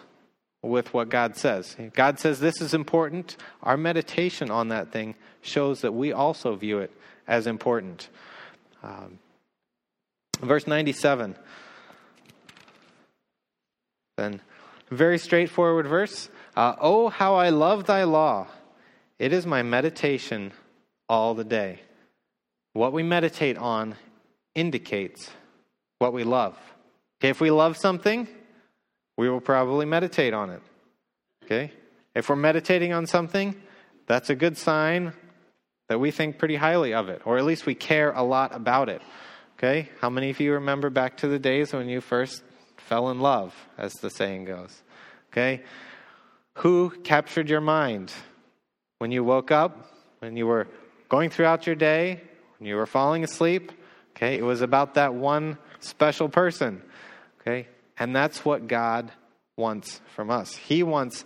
with 0.61 0.93
what 0.93 1.09
God 1.09 1.35
says. 1.35 1.75
God 1.93 2.19
says 2.19 2.39
this 2.39 2.61
is 2.61 2.75
important. 2.75 3.35
Our 3.63 3.77
meditation 3.77 4.51
on 4.51 4.67
that 4.67 4.91
thing 4.91 5.15
shows 5.41 5.81
that 5.81 5.93
we 5.93 6.13
also 6.13 6.55
view 6.55 6.77
it 6.77 6.91
as 7.31 7.47
important. 7.47 8.09
Um, 8.83 9.17
verse 10.41 10.67
97. 10.67 11.35
Then, 14.17 14.41
very 14.89 15.17
straightforward 15.17 15.87
verse. 15.87 16.29
Uh, 16.55 16.75
oh, 16.79 17.07
how 17.07 17.35
I 17.35 17.49
love 17.49 17.85
thy 17.85 18.03
law! 18.03 18.47
It 19.17 19.31
is 19.31 19.45
my 19.45 19.63
meditation 19.63 20.51
all 21.07 21.33
the 21.33 21.45
day. 21.45 21.79
What 22.73 22.91
we 22.91 23.01
meditate 23.01 23.57
on 23.57 23.95
indicates 24.53 25.31
what 25.99 26.11
we 26.11 26.25
love. 26.25 26.57
If 27.21 27.39
we 27.39 27.49
love 27.49 27.77
something, 27.77 28.27
we 29.17 29.29
will 29.29 29.39
probably 29.39 29.85
meditate 29.85 30.33
on 30.33 30.49
it. 30.49 30.61
Okay? 31.45 31.71
If 32.13 32.27
we're 32.27 32.35
meditating 32.35 32.91
on 32.91 33.07
something, 33.07 33.55
that's 34.05 34.29
a 34.29 34.35
good 34.35 34.57
sign 34.57 35.13
that 35.91 35.99
we 35.99 36.09
think 36.09 36.37
pretty 36.37 36.55
highly 36.55 36.93
of 36.93 37.09
it, 37.09 37.21
or 37.25 37.37
at 37.37 37.43
least 37.43 37.65
we 37.65 37.75
care 37.75 38.13
a 38.13 38.23
lot 38.23 38.55
about 38.55 38.87
it. 38.87 39.01
Okay? 39.57 39.89
How 39.99 40.09
many 40.09 40.29
of 40.29 40.39
you 40.39 40.53
remember 40.53 40.89
back 40.89 41.17
to 41.17 41.27
the 41.27 41.37
days 41.37 41.73
when 41.73 41.89
you 41.89 41.99
first 41.99 42.43
fell 42.77 43.09
in 43.09 43.19
love, 43.19 43.53
as 43.77 43.91
the 43.95 44.09
saying 44.09 44.45
goes? 44.45 44.83
Okay? 45.33 45.63
Who 46.59 46.91
captured 47.03 47.49
your 47.49 47.59
mind? 47.59 48.13
When 48.99 49.11
you 49.11 49.25
woke 49.25 49.51
up, 49.51 49.91
when 50.19 50.37
you 50.37 50.47
were 50.47 50.69
going 51.09 51.29
throughout 51.29 51.67
your 51.67 51.75
day, 51.75 52.21
when 52.57 52.69
you 52.69 52.77
were 52.77 52.85
falling 52.85 53.25
asleep? 53.25 53.73
Okay? 54.15 54.37
It 54.37 54.43
was 54.43 54.61
about 54.61 54.93
that 54.93 55.13
one 55.13 55.57
special 55.81 56.29
person. 56.29 56.81
Okay? 57.41 57.67
And 57.99 58.15
that's 58.15 58.45
what 58.45 58.65
God 58.65 59.11
wants 59.57 59.99
from 60.15 60.29
us. 60.29 60.55
He 60.55 60.83
wants 60.83 61.25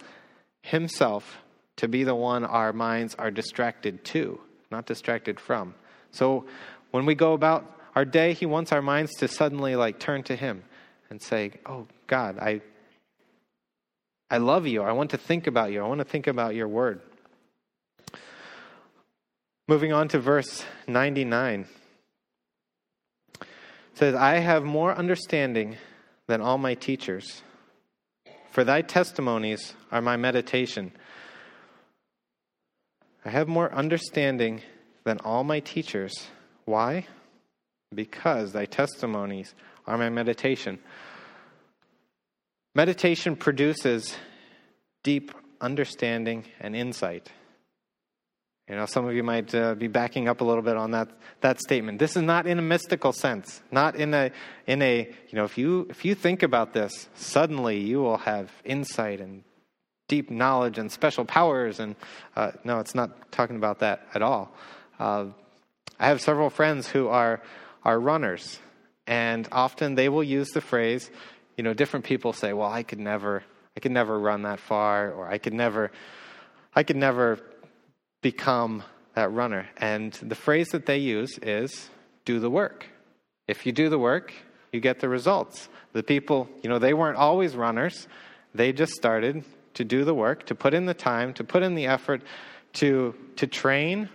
Himself 0.64 1.38
to 1.78 1.88
be 1.88 2.04
the 2.04 2.16
one 2.16 2.44
our 2.44 2.74
minds 2.74 3.16
are 3.16 3.32
distracted 3.32 4.04
to, 4.06 4.40
not 4.72 4.86
distracted 4.86 5.40
from. 5.40 5.76
So 6.12 6.46
when 6.92 7.06
we 7.06 7.16
go 7.16 7.34
about 7.34 7.80
our 7.96 8.06
day, 8.06 8.34
He 8.34 8.46
wants 8.46 8.72
our 8.72 8.82
minds 8.82 9.14
to 9.16 9.28
suddenly 9.28 9.76
like 9.76 10.00
turn 10.00 10.24
to 10.24 10.36
Him 10.36 10.64
and 11.10 11.22
say, 11.22 11.54
Oh 11.66 11.88
God, 12.08 12.38
I, 12.40 12.62
I 14.30 14.38
love 14.38 14.68
you. 14.68 14.82
I 14.82 14.92
want 14.92 15.12
to 15.12 15.18
think 15.18 15.48
about 15.48 15.72
you. 15.72 15.84
I 15.84 15.88
want 15.88 16.00
to 16.00 16.06
think 16.06 16.28
about 16.28 16.56
your 16.56 16.68
word. 16.68 17.02
Moving 19.68 19.94
on 19.94 20.08
to 20.10 20.20
verse 20.20 20.64
99. 20.88 21.66
It 23.42 23.48
says, 23.94 24.14
I 24.14 24.36
have 24.36 24.64
more 24.64 24.94
understanding 24.94 25.78
than 26.28 26.42
all 26.42 26.58
my 26.58 26.74
teachers, 26.74 27.42
for 28.52 28.64
thy 28.64 28.82
testimonies 28.82 29.74
are 29.92 30.02
my 30.02 30.18
meditation. 30.18 30.92
I 33.26 33.32
have 33.32 33.48
more 33.48 33.74
understanding 33.74 34.62
than 35.04 35.18
all 35.20 35.44
my 35.44 35.60
teachers. 35.60 36.28
Why? 36.66 37.08
Because 37.94 38.52
thy 38.52 38.66
testimonies 38.66 39.56
are 39.88 39.98
my 39.98 40.10
meditation. 40.10 40.78
Meditation 42.76 43.36
produces 43.36 44.16
deep 45.04 45.32
understanding 45.60 46.46
and 46.60 46.76
insight. 46.76 47.32
You 48.70 48.76
know, 48.76 48.86
some 48.86 49.08
of 49.08 49.16
you 49.16 49.24
might 49.24 49.54
uh, 49.56 49.74
be 49.74 49.88
backing 49.88 50.28
up 50.28 50.42
a 50.42 50.44
little 50.44 50.64
bit 50.64 50.78
on 50.78 50.92
that, 50.92 51.10
that 51.42 51.60
statement. 51.60 51.98
This 52.00 52.16
is 52.16 52.22
not 52.22 52.46
in 52.46 52.60
a 52.60 52.64
mystical 52.64 53.14
sense, 53.14 53.62
not 53.72 53.96
in 53.96 54.14
a, 54.14 54.32
in 54.68 54.82
a, 54.82 55.08
you 55.30 55.36
know, 55.36 55.46
if 55.46 55.58
you, 55.58 55.88
if 55.90 56.06
you 56.06 56.14
think 56.14 56.44
about 56.44 56.74
this, 56.74 57.10
suddenly 57.16 57.80
you 57.80 58.00
will 58.00 58.18
have 58.18 58.52
insight 58.64 59.20
and 59.20 59.44
deep 60.08 60.30
knowledge 60.30 60.78
and 60.78 60.92
special 60.92 61.26
powers. 61.26 61.80
And 61.80 61.96
uh, 62.36 62.52
no, 62.64 62.80
it's 62.80 62.96
not 62.96 63.32
talking 63.32 63.56
about 63.56 63.80
that 63.80 64.08
at 64.14 64.22
all. 64.22 64.52
Uh, 65.00 65.28
I 66.00 66.08
have 66.08 66.22
several 66.22 66.50
friends 66.50 66.88
who 66.88 67.08
are, 67.08 67.42
are 67.84 68.00
runners, 68.00 68.60
and 69.08 69.48
often 69.52 69.96
they 69.96 70.10
will 70.10 70.24
use 70.24 70.50
the 70.50 70.62
phrase, 70.62 71.10
you 71.58 71.64
know, 71.64 71.74
different 71.74 72.06
people 72.06 72.34
say, 72.34 72.54
well, 72.54 72.70
I 72.70 72.84
could 72.84 73.00
never, 73.00 73.44
I 73.78 73.80
could 73.80 73.92
never 73.92 74.20
run 74.20 74.44
that 74.44 74.60
far, 74.60 75.12
or 75.12 75.28
I 75.28 75.38
could 75.38 75.54
never, 75.54 75.92
I 76.76 76.84
could 76.84 76.98
never 76.98 77.40
become 78.22 78.84
that 79.14 79.32
runner. 79.32 79.68
And 79.78 80.12
the 80.14 80.36
phrase 80.36 80.70
that 80.70 80.86
they 80.86 80.98
use 80.98 81.38
is 81.42 81.90
do 82.26 82.40
the 82.40 82.50
work. 82.50 82.88
If 83.48 83.66
you 83.66 83.72
do 83.72 83.88
the 83.90 84.00
work, 84.00 84.34
you 84.72 84.80
get 84.82 85.00
the 85.00 85.08
results. 85.08 85.70
The 85.94 86.04
people, 86.04 86.50
you 86.62 86.70
know, 86.70 86.80
they 86.80 86.94
weren't 86.94 87.18
always 87.18 87.56
runners. 87.56 88.08
They 88.54 88.74
just 88.74 88.94
started 88.94 89.46
to 89.76 89.84
do 89.84 90.04
the 90.04 90.14
work, 90.14 90.46
to 90.48 90.56
put 90.56 90.74
in 90.74 90.86
the 90.86 90.94
time, 90.94 91.34
to 91.36 91.44
put 91.44 91.64
in 91.64 91.76
the 91.76 91.86
effort, 91.86 92.22
to, 92.74 93.16
to 93.38 93.48
train, 93.48 94.10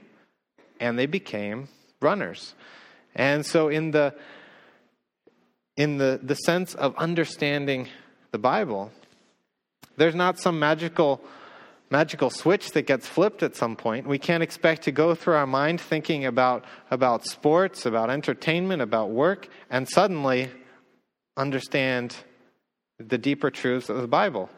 and 0.78 0.98
they 0.98 1.06
became 1.06 1.68
runners. 2.00 2.54
And 3.14 3.44
so 3.46 3.68
in 3.68 3.90
the 3.90 4.14
in 5.76 5.96
the, 5.96 6.20
the 6.22 6.34
sense 6.34 6.74
of 6.74 6.94
understanding 6.96 7.88
the 8.32 8.38
Bible, 8.38 8.92
there's 9.96 10.14
not 10.14 10.38
some 10.38 10.58
magical 10.58 11.22
magical 11.90 12.30
switch 12.30 12.70
that 12.72 12.82
gets 12.82 13.06
flipped 13.06 13.42
at 13.42 13.56
some 13.56 13.76
point. 13.76 14.06
We 14.06 14.18
can't 14.18 14.42
expect 14.42 14.82
to 14.82 14.92
go 14.92 15.14
through 15.14 15.34
our 15.34 15.46
mind 15.46 15.80
thinking 15.80 16.24
about, 16.24 16.64
about 16.90 17.26
sports, 17.26 17.84
about 17.84 18.10
entertainment, 18.10 18.80
about 18.80 19.10
work, 19.10 19.48
and 19.70 19.88
suddenly 19.88 20.50
understand 21.36 22.14
the 22.98 23.18
deeper 23.18 23.50
truths 23.50 23.88
of 23.88 24.00
the 24.00 24.06
Bible. 24.06 24.50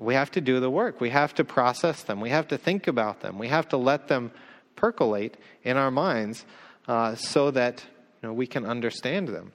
We 0.00 0.14
have 0.14 0.30
to 0.32 0.40
do 0.40 0.60
the 0.60 0.70
work. 0.70 1.00
We 1.00 1.10
have 1.10 1.34
to 1.34 1.44
process 1.44 2.02
them. 2.02 2.20
We 2.20 2.30
have 2.30 2.48
to 2.48 2.58
think 2.58 2.86
about 2.86 3.20
them. 3.20 3.38
We 3.38 3.48
have 3.48 3.68
to 3.68 3.76
let 3.76 4.08
them 4.08 4.32
percolate 4.74 5.36
in 5.62 5.76
our 5.76 5.90
minds 5.90 6.44
uh, 6.88 7.14
so 7.14 7.50
that 7.50 7.84
you 8.22 8.28
know, 8.28 8.32
we 8.32 8.46
can 8.46 8.64
understand 8.64 9.28
them. 9.28 9.52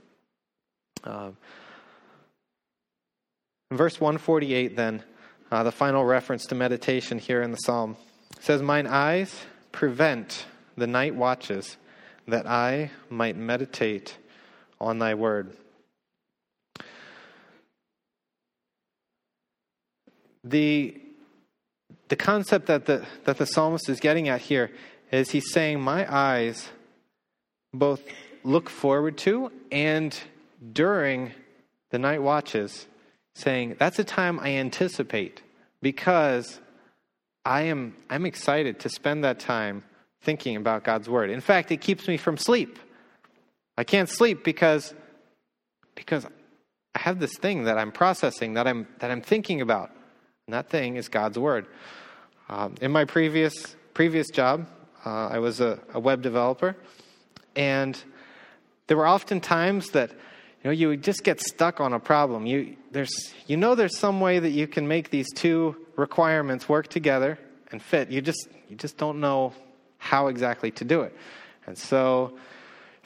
Uh, 1.03 1.31
verse 3.71 3.99
148 3.99 4.75
then 4.75 5.03
uh, 5.51 5.63
the 5.63 5.71
final 5.71 6.05
reference 6.05 6.45
to 6.47 6.55
meditation 6.55 7.17
here 7.17 7.41
in 7.41 7.51
the 7.51 7.57
psalm 7.57 7.97
says, 8.39 8.61
Mine 8.61 8.87
eyes 8.87 9.43
prevent 9.71 10.45
the 10.77 10.87
night 10.87 11.15
watches 11.15 11.77
that 12.27 12.47
I 12.47 12.91
might 13.09 13.35
meditate 13.35 14.17
on 14.79 14.99
thy 14.99 15.13
word. 15.13 15.55
The, 20.45 20.95
the 22.07 22.15
concept 22.15 22.67
that 22.67 22.85
the, 22.85 23.05
that 23.25 23.37
the 23.37 23.45
psalmist 23.45 23.89
is 23.89 23.99
getting 23.99 24.29
at 24.29 24.41
here 24.41 24.71
is 25.11 25.31
he's 25.31 25.51
saying, 25.51 25.81
My 25.81 26.05
eyes 26.13 26.69
both 27.73 28.01
look 28.43 28.69
forward 28.69 29.17
to 29.17 29.51
and 29.71 30.17
during 30.71 31.33
the 31.89 31.99
night 31.99 32.21
watches 32.21 32.87
saying, 33.33 33.75
That's 33.79 33.99
a 33.99 34.03
time 34.03 34.39
I 34.39 34.51
anticipate 34.51 35.41
because 35.81 36.59
I 37.43 37.63
am 37.63 37.95
I'm 38.09 38.25
excited 38.25 38.79
to 38.81 38.89
spend 38.89 39.23
that 39.23 39.39
time 39.39 39.83
thinking 40.21 40.55
about 40.55 40.83
God's 40.83 41.07
word. 41.07 41.29
In 41.29 41.41
fact, 41.41 41.71
it 41.71 41.77
keeps 41.77 42.07
me 42.07 42.17
from 42.17 42.37
sleep. 42.37 42.79
I 43.77 43.83
can't 43.83 44.09
sleep 44.09 44.43
because 44.43 44.93
because 45.93 46.25
I 46.95 46.99
have 46.99 47.19
this 47.19 47.37
thing 47.37 47.65
that 47.65 47.77
I'm 47.77 47.91
processing, 47.91 48.55
that 48.55 48.67
I'm 48.67 48.87
that 48.99 49.11
I'm 49.11 49.21
thinking 49.21 49.61
about. 49.61 49.91
And 50.47 50.53
that 50.53 50.69
thing 50.69 50.95
is 50.95 51.09
God's 51.09 51.39
word. 51.39 51.65
Um, 52.49 52.75
in 52.79 52.91
my 52.91 53.05
previous 53.05 53.75
previous 53.95 54.29
job, 54.29 54.67
uh, 55.03 55.29
I 55.29 55.39
was 55.39 55.59
a, 55.59 55.79
a 55.91 55.99
web 55.99 56.21
developer, 56.21 56.75
and 57.55 57.99
there 58.85 58.95
were 58.95 59.07
often 59.07 59.41
times 59.41 59.89
that 59.91 60.11
you 60.11 60.17
know, 60.65 60.69
you 60.69 60.89
would 60.89 61.01
just 61.01 61.23
get 61.23 61.41
stuck 61.41 61.81
on 61.81 61.93
a 61.93 61.99
problem. 61.99 62.45
You, 62.45 62.77
there's, 62.91 63.33
you 63.47 63.57
know 63.57 63.73
there's 63.73 63.97
some 63.97 64.21
way 64.21 64.37
that 64.37 64.51
you 64.51 64.67
can 64.67 64.87
make 64.87 65.09
these 65.09 65.25
two 65.33 65.77
requirements 65.95 66.69
work 66.69 66.89
together 66.89 67.39
and 67.71 67.81
fit. 67.81 68.11
You 68.11 68.21
just, 68.21 68.47
you 68.69 68.75
just 68.75 68.97
don't 68.97 69.19
know 69.19 69.51
how 69.97 70.27
exactly 70.27 70.69
to 70.69 70.85
do 70.85 71.01
it. 71.01 71.17
And 71.65 71.75
so 71.75 72.37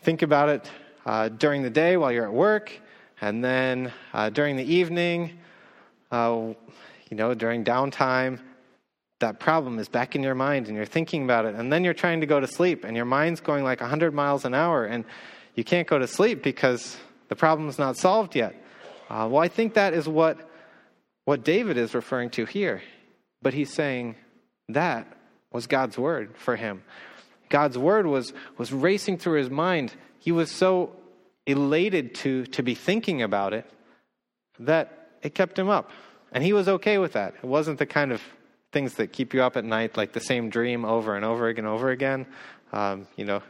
think 0.01 0.23
about 0.23 0.49
it 0.49 0.69
uh, 1.05 1.29
during 1.29 1.63
the 1.63 1.69
day 1.69 1.95
while 1.95 2.11
you're 2.11 2.25
at 2.25 2.33
work, 2.33 2.73
and 3.21 3.41
then 3.41 3.93
uh, 4.11 4.29
during 4.29 4.57
the 4.57 4.73
evening, 4.73 5.39
uh, 6.11 6.53
you 7.10 7.18
know, 7.18 7.34
during 7.34 7.64
downtime, 7.64 8.39
that 9.20 9.39
problem 9.39 9.80
is 9.80 9.89
back 9.89 10.16
in 10.16 10.24
your 10.24 10.36
mind 10.36 10.68
and 10.68 10.76
you're 10.76 10.86
thinking 10.86 11.24
about 11.24 11.45
it. 11.45 11.55
And 11.55 11.72
then 11.72 11.84
you're 11.84 11.93
trying 11.93 12.22
to 12.22 12.28
go 12.28 12.39
to 12.39 12.47
sleep 12.47 12.84
and 12.86 12.95
your 12.95 13.05
mind's 13.05 13.41
going 13.41 13.64
like 13.64 13.82
100 13.82 14.14
miles 14.14 14.45
an 14.45 14.53
hour 14.53 14.86
and 14.86 15.03
you 15.55 15.64
can't 15.64 15.88
go 15.88 15.99
to 15.99 16.07
sleep 16.07 16.41
because 16.41 16.97
the 17.28 17.36
problem's 17.36 17.78
not 17.78 17.97
solved 17.97 18.36
yet. 18.36 18.55
Uh, 19.10 19.28
well, 19.30 19.41
I 19.41 19.47
think 19.47 19.74
that 19.74 19.93
is 19.93 20.07
what, 20.07 20.49
what 21.26 21.43
David 21.43 21.78
is 21.78 21.93
referring 21.93 22.30
to 22.32 22.45
here. 22.45 22.82
But 23.41 23.53
he's 23.53 23.74
saying 23.74 24.16
that 24.70 25.07
was 25.51 25.68
God's 25.68 25.97
word 25.97 26.36
for 26.38 26.55
him. 26.55 26.84
God's 27.49 27.78
word 27.78 28.05
was, 28.05 28.32
was 28.57 28.72
racing 28.72 29.18
through 29.18 29.39
his 29.39 29.49
mind. 29.49 29.93
He 30.20 30.32
was 30.32 30.51
so 30.51 30.95
elated 31.45 32.14
to, 32.16 32.45
to 32.45 32.62
be 32.62 32.76
thinking 32.76 33.22
about 33.22 33.53
it 33.53 33.66
that 34.60 35.10
it 35.24 35.34
kept 35.34 35.57
him 35.57 35.68
up. 35.68 35.89
And 36.32 36.43
he 36.43 36.53
was 36.53 36.67
okay 36.67 36.97
with 36.97 37.13
that. 37.13 37.36
It 37.36 37.45
wasn't 37.45 37.80
the 37.80 37.86
kind 37.86 38.11
of 38.11 38.21
things 38.71 38.95
that 38.95 39.11
keep 39.11 39.34
you 39.34 39.41
up 39.41 39.57
at 39.57 39.65
night, 39.65 39.97
like 39.97 40.13
the 40.13 40.19
same 40.19 40.49
dream 40.49 40.86
over 40.86 41.15
and 41.15 41.25
over 41.25 41.47
again, 41.47 41.65
over 41.65 41.89
again. 41.89 42.25
Um, 42.71 43.07
you 43.15 43.25
know, 43.25 43.41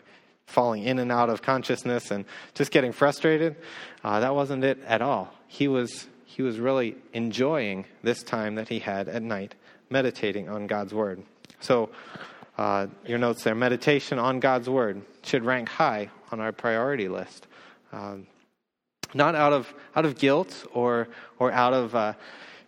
falling 0.49 0.83
in 0.83 0.99
and 0.99 1.11
out 1.11 1.29
of 1.29 1.41
consciousness 1.41 2.11
and 2.11 2.25
just 2.55 2.71
getting 2.71 2.91
frustrated. 2.91 3.55
Uh, 4.03 4.19
that 4.19 4.33
wasn't 4.33 4.63
it 4.63 4.79
at 4.87 5.01
all. 5.01 5.33
He 5.47 5.67
was, 5.67 6.07
he 6.25 6.41
was 6.41 6.59
really 6.59 6.95
enjoying 7.13 7.85
this 8.01 8.23
time 8.23 8.55
that 8.55 8.67
he 8.67 8.79
had 8.79 9.07
at 9.07 9.21
night, 9.21 9.55
meditating 9.89 10.49
on 10.49 10.67
God's 10.67 10.93
Word. 10.93 11.23
So, 11.59 11.89
uh, 12.57 12.87
your 13.05 13.17
notes 13.17 13.43
there 13.43 13.55
meditation 13.55 14.19
on 14.19 14.39
God's 14.39 14.69
Word 14.69 15.01
should 15.23 15.45
rank 15.45 15.69
high 15.69 16.09
on 16.31 16.39
our 16.39 16.51
priority 16.51 17.07
list. 17.07 17.47
Um, 17.93 18.27
not 19.13 19.33
out 19.33 19.53
of, 19.53 19.73
out 19.95 20.05
of 20.05 20.17
guilt 20.17 20.67
or, 20.73 21.07
or 21.39 21.51
out 21.51 21.73
of 21.73 21.95
uh, 21.95 22.13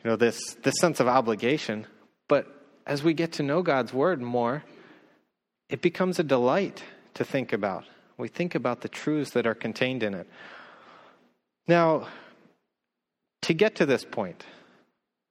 you 0.04 0.10
know, 0.10 0.16
this, 0.16 0.56
this 0.64 0.76
sense 0.80 0.99
of 0.99 1.08
obligation, 1.08 1.86
but 2.28 2.47
as 2.86 3.04
we 3.04 3.14
get 3.14 3.34
to 3.34 3.43
know 3.43 3.62
God's 3.62 3.93
Word 3.93 4.22
more, 4.22 4.64
it 5.70 5.82
becomes 5.82 6.20
a 6.20 6.24
delight 6.24 6.84
to 7.14 7.24
think 7.24 7.54
about. 7.54 7.86
We 8.18 8.28
think 8.28 8.56
about 8.56 8.82
the 8.82 8.89
truths 8.89 9.32
that 9.32 9.47
are 9.47 9.56
contained 9.56 10.04
in 10.04 10.14
it. 10.14 10.28
Now, 11.68 12.08
to 13.43 13.54
get 13.54 13.76
to 13.76 13.86
this 13.86 14.04
point, 14.04 14.43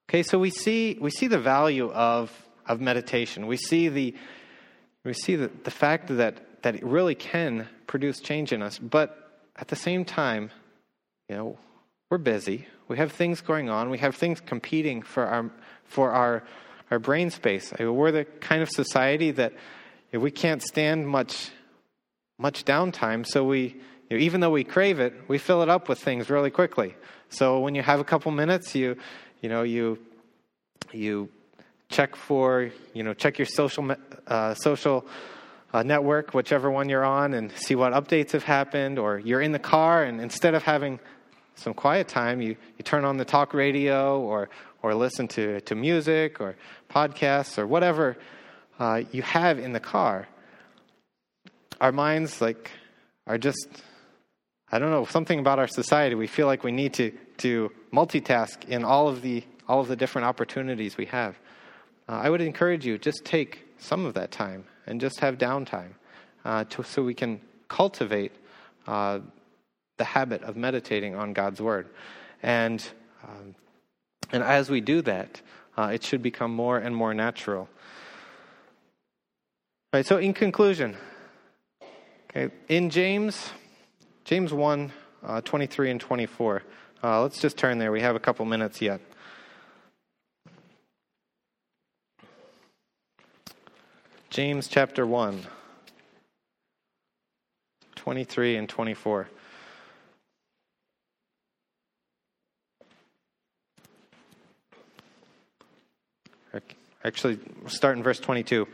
okay, 0.09 0.23
so 0.23 0.39
we 0.39 0.51
see 0.51 0.97
we 1.01 1.11
see 1.11 1.27
the 1.27 1.39
value 1.39 1.91
of 1.91 2.33
of 2.67 2.81
meditation. 2.81 3.47
We 3.47 3.57
see 3.57 3.89
the 3.89 4.15
we 5.05 5.13
see 5.13 5.37
the, 5.37 5.51
the 5.65 5.71
fact 5.71 6.09
that 6.09 6.63
that 6.63 6.77
it 6.77 6.85
really 6.85 7.15
can 7.15 7.69
produce 7.87 8.21
change 8.21 8.53
in 8.53 8.63
us, 8.63 8.79
but 8.79 9.31
at 9.57 9.69
the 9.69 9.77
same 9.77 10.05
time, 10.05 10.51
you 11.29 11.37
know, 11.37 11.59
we're 12.11 12.19
busy. 12.19 12.67
We 12.89 12.97
have 12.97 13.13
things 13.13 13.41
going 13.41 13.71
on. 13.71 13.89
We 13.89 13.99
have 13.99 14.17
things 14.17 14.41
competing 14.41 15.03
for 15.03 15.27
our 15.27 15.51
for 15.85 16.11
our 16.11 16.43
our 16.91 16.99
brain 16.99 17.31
space. 17.31 17.73
I 17.79 17.85
mean, 17.85 17.95
we're 17.95 18.11
the 18.11 18.25
kind 18.25 18.63
of 18.63 18.69
society 18.69 19.31
that 19.31 19.53
we 20.13 20.33
can't 20.33 20.61
stand 20.61 21.07
much 21.07 21.51
much 22.37 22.65
downtime, 22.65 23.25
so 23.25 23.45
we 23.45 23.77
you 24.09 24.17
know, 24.17 24.25
even 24.25 24.41
though 24.41 24.51
we 24.51 24.65
crave 24.65 24.99
it, 24.99 25.15
we 25.29 25.39
fill 25.39 25.63
it 25.63 25.69
up 25.69 25.89
with 25.89 26.01
things 26.01 26.29
really 26.29 26.51
quickly. 26.51 26.97
So 27.29 27.61
when 27.61 27.77
you 27.77 27.83
have 27.83 28.01
a 28.01 28.05
couple 28.05 28.33
minutes, 28.33 28.75
you 28.75 28.97
you 29.41 29.49
know 29.49 29.63
you 29.63 30.01
you 30.93 31.29
check 31.91 32.17
for 32.17 32.73
you 32.93 33.05
know 33.05 33.15
check 33.15 33.39
your 33.39 33.47
social 33.47 33.89
uh, 34.27 34.55
social 34.55 35.07
uh, 35.73 35.85
network, 35.85 36.35
whichever 36.35 36.73
one 36.73 36.89
you're 36.89 37.05
on, 37.05 37.35
and 37.35 37.53
see 37.53 37.77
what 37.77 37.93
updates 37.93 38.33
have 38.33 38.43
happened. 38.43 38.99
Or 38.99 39.21
you're 39.21 39.41
in 39.41 39.53
the 39.53 39.61
car, 39.61 40.03
and 40.03 40.21
instead 40.21 40.57
of 40.57 40.65
having 40.65 40.99
some 41.61 41.75
quiet 41.75 42.09
time, 42.09 42.41
you, 42.41 42.57
you 42.79 42.83
turn 42.85 43.05
on 43.05 43.19
the 43.19 43.25
talk 43.25 43.53
radio 43.53 44.19
or 44.21 44.49
or 44.83 44.95
listen 44.95 45.29
to, 45.29 45.61
to 45.61 45.75
music 45.75 46.41
or 46.41 46.57
podcasts 46.89 47.59
or 47.59 47.67
whatever 47.67 48.17
uh, 48.79 49.03
you 49.13 49.21
have 49.21 49.59
in 49.59 49.75
the 49.75 49.81
car. 49.81 50.27
Our 51.83 51.93
minds 51.93 52.41
like 52.41 52.71
are 53.27 53.37
just 53.37 53.69
I 54.73 54.79
don't 54.79 54.91
know 54.91 55.05
something 55.05 55.39
about 55.39 55.59
our 55.59 55.67
society. 55.67 56.15
We 56.15 56.27
feel 56.27 56.47
like 56.47 56.65
we 56.65 56.73
need 56.73 56.95
to 56.95 57.13
to 57.39 57.71
multitask 57.93 58.69
in 58.69 58.85
all 58.85 59.09
of 59.09 59.21
the 59.21 59.45
all 59.69 59.81
of 59.81 59.89
the 59.89 59.97
different 59.97 60.27
opportunities 60.27 60.97
we 60.97 61.07
have. 61.07 61.39
Uh, 62.09 62.13
I 62.25 62.31
would 62.31 62.41
encourage 62.41 62.87
you 62.87 62.97
just 62.97 63.25
take 63.25 63.67
some 63.79 64.07
of 64.07 64.15
that 64.15 64.31
time 64.31 64.65
and 64.87 65.01
just 65.01 65.21
have 65.21 65.37
downtime 65.37 65.93
uh, 66.45 66.65
to, 66.65 66.83
so 66.83 67.03
we 67.03 67.15
can 67.15 67.41
cultivate 67.69 68.33
uh, 68.87 69.21
the 70.01 70.05
habit 70.05 70.43
of 70.45 70.57
meditating 70.57 71.15
on 71.15 71.35
God's 71.35 71.61
word. 71.61 71.87
And, 72.43 72.83
um, 73.23 73.55
and 74.33 74.43
as 74.43 74.71
we 74.71 74.81
do 74.81 75.03
that, 75.03 75.43
uh, 75.77 75.91
it 75.93 76.03
should 76.03 76.23
become 76.23 76.53
more 76.53 76.79
and 76.79 76.97
more 76.97 77.13
natural. 77.13 77.69
All 79.93 79.99
right, 79.99 80.07
so 80.07 80.17
in 80.17 80.33
conclusion, 80.33 80.97
okay, 82.31 82.51
in 82.69 82.89
James, 82.89 83.51
James 84.25 84.55
1, 84.55 84.91
uh, 85.23 85.43
23 85.43 85.91
and 85.91 86.01
24, 86.01 86.63
uh, 87.05 87.21
let's 87.21 87.39
just 87.39 87.59
turn 87.59 87.77
there. 87.77 87.93
We 87.93 88.01
have 88.01 88.17
a 88.17 88.21
couple 88.21 88.47
minutes 88.47 88.81
yet. 88.81 89.03
James 94.31 94.67
chapter 94.67 95.07
1, 95.07 95.43
23 97.97 98.57
and 98.57 98.67
24. 98.67 99.29
Actually, 107.05 107.39
start 107.67 107.97
in 107.97 108.03
verse 108.03 108.21
22. 108.21 108.69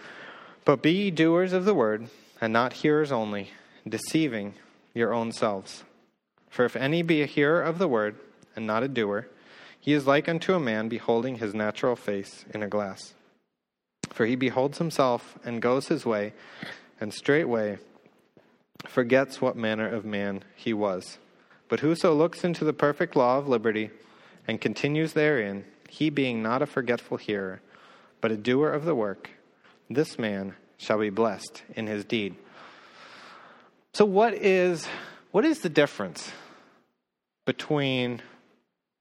But 0.65 0.83
be 0.83 0.93
ye 0.93 1.11
doers 1.11 1.53
of 1.53 1.65
the 1.65 1.75
word, 1.75 2.09
and 2.41 2.53
not 2.53 2.73
hearers 2.75 3.13
only, 3.13 3.51
deceiving 3.89 4.55
your 4.95 5.15
own 5.15 5.33
selves. 5.33 5.85
For 6.51 6.65
if 6.65 6.75
any 6.75 7.03
be 7.03 7.23
a 7.23 7.27
hearer 7.27 7.63
of 7.63 7.79
the 7.79 7.89
word, 7.89 8.17
and 8.57 8.67
not 8.67 8.83
a 8.83 8.89
doer, 8.89 9.29
he 9.79 9.93
is 9.93 10.07
like 10.07 10.29
unto 10.29 10.55
a 10.55 10.61
man 10.61 10.89
beholding 10.89 11.37
his 11.37 11.55
natural 11.55 11.95
face 11.95 12.45
in 12.53 12.63
a 12.63 12.69
glass. 12.69 13.15
For 14.11 14.27
he 14.27 14.35
beholds 14.35 14.79
himself 14.79 15.39
and 15.45 15.63
goes 15.63 15.89
his 15.89 16.05
way, 16.05 16.33
and 17.01 17.13
straightway 17.13 17.79
forgets 18.89 19.41
what 19.41 19.57
manner 19.57 19.87
of 19.87 20.05
man 20.05 20.43
he 20.57 20.73
was. 20.73 21.19
But 21.69 21.81
whoso 21.81 22.15
looks 22.15 22.43
into 22.45 22.65
the 22.65 22.73
perfect 22.73 23.15
law 23.15 23.39
of 23.39 23.49
liberty 23.49 23.91
and 24.49 24.61
continues 24.61 25.13
therein, 25.13 25.65
he 25.89 26.11
being 26.11 26.43
not 26.43 26.63
a 26.63 26.67
forgetful 26.67 27.19
hearer, 27.19 27.61
but 28.27 28.33
a 28.33 28.37
doer 28.37 28.71
of 28.71 28.85
the 28.85 28.93
work, 28.93 29.31
this 29.89 30.19
man 30.19 30.57
shall 30.79 30.99
be 30.99 31.11
blessed 31.11 31.63
in 31.77 31.87
his 31.87 32.05
deed. 32.05 32.35
So 33.95 34.05
what 34.05 34.35
is 34.35 34.85
what 35.31 35.45
is 35.45 35.61
the 35.61 35.69
difference 35.69 36.33
between 37.45 38.21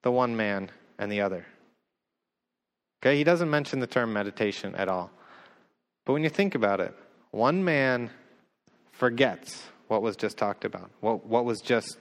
the 0.03 0.11
one 0.11 0.35
man 0.35 0.69
and 0.99 1.11
the 1.11 1.21
other? 1.21 1.43
Okay, 3.01 3.17
he 3.17 3.23
doesn't 3.23 3.49
mention 3.49 3.79
the 3.79 3.87
term 3.87 4.13
meditation 4.13 4.75
at 4.75 4.89
all. 4.89 5.09
But 6.05 6.13
when 6.13 6.21
you 6.21 6.29
think 6.29 6.53
about 6.53 6.79
it, 6.79 6.93
one 7.31 7.63
man 7.63 8.11
forgets 8.91 9.63
what 9.87 10.03
was 10.03 10.15
just 10.15 10.37
talked 10.37 10.65
about, 10.65 10.91
what, 10.99 11.25
what 11.25 11.45
was 11.45 11.61
just 11.61 11.97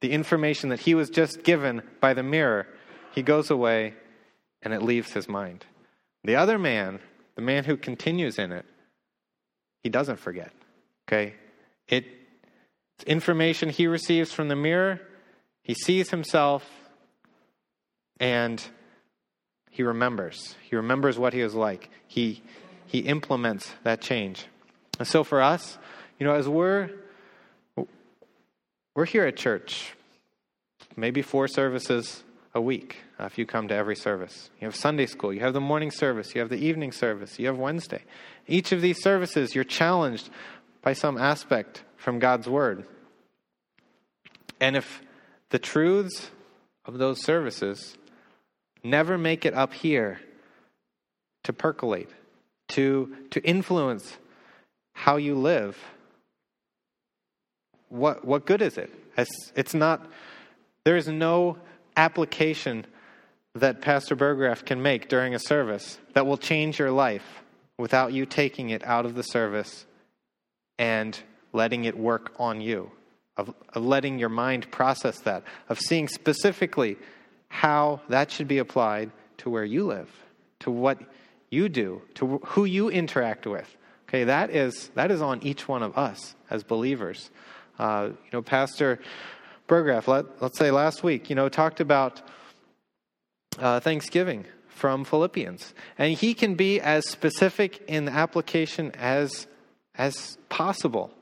the 0.00 0.12
information 0.12 0.68
that 0.68 0.78
he 0.78 0.94
was 0.94 1.10
just 1.10 1.42
given 1.42 1.82
by 2.00 2.14
the 2.14 2.22
mirror. 2.22 2.68
He 3.16 3.22
goes 3.22 3.50
away 3.50 3.94
and 4.62 4.72
it 4.72 4.80
leaves 4.80 5.12
his 5.12 5.28
mind. 5.28 5.66
The 6.24 6.36
other 6.36 6.58
man, 6.58 7.00
the 7.34 7.42
man 7.42 7.64
who 7.64 7.76
continues 7.76 8.38
in 8.38 8.52
it, 8.52 8.64
he 9.82 9.88
doesn't 9.88 10.18
forget. 10.18 10.52
Okay? 11.08 11.34
It, 11.88 12.06
it's 12.96 13.04
information 13.04 13.68
he 13.68 13.86
receives 13.86 14.32
from 14.32 14.48
the 14.48 14.56
mirror, 14.56 15.00
he 15.62 15.74
sees 15.74 16.10
himself, 16.10 16.68
and 18.18 18.62
he 19.70 19.82
remembers. 19.82 20.56
He 20.62 20.76
remembers 20.76 21.18
what 21.18 21.32
he 21.32 21.42
was 21.42 21.54
like. 21.54 21.90
He, 22.06 22.42
he 22.86 23.00
implements 23.00 23.72
that 23.84 24.00
change. 24.00 24.46
And 24.98 25.08
so 25.08 25.24
for 25.24 25.40
us, 25.40 25.78
you 26.18 26.26
know, 26.26 26.34
as 26.34 26.48
we're 26.48 26.90
we're 28.94 29.06
here 29.06 29.24
at 29.24 29.36
church, 29.36 29.94
maybe 30.96 31.22
four 31.22 31.48
services 31.48 32.22
a 32.54 32.60
week 32.60 32.98
uh, 33.22 33.26
if 33.26 33.38
you 33.38 33.46
come 33.46 33.68
to 33.68 33.74
every 33.74 33.94
service. 33.94 34.50
You 34.60 34.66
have 34.66 34.74
Sunday 34.74 35.06
school, 35.06 35.32
you 35.32 35.40
have 35.40 35.52
the 35.52 35.60
morning 35.60 35.90
service, 35.90 36.34
you 36.34 36.40
have 36.40 36.50
the 36.50 36.56
evening 36.56 36.90
service, 36.92 37.38
you 37.38 37.46
have 37.46 37.58
Wednesday. 37.58 38.02
Each 38.48 38.72
of 38.72 38.80
these 38.80 39.00
services, 39.00 39.54
you're 39.54 39.64
challenged 39.64 40.28
by 40.80 40.92
some 40.92 41.16
aspect 41.16 41.84
from 41.96 42.18
God's 42.18 42.48
Word. 42.48 42.84
And 44.60 44.76
if 44.76 45.02
the 45.50 45.58
truths 45.58 46.30
of 46.84 46.98
those 46.98 47.22
services 47.22 47.96
never 48.82 49.16
make 49.16 49.46
it 49.46 49.54
up 49.54 49.72
here 49.72 50.20
to 51.44 51.52
percolate, 51.52 52.10
to, 52.68 53.14
to 53.30 53.40
influence 53.44 54.16
how 54.94 55.16
you 55.16 55.36
live, 55.36 55.78
what, 57.88 58.24
what 58.24 58.46
good 58.46 58.62
is 58.62 58.78
it? 58.78 58.90
It's, 59.54 59.74
not, 59.74 60.10
there 60.84 60.96
is 60.96 61.06
no 61.06 61.58
application 61.96 62.86
that 63.54 63.80
Pastor 63.80 64.16
Burgraff 64.16 64.64
can 64.64 64.82
make 64.82 65.08
during 65.08 65.34
a 65.34 65.38
service 65.38 65.98
that 66.14 66.26
will 66.26 66.38
change 66.38 66.78
your 66.78 66.90
life 66.90 67.42
without 67.78 68.12
you 68.12 68.24
taking 68.24 68.70
it 68.70 68.84
out 68.84 69.04
of 69.04 69.14
the 69.14 69.22
service 69.22 69.86
and 70.78 71.18
letting 71.52 71.84
it 71.84 71.96
work 71.96 72.32
on 72.38 72.60
you, 72.60 72.90
of, 73.36 73.54
of 73.74 73.84
letting 73.84 74.18
your 74.18 74.28
mind 74.28 74.70
process 74.70 75.18
that, 75.20 75.42
of 75.68 75.78
seeing 75.78 76.08
specifically 76.08 76.96
how 77.48 78.00
that 78.08 78.30
should 78.30 78.48
be 78.48 78.58
applied 78.58 79.10
to 79.36 79.50
where 79.50 79.64
you 79.64 79.84
live, 79.84 80.10
to 80.60 80.70
what 80.70 80.98
you 81.50 81.68
do, 81.68 82.00
to 82.14 82.38
who 82.38 82.64
you 82.64 82.88
interact 82.88 83.46
with. 83.46 83.76
Okay, 84.08 84.24
that 84.24 84.50
is 84.50 84.90
that 84.94 85.10
is 85.10 85.22
on 85.22 85.42
each 85.42 85.68
one 85.68 85.82
of 85.82 85.96
us 85.96 86.34
as 86.50 86.62
believers. 86.62 87.30
Uh, 87.78 88.10
you 88.10 88.30
know, 88.32 88.42
Pastor 88.42 88.98
Burgraff, 89.68 90.06
let, 90.06 90.42
let's 90.42 90.58
say 90.58 90.70
last 90.70 91.02
week, 91.02 91.30
you 91.30 91.36
know, 91.36 91.48
talked 91.48 91.80
about 91.80 92.22
uh, 93.62 93.80
Thanksgiving 93.80 94.44
from 94.66 95.04
Philippians, 95.04 95.72
and 95.96 96.12
he 96.12 96.34
can 96.34 96.56
be 96.56 96.80
as 96.80 97.08
specific 97.08 97.82
in 97.86 98.04
the 98.04 98.12
application 98.12 98.90
as 98.92 99.46
as 99.94 100.36
possible 100.48 101.12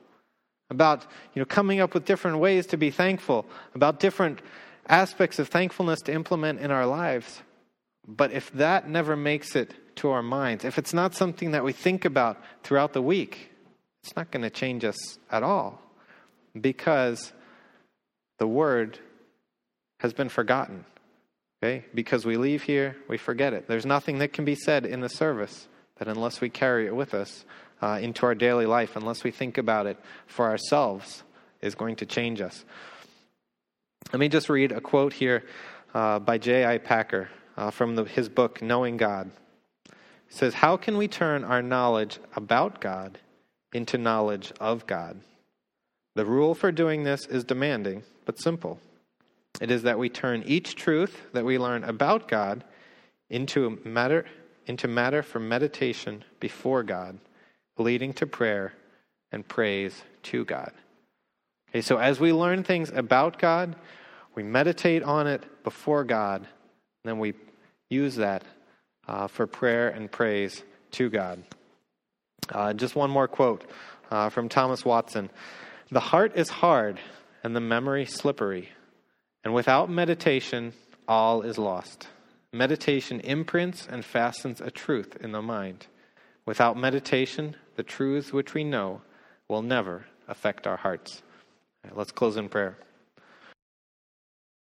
about 0.69 1.05
you 1.35 1.41
know 1.41 1.45
coming 1.45 1.79
up 1.79 1.93
with 1.93 2.05
different 2.05 2.39
ways 2.39 2.65
to 2.67 2.77
be 2.77 2.89
thankful, 2.89 3.45
about 3.75 3.99
different 3.99 4.41
aspects 4.87 5.37
of 5.37 5.47
thankfulness 5.47 6.01
to 6.01 6.11
implement 6.11 6.59
in 6.59 6.71
our 6.71 6.87
lives. 6.87 7.41
But 8.07 8.31
if 8.31 8.51
that 8.53 8.89
never 8.89 9.15
makes 9.15 9.55
it 9.55 9.73
to 9.97 10.09
our 10.09 10.23
minds, 10.23 10.65
if 10.65 10.79
it's 10.79 10.93
not 10.93 11.13
something 11.13 11.51
that 11.51 11.63
we 11.63 11.73
think 11.73 12.03
about 12.05 12.41
throughout 12.63 12.93
the 12.93 13.01
week, 13.01 13.51
it's 14.03 14.15
not 14.15 14.31
going 14.31 14.41
to 14.41 14.49
change 14.49 14.83
us 14.83 14.97
at 15.29 15.43
all 15.43 15.79
because 16.59 17.31
the 18.39 18.47
word 18.47 18.97
has 19.99 20.13
been 20.13 20.29
forgotten. 20.29 20.85
Okay? 21.63 21.85
Because 21.93 22.25
we 22.25 22.37
leave 22.37 22.63
here, 22.63 22.95
we 23.07 23.17
forget 23.17 23.53
it. 23.53 23.67
There's 23.67 23.85
nothing 23.85 24.19
that 24.19 24.33
can 24.33 24.45
be 24.45 24.55
said 24.55 24.85
in 24.85 25.01
the 25.01 25.09
service 25.09 25.67
that 25.97 26.07
unless 26.07 26.41
we 26.41 26.49
carry 26.49 26.87
it 26.87 26.95
with 26.95 27.13
us 27.13 27.45
uh, 27.81 27.99
into 28.01 28.25
our 28.25 28.33
daily 28.33 28.65
life, 28.65 28.95
unless 28.95 29.23
we 29.23 29.31
think 29.31 29.57
about 29.57 29.85
it 29.85 29.97
for 30.25 30.47
ourselves, 30.47 31.23
is 31.61 31.75
going 31.75 31.95
to 31.97 32.05
change 32.05 32.41
us. 32.41 32.65
Let 34.11 34.19
me 34.19 34.29
just 34.29 34.49
read 34.49 34.71
a 34.71 34.81
quote 34.81 35.13
here 35.13 35.43
uh, 35.93 36.19
by 36.19 36.37
J.I. 36.39 36.79
Packer 36.79 37.29
uh, 37.55 37.69
from 37.69 37.95
the, 37.95 38.05
his 38.05 38.29
book, 38.29 38.61
Knowing 38.61 38.97
God. 38.97 39.29
He 39.85 40.35
says, 40.35 40.55
How 40.55 40.77
can 40.77 40.97
we 40.97 41.07
turn 41.07 41.43
our 41.43 41.61
knowledge 41.61 42.19
about 42.35 42.81
God 42.81 43.19
into 43.73 43.97
knowledge 43.97 44.51
of 44.59 44.87
God? 44.87 45.21
The 46.15 46.25
rule 46.25 46.55
for 46.55 46.71
doing 46.71 47.03
this 47.03 47.25
is 47.27 47.43
demanding, 47.43 48.03
but 48.25 48.39
simple. 48.39 48.79
It 49.61 49.71
is 49.71 49.83
that 49.83 49.97
we 49.97 50.09
turn 50.09 50.43
each 50.45 50.75
truth 50.75 51.21
that 51.31 51.45
we 51.45 51.57
learn 51.57 51.85
about 51.85 52.27
God 52.27 52.65
into 53.29 53.79
matter 53.85 54.25
into 54.67 54.87
matter 54.87 55.23
for 55.23 55.39
meditation 55.39 56.23
before 56.39 56.83
God, 56.83 57.17
leading 57.77 58.13
to 58.13 58.27
prayer 58.27 58.73
and 59.31 59.47
praise 59.47 60.03
to 60.23 60.45
God. 60.45 60.71
Okay, 61.69 61.81
so 61.81 61.97
as 61.97 62.19
we 62.19 62.31
learn 62.31 62.63
things 62.63 62.91
about 62.93 63.39
God, 63.39 63.75
we 64.35 64.43
meditate 64.43 65.03
on 65.03 65.25
it 65.27 65.43
before 65.63 66.03
God, 66.03 66.47
then 67.03 67.17
we 67.17 67.33
use 67.89 68.15
that 68.17 68.43
uh, 69.07 69.27
for 69.27 69.47
prayer 69.47 69.89
and 69.89 70.11
praise 70.11 70.63
to 70.91 71.09
God. 71.09 71.43
Uh, 72.49 72.73
just 72.73 72.95
one 72.95 73.09
more 73.09 73.27
quote 73.27 73.69
uh, 74.09 74.29
from 74.29 74.49
Thomas 74.49 74.85
Watson 74.85 75.29
The 75.89 75.99
heart 75.99 76.33
is 76.35 76.49
hard 76.49 76.99
and 77.43 77.55
the 77.55 77.61
memory 77.61 78.05
slippery, 78.05 78.69
and 79.43 79.53
without 79.53 79.89
meditation, 79.89 80.73
all 81.07 81.41
is 81.41 81.57
lost. 81.57 82.07
Meditation 82.53 83.19
imprints 83.21 83.87
and 83.89 84.03
fastens 84.03 84.61
a 84.61 84.69
truth 84.69 85.17
in 85.21 85.31
the 85.31 85.41
mind. 85.41 85.87
Without 86.45 86.77
meditation, 86.77 87.55
the 87.75 87.83
truths 87.83 88.33
which 88.33 88.53
we 88.53 88.63
know 88.63 89.01
will 89.47 89.61
never 89.61 90.05
affect 90.27 90.67
our 90.67 90.77
hearts. 90.77 91.21
Right, 91.83 91.95
let's 91.95 92.11
close 92.11 92.37
in 92.37 92.49
prayer. 92.49 92.77